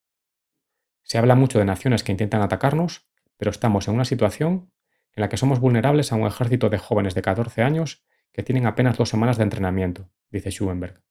Se 1.04 1.20
habla 1.20 1.36
mucho 1.36 1.60
de 1.60 1.66
naciones 1.66 2.04
que 2.04 2.12
intentan 2.12 2.42
atacarnos, 2.42 3.08
pero 3.38 3.52
estamos 3.52 3.88
en 3.88 3.94
una 3.94 4.06
situación 4.06 4.72
en 5.14 5.22
la 5.22 5.30
que 5.30 5.38
somos 5.38 5.60
vulnerables 5.60 6.12
a 6.12 6.16
un 6.16 6.26
ejército 6.26 6.70
de 6.70 6.80
jóvenes 6.80 7.14
de 7.14 7.22
14 7.22 7.62
años 7.62 8.04
que 8.32 8.44
tienen 8.44 8.66
apenas 8.66 8.98
dos 8.98 9.10
semanas 9.10 9.38
de 9.38 9.44
entrenamiento, 9.44 10.10
dice 10.30 10.52
Schuenberg. 10.52 11.02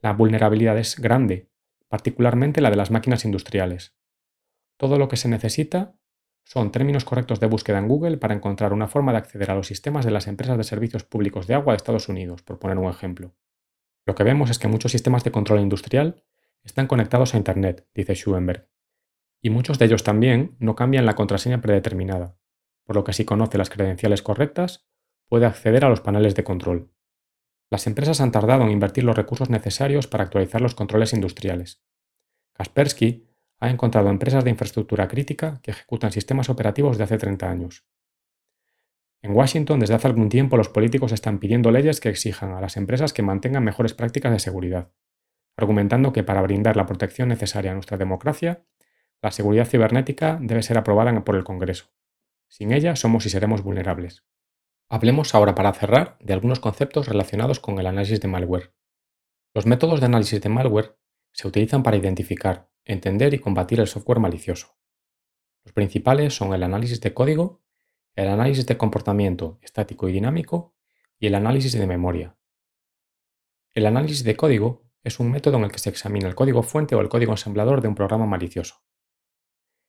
La 0.00 0.12
vulnerabilidad 0.12 0.78
es 0.78 0.98
grande, 0.98 1.50
particularmente 1.88 2.60
la 2.60 2.70
de 2.70 2.76
las 2.76 2.90
máquinas 2.90 3.24
industriales. 3.24 3.94
Todo 4.76 4.98
lo 4.98 5.08
que 5.08 5.16
se 5.16 5.28
necesita 5.28 5.96
son 6.44 6.72
términos 6.72 7.04
correctos 7.04 7.40
de 7.40 7.46
búsqueda 7.46 7.78
en 7.78 7.88
Google 7.88 8.18
para 8.18 8.34
encontrar 8.34 8.72
una 8.72 8.88
forma 8.88 9.12
de 9.12 9.18
acceder 9.18 9.50
a 9.50 9.54
los 9.54 9.66
sistemas 9.66 10.04
de 10.04 10.10
las 10.10 10.26
empresas 10.26 10.58
de 10.58 10.64
servicios 10.64 11.04
públicos 11.04 11.46
de 11.46 11.54
agua 11.54 11.72
de 11.72 11.76
Estados 11.76 12.08
Unidos, 12.08 12.42
por 12.42 12.58
poner 12.58 12.78
un 12.78 12.90
ejemplo. 12.90 13.34
Lo 14.04 14.14
que 14.14 14.24
vemos 14.24 14.50
es 14.50 14.58
que 14.58 14.68
muchos 14.68 14.92
sistemas 14.92 15.24
de 15.24 15.30
control 15.30 15.60
industrial 15.60 16.24
están 16.64 16.86
conectados 16.86 17.34
a 17.34 17.36
Internet, 17.36 17.88
dice 17.94 18.14
Schuenberg, 18.14 18.68
y 19.40 19.50
muchos 19.50 19.78
de 19.78 19.86
ellos 19.86 20.04
también 20.04 20.56
no 20.58 20.76
cambian 20.76 21.06
la 21.06 21.14
contraseña 21.14 21.60
predeterminada, 21.60 22.36
por 22.84 22.96
lo 22.96 23.04
que 23.04 23.12
si 23.12 23.24
conoce 23.24 23.58
las 23.58 23.70
credenciales 23.70 24.22
correctas, 24.22 24.86
puede 25.28 25.46
acceder 25.46 25.84
a 25.84 25.88
los 25.88 26.00
paneles 26.00 26.34
de 26.34 26.44
control. 26.44 26.92
Las 27.70 27.86
empresas 27.86 28.20
han 28.20 28.32
tardado 28.32 28.64
en 28.64 28.70
invertir 28.70 29.04
los 29.04 29.16
recursos 29.16 29.48
necesarios 29.48 30.06
para 30.06 30.24
actualizar 30.24 30.60
los 30.60 30.74
controles 30.74 31.12
industriales. 31.12 31.82
Kaspersky 32.52 33.31
ha 33.62 33.70
encontrado 33.70 34.10
empresas 34.10 34.42
de 34.42 34.50
infraestructura 34.50 35.06
crítica 35.06 35.60
que 35.62 35.70
ejecutan 35.70 36.10
sistemas 36.10 36.48
operativos 36.48 36.98
de 36.98 37.04
hace 37.04 37.16
30 37.16 37.48
años. 37.48 37.86
En 39.22 39.36
Washington, 39.36 39.78
desde 39.78 39.94
hace 39.94 40.08
algún 40.08 40.28
tiempo, 40.28 40.56
los 40.56 40.68
políticos 40.68 41.12
están 41.12 41.38
pidiendo 41.38 41.70
leyes 41.70 42.00
que 42.00 42.08
exijan 42.08 42.54
a 42.54 42.60
las 42.60 42.76
empresas 42.76 43.12
que 43.12 43.22
mantengan 43.22 43.62
mejores 43.62 43.94
prácticas 43.94 44.32
de 44.32 44.40
seguridad, 44.40 44.90
argumentando 45.56 46.12
que 46.12 46.24
para 46.24 46.42
brindar 46.42 46.76
la 46.76 46.86
protección 46.86 47.28
necesaria 47.28 47.70
a 47.70 47.74
nuestra 47.74 47.96
democracia, 47.96 48.64
la 49.22 49.30
seguridad 49.30 49.68
cibernética 49.68 50.40
debe 50.42 50.64
ser 50.64 50.76
aprobada 50.76 51.24
por 51.24 51.36
el 51.36 51.44
Congreso. 51.44 51.92
Sin 52.48 52.72
ella 52.72 52.96
somos 52.96 53.26
y 53.26 53.30
seremos 53.30 53.62
vulnerables. 53.62 54.24
Hablemos 54.88 55.36
ahora 55.36 55.54
para 55.54 55.72
cerrar 55.72 56.18
de 56.18 56.32
algunos 56.32 56.58
conceptos 56.58 57.06
relacionados 57.06 57.60
con 57.60 57.78
el 57.78 57.86
análisis 57.86 58.20
de 58.20 58.26
malware. 58.26 58.74
Los 59.54 59.66
métodos 59.66 60.00
de 60.00 60.06
análisis 60.06 60.40
de 60.40 60.48
malware 60.48 60.96
se 61.30 61.46
utilizan 61.46 61.84
para 61.84 61.96
identificar, 61.96 62.71
entender 62.84 63.34
y 63.34 63.38
combatir 63.38 63.80
el 63.80 63.86
software 63.86 64.20
malicioso. 64.20 64.76
Los 65.64 65.72
principales 65.72 66.34
son 66.34 66.52
el 66.54 66.62
análisis 66.62 67.00
de 67.00 67.14
código, 67.14 67.62
el 68.14 68.28
análisis 68.28 68.66
de 68.66 68.76
comportamiento 68.76 69.58
estático 69.62 70.08
y 70.08 70.12
dinámico 70.12 70.74
y 71.18 71.26
el 71.26 71.34
análisis 71.34 71.72
de 71.72 71.86
memoria. 71.86 72.36
El 73.72 73.86
análisis 73.86 74.24
de 74.24 74.36
código 74.36 74.84
es 75.02 75.18
un 75.18 75.30
método 75.30 75.56
en 75.56 75.64
el 75.64 75.72
que 75.72 75.78
se 75.78 75.90
examina 75.90 76.28
el 76.28 76.34
código 76.34 76.62
fuente 76.62 76.94
o 76.94 77.00
el 77.00 77.08
código 77.08 77.32
ensamblador 77.32 77.80
de 77.80 77.88
un 77.88 77.94
programa 77.94 78.26
malicioso. 78.26 78.82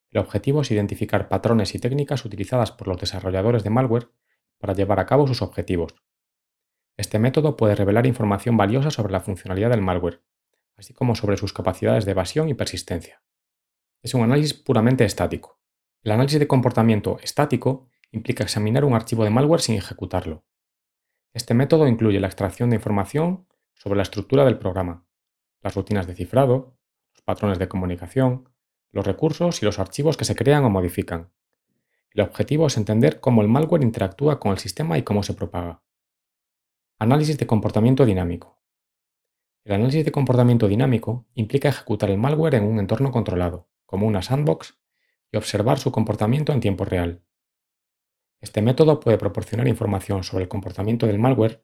El 0.10 0.20
objetivo 0.20 0.62
es 0.62 0.72
identificar 0.72 1.28
patrones 1.28 1.74
y 1.76 1.80
técnicas 1.80 2.24
utilizadas 2.24 2.72
por 2.72 2.88
los 2.88 3.00
desarrolladores 3.00 3.64
de 3.64 3.72
malware 3.72 4.10
para 4.60 4.74
llevar 4.74 5.00
a 5.00 5.06
cabo 5.06 5.28
sus 5.28 5.41
objetivos. 5.41 5.96
Este 6.96 7.18
método 7.18 7.58
puede 7.58 7.76
revelar 7.76 8.06
información 8.06 8.56
valiosa 8.56 8.91
sobre 8.91 9.12
la 9.12 9.20
funcionalidad 9.20 9.72
del 9.72 9.82
malware, 9.82 10.22
así 10.78 10.94
como 10.94 11.16
sobre 11.16 11.38
sus 11.38 11.54
capacidades 11.54 12.06
de 12.06 12.12
evasión 12.12 12.50
y 12.50 12.54
persistencia. 12.54 13.24
Es 14.02 14.14
un 14.14 14.24
análisis 14.24 14.54
puramente 14.54 15.06
estático. 15.06 15.60
El 16.04 16.12
análisis 16.12 16.40
de 16.40 16.48
comportamiento 16.48 17.18
estático 17.22 17.90
implica 18.12 18.44
examinar 18.44 18.86
un 18.86 18.94
archivo 18.94 19.24
de 19.24 19.30
malware 19.30 19.62
sin 19.62 19.76
ejecutarlo. 19.76 20.46
Este 21.34 21.54
método 21.54 21.88
incluye 21.88 22.20
la 22.20 22.28
extracción 22.28 22.70
de 22.70 22.76
información 22.76 23.48
sobre 23.74 23.98
la 23.98 24.04
estructura 24.04 24.46
del 24.46 24.60
programa, 24.60 25.08
las 25.62 25.76
rutinas 25.76 26.06
de 26.06 26.16
cifrado, 26.16 26.78
los 27.14 27.22
patrones 27.24 27.58
de 27.60 27.68
comunicación, 27.68 28.50
los 28.92 29.06
recursos 29.06 29.62
y 29.62 29.66
los 29.66 29.80
archivos 29.80 30.18
que 30.18 30.26
se 30.26 30.36
crean 30.36 30.64
o 30.64 30.70
modifican. 30.70 31.32
El 32.12 32.22
objetivo 32.22 32.68
es 32.68 32.78
entender 32.78 33.20
cómo 33.20 33.42
el 33.42 33.48
malware 33.48 33.82
interactúa 33.82 34.40
con 34.40 34.52
el 34.52 34.60
sistema 34.60 34.98
y 34.98 35.04
cómo 35.04 35.24
se 35.24 35.34
propaga. 35.34 35.82
Análisis 37.00 37.38
de 37.40 37.48
comportamiento 37.48 38.06
dinámico. 38.06 38.62
El 39.66 39.76
análisis 39.76 40.03
de 40.03 40.11
comportamiento 40.11 40.68
dinámico 40.68 41.26
implica 41.36 41.70
ejecutar 41.70 42.09
el 42.09 42.18
malware 42.18 42.55
en 42.55 42.66
un 42.66 42.80
entorno 42.80 43.11
controlado, 43.11 43.70
como 43.86 44.05
una 44.07 44.22
sandbox, 44.22 44.78
y 45.32 45.38
observar 45.38 45.80
su 45.80 45.91
comportamiento 45.91 46.51
en 46.51 46.59
tiempo 46.59 46.84
real. 46.84 47.24
Este 48.41 48.61
método 48.61 48.99
puede 48.99 49.18
proporcionar 49.18 49.70
información 49.70 50.24
sobre 50.24 50.43
el 50.43 50.49
comportamiento 50.49 51.07
del 51.07 51.18
malware 51.18 51.64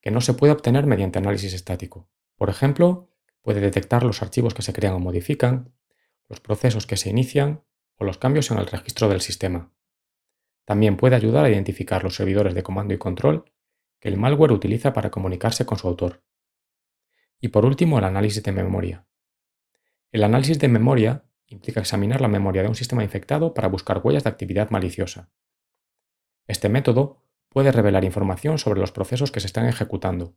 que 0.00 0.10
no 0.10 0.20
se 0.20 0.34
puede 0.34 0.52
obtener 0.52 0.86
mediante 0.86 1.20
análisis 1.20 1.54
estático. 1.54 2.10
Por 2.36 2.50
ejemplo, 2.50 3.08
puede 3.40 3.60
detectar 3.60 4.02
los 4.02 4.20
archivos 4.20 4.52
que 4.52 4.62
se 4.62 4.72
crean 4.72 4.94
o 4.94 4.98
modifican, 4.98 5.72
los 6.28 6.40
procesos 6.40 6.86
que 6.86 6.96
se 6.96 7.08
inician 7.08 7.62
o 7.96 8.04
los 8.04 8.18
cambios 8.18 8.50
en 8.50 8.58
el 8.58 8.66
registro 8.66 9.08
del 9.08 9.20
sistema. 9.20 9.72
También 10.64 10.96
puede 10.96 11.14
ayudar 11.14 11.44
a 11.44 11.50
identificar 11.50 12.02
los 12.02 12.16
servidores 12.16 12.54
de 12.54 12.64
comando 12.64 12.94
y 12.94 12.98
control 12.98 13.52
que 14.00 14.08
el 14.08 14.18
malware 14.18 14.52
utiliza 14.52 14.92
para 14.92 15.10
comunicarse 15.10 15.64
con 15.64 15.78
su 15.78 15.86
autor. 15.86 16.24
Y 17.40 17.48
por 17.48 17.64
último, 17.64 17.98
el 17.98 18.04
análisis 18.04 18.42
de 18.42 18.52
memoria. 18.52 19.06
El 20.10 20.24
análisis 20.24 20.58
de 20.58 20.68
memoria 20.68 21.24
implica 21.46 21.80
examinar 21.80 22.20
la 22.20 22.28
memoria 22.28 22.62
de 22.62 22.68
un 22.68 22.74
sistema 22.74 23.04
infectado 23.04 23.54
para 23.54 23.68
buscar 23.68 24.00
huellas 24.02 24.24
de 24.24 24.30
actividad 24.30 24.70
maliciosa. 24.70 25.30
Este 26.46 26.68
método 26.68 27.22
puede 27.48 27.72
revelar 27.72 28.04
información 28.04 28.58
sobre 28.58 28.80
los 28.80 28.92
procesos 28.92 29.30
que 29.30 29.40
se 29.40 29.46
están 29.46 29.66
ejecutando, 29.66 30.36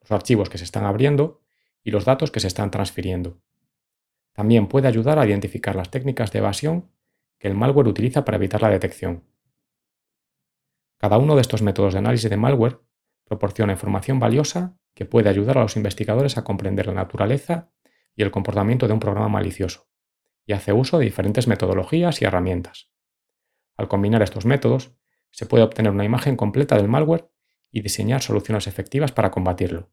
los 0.00 0.10
archivos 0.10 0.48
que 0.48 0.58
se 0.58 0.64
están 0.64 0.84
abriendo 0.84 1.40
y 1.82 1.90
los 1.90 2.04
datos 2.04 2.30
que 2.30 2.40
se 2.40 2.48
están 2.48 2.70
transfiriendo. 2.70 3.40
También 4.32 4.68
puede 4.68 4.88
ayudar 4.88 5.18
a 5.18 5.26
identificar 5.26 5.76
las 5.76 5.90
técnicas 5.90 6.32
de 6.32 6.38
evasión 6.38 6.90
que 7.38 7.48
el 7.48 7.54
malware 7.54 7.88
utiliza 7.88 8.24
para 8.24 8.36
evitar 8.36 8.62
la 8.62 8.70
detección. 8.70 9.24
Cada 10.98 11.18
uno 11.18 11.34
de 11.34 11.40
estos 11.40 11.62
métodos 11.62 11.94
de 11.94 11.98
análisis 11.98 12.28
de 12.28 12.36
malware 12.36 12.80
proporciona 13.30 13.72
información 13.72 14.18
valiosa 14.18 14.76
que 14.92 15.04
puede 15.04 15.28
ayudar 15.28 15.56
a 15.56 15.62
los 15.62 15.76
investigadores 15.76 16.36
a 16.36 16.42
comprender 16.42 16.88
la 16.88 16.94
naturaleza 16.94 17.70
y 18.16 18.22
el 18.22 18.32
comportamiento 18.32 18.88
de 18.88 18.92
un 18.92 18.98
programa 18.98 19.28
malicioso, 19.28 19.88
y 20.44 20.52
hace 20.52 20.72
uso 20.72 20.98
de 20.98 21.04
diferentes 21.04 21.46
metodologías 21.46 22.20
y 22.20 22.24
herramientas. 22.24 22.90
Al 23.76 23.86
combinar 23.86 24.22
estos 24.22 24.46
métodos, 24.46 24.96
se 25.30 25.46
puede 25.46 25.62
obtener 25.62 25.92
una 25.92 26.04
imagen 26.04 26.34
completa 26.34 26.74
del 26.74 26.88
malware 26.88 27.30
y 27.70 27.82
diseñar 27.82 28.20
soluciones 28.20 28.66
efectivas 28.66 29.12
para 29.12 29.30
combatirlo. 29.30 29.92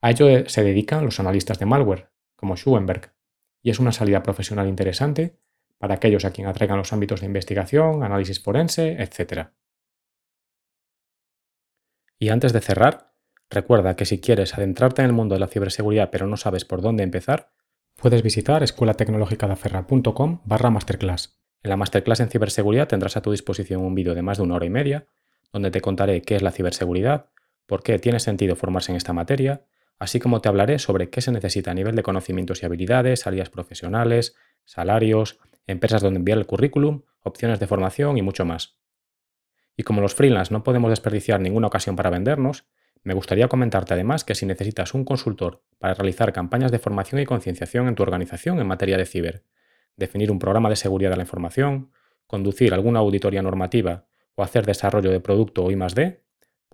A 0.00 0.10
ello 0.10 0.48
se 0.48 0.62
dedican 0.62 1.04
los 1.04 1.18
analistas 1.18 1.58
de 1.58 1.66
malware, 1.66 2.12
como 2.36 2.54
Schuenberg, 2.56 3.12
y 3.60 3.70
es 3.70 3.80
una 3.80 3.90
salida 3.90 4.22
profesional 4.22 4.68
interesante 4.68 5.40
para 5.78 5.94
aquellos 5.94 6.24
a 6.24 6.30
quien 6.30 6.46
atraigan 6.46 6.78
los 6.78 6.92
ámbitos 6.92 7.22
de 7.22 7.26
investigación, 7.26 8.04
análisis 8.04 8.40
forense, 8.40 9.02
etc. 9.02 9.48
Y 12.18 12.28
antes 12.28 12.52
de 12.52 12.60
cerrar, 12.60 13.12
recuerda 13.50 13.96
que 13.96 14.06
si 14.06 14.20
quieres 14.20 14.54
adentrarte 14.54 15.02
en 15.02 15.06
el 15.06 15.12
mundo 15.12 15.34
de 15.34 15.40
la 15.40 15.48
ciberseguridad 15.48 16.10
pero 16.10 16.26
no 16.26 16.36
sabes 16.36 16.64
por 16.64 16.80
dónde 16.80 17.02
empezar, 17.02 17.50
puedes 17.96 18.22
visitar 18.22 18.62
escuelatecnologicadaferra.com 18.62 20.40
barra 20.44 20.70
masterclass. 20.70 21.40
En 21.62 21.70
la 21.70 21.76
masterclass 21.76 22.20
en 22.20 22.28
ciberseguridad 22.28 22.88
tendrás 22.88 23.16
a 23.16 23.22
tu 23.22 23.30
disposición 23.30 23.82
un 23.82 23.94
vídeo 23.94 24.14
de 24.14 24.22
más 24.22 24.38
de 24.38 24.44
una 24.44 24.56
hora 24.56 24.66
y 24.66 24.70
media, 24.70 25.06
donde 25.52 25.70
te 25.70 25.80
contaré 25.80 26.22
qué 26.22 26.36
es 26.36 26.42
la 26.42 26.50
ciberseguridad, 26.50 27.30
por 27.66 27.82
qué 27.82 27.98
tiene 27.98 28.20
sentido 28.20 28.56
formarse 28.56 28.92
en 28.92 28.96
esta 28.96 29.12
materia, 29.12 29.64
así 29.98 30.20
como 30.20 30.40
te 30.40 30.48
hablaré 30.48 30.78
sobre 30.78 31.10
qué 31.10 31.20
se 31.20 31.32
necesita 31.32 31.70
a 31.70 31.74
nivel 31.74 31.94
de 31.94 32.02
conocimientos 32.02 32.62
y 32.62 32.66
habilidades, 32.66 33.20
salidas 33.20 33.50
profesionales, 33.50 34.34
salarios, 34.64 35.38
empresas 35.66 36.02
donde 36.02 36.18
enviar 36.18 36.38
el 36.38 36.46
currículum, 36.46 37.02
opciones 37.22 37.60
de 37.60 37.66
formación 37.66 38.18
y 38.18 38.22
mucho 38.22 38.44
más. 38.44 38.76
Y 39.76 39.82
como 39.82 40.00
los 40.00 40.14
freelance 40.14 40.52
no 40.52 40.62
podemos 40.62 40.90
desperdiciar 40.90 41.40
ninguna 41.40 41.66
ocasión 41.66 41.96
para 41.96 42.10
vendernos, 42.10 42.64
me 43.02 43.14
gustaría 43.14 43.48
comentarte 43.48 43.94
además 43.94 44.24
que 44.24 44.34
si 44.34 44.46
necesitas 44.46 44.94
un 44.94 45.04
consultor 45.04 45.62
para 45.78 45.94
realizar 45.94 46.32
campañas 46.32 46.72
de 46.72 46.78
formación 46.78 47.20
y 47.20 47.26
concienciación 47.26 47.88
en 47.88 47.94
tu 47.94 48.02
organización 48.02 48.60
en 48.60 48.66
materia 48.66 48.96
de 48.96 49.04
ciber, 49.04 49.44
definir 49.96 50.30
un 50.30 50.38
programa 50.38 50.70
de 50.70 50.76
seguridad 50.76 51.10
de 51.10 51.16
la 51.16 51.22
información, 51.22 51.90
conducir 52.26 52.72
alguna 52.72 53.00
auditoría 53.00 53.42
normativa 53.42 54.06
o 54.34 54.42
hacer 54.42 54.64
desarrollo 54.64 55.10
de 55.10 55.20
producto 55.20 55.64
o 55.64 55.70
I+D, 55.70 56.24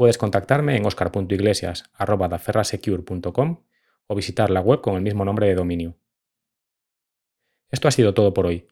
Puedes 0.00 0.16
contactarme 0.16 0.78
en 0.78 0.86
oscar.iglesias.daferrasecure.com 0.86 3.64
o 4.06 4.14
visitar 4.14 4.48
la 4.48 4.62
web 4.62 4.80
con 4.80 4.94
el 4.94 5.02
mismo 5.02 5.26
nombre 5.26 5.46
de 5.46 5.54
dominio. 5.54 5.98
Esto 7.70 7.86
ha 7.86 7.90
sido 7.90 8.14
todo 8.14 8.32
por 8.32 8.46
hoy. 8.46 8.66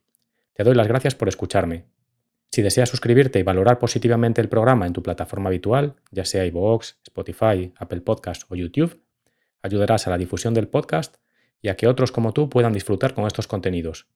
Te 0.55 0.65
doy 0.65 0.75
las 0.75 0.89
gracias 0.89 1.15
por 1.15 1.29
escucharme. 1.29 1.85
Si 2.51 2.63
deseas 2.63 2.89
suscribirte 2.89 3.39
y 3.39 3.43
valorar 3.43 3.79
positivamente 3.79 4.41
el 4.41 4.49
programa 4.49 4.87
en 4.87 4.93
tu 4.93 5.03
plataforma 5.03 5.49
habitual, 5.49 5.97
ya 6.11 6.25
sea 6.25 6.47
iVoox, 6.47 6.95
Spotify, 7.03 7.73
Apple 7.77 8.01
Podcasts 8.01 8.47
o 8.49 8.57
YouTube, 8.57 9.03
ayudarás 9.63 10.07
a 10.07 10.11
la 10.11 10.19
difusión 10.19 10.55
del 10.55 10.69
podcast 10.69 11.17
y 11.61 11.69
a 11.69 11.77
que 11.77 11.87
otros 11.87 12.13
como 12.13 12.33
tú 12.33 12.49
puedan 12.49 12.73
disfrutar 12.73 13.15
con 13.15 13.27
estos 13.27 13.47
contenidos. 13.47 14.07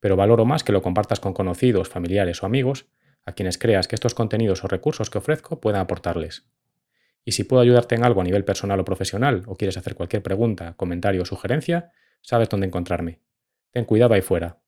Pero 0.00 0.16
valoro 0.16 0.44
más 0.44 0.62
que 0.62 0.72
lo 0.72 0.82
compartas 0.82 1.18
con 1.18 1.32
conocidos, 1.32 1.88
familiares 1.88 2.42
o 2.42 2.46
amigos, 2.46 2.86
a 3.24 3.32
quienes 3.32 3.58
creas 3.58 3.88
que 3.88 3.96
estos 3.96 4.14
contenidos 4.14 4.64
o 4.64 4.68
recursos 4.68 5.10
que 5.10 5.18
ofrezco 5.18 5.60
puedan 5.60 5.80
aportarles. 5.80 6.46
Y 7.24 7.32
si 7.32 7.44
puedo 7.44 7.60
ayudarte 7.60 7.94
en 7.94 8.04
algo 8.04 8.20
a 8.20 8.24
nivel 8.24 8.44
personal 8.44 8.80
o 8.80 8.84
profesional, 8.84 9.42
o 9.46 9.56
quieres 9.56 9.76
hacer 9.76 9.96
cualquier 9.96 10.22
pregunta, 10.22 10.74
comentario 10.76 11.22
o 11.22 11.26
sugerencia, 11.26 11.92
sabes 12.22 12.48
dónde 12.48 12.68
encontrarme. 12.68 13.20
Ten 13.70 13.84
cuidado 13.84 14.14
ahí 14.14 14.22
fuera. 14.22 14.60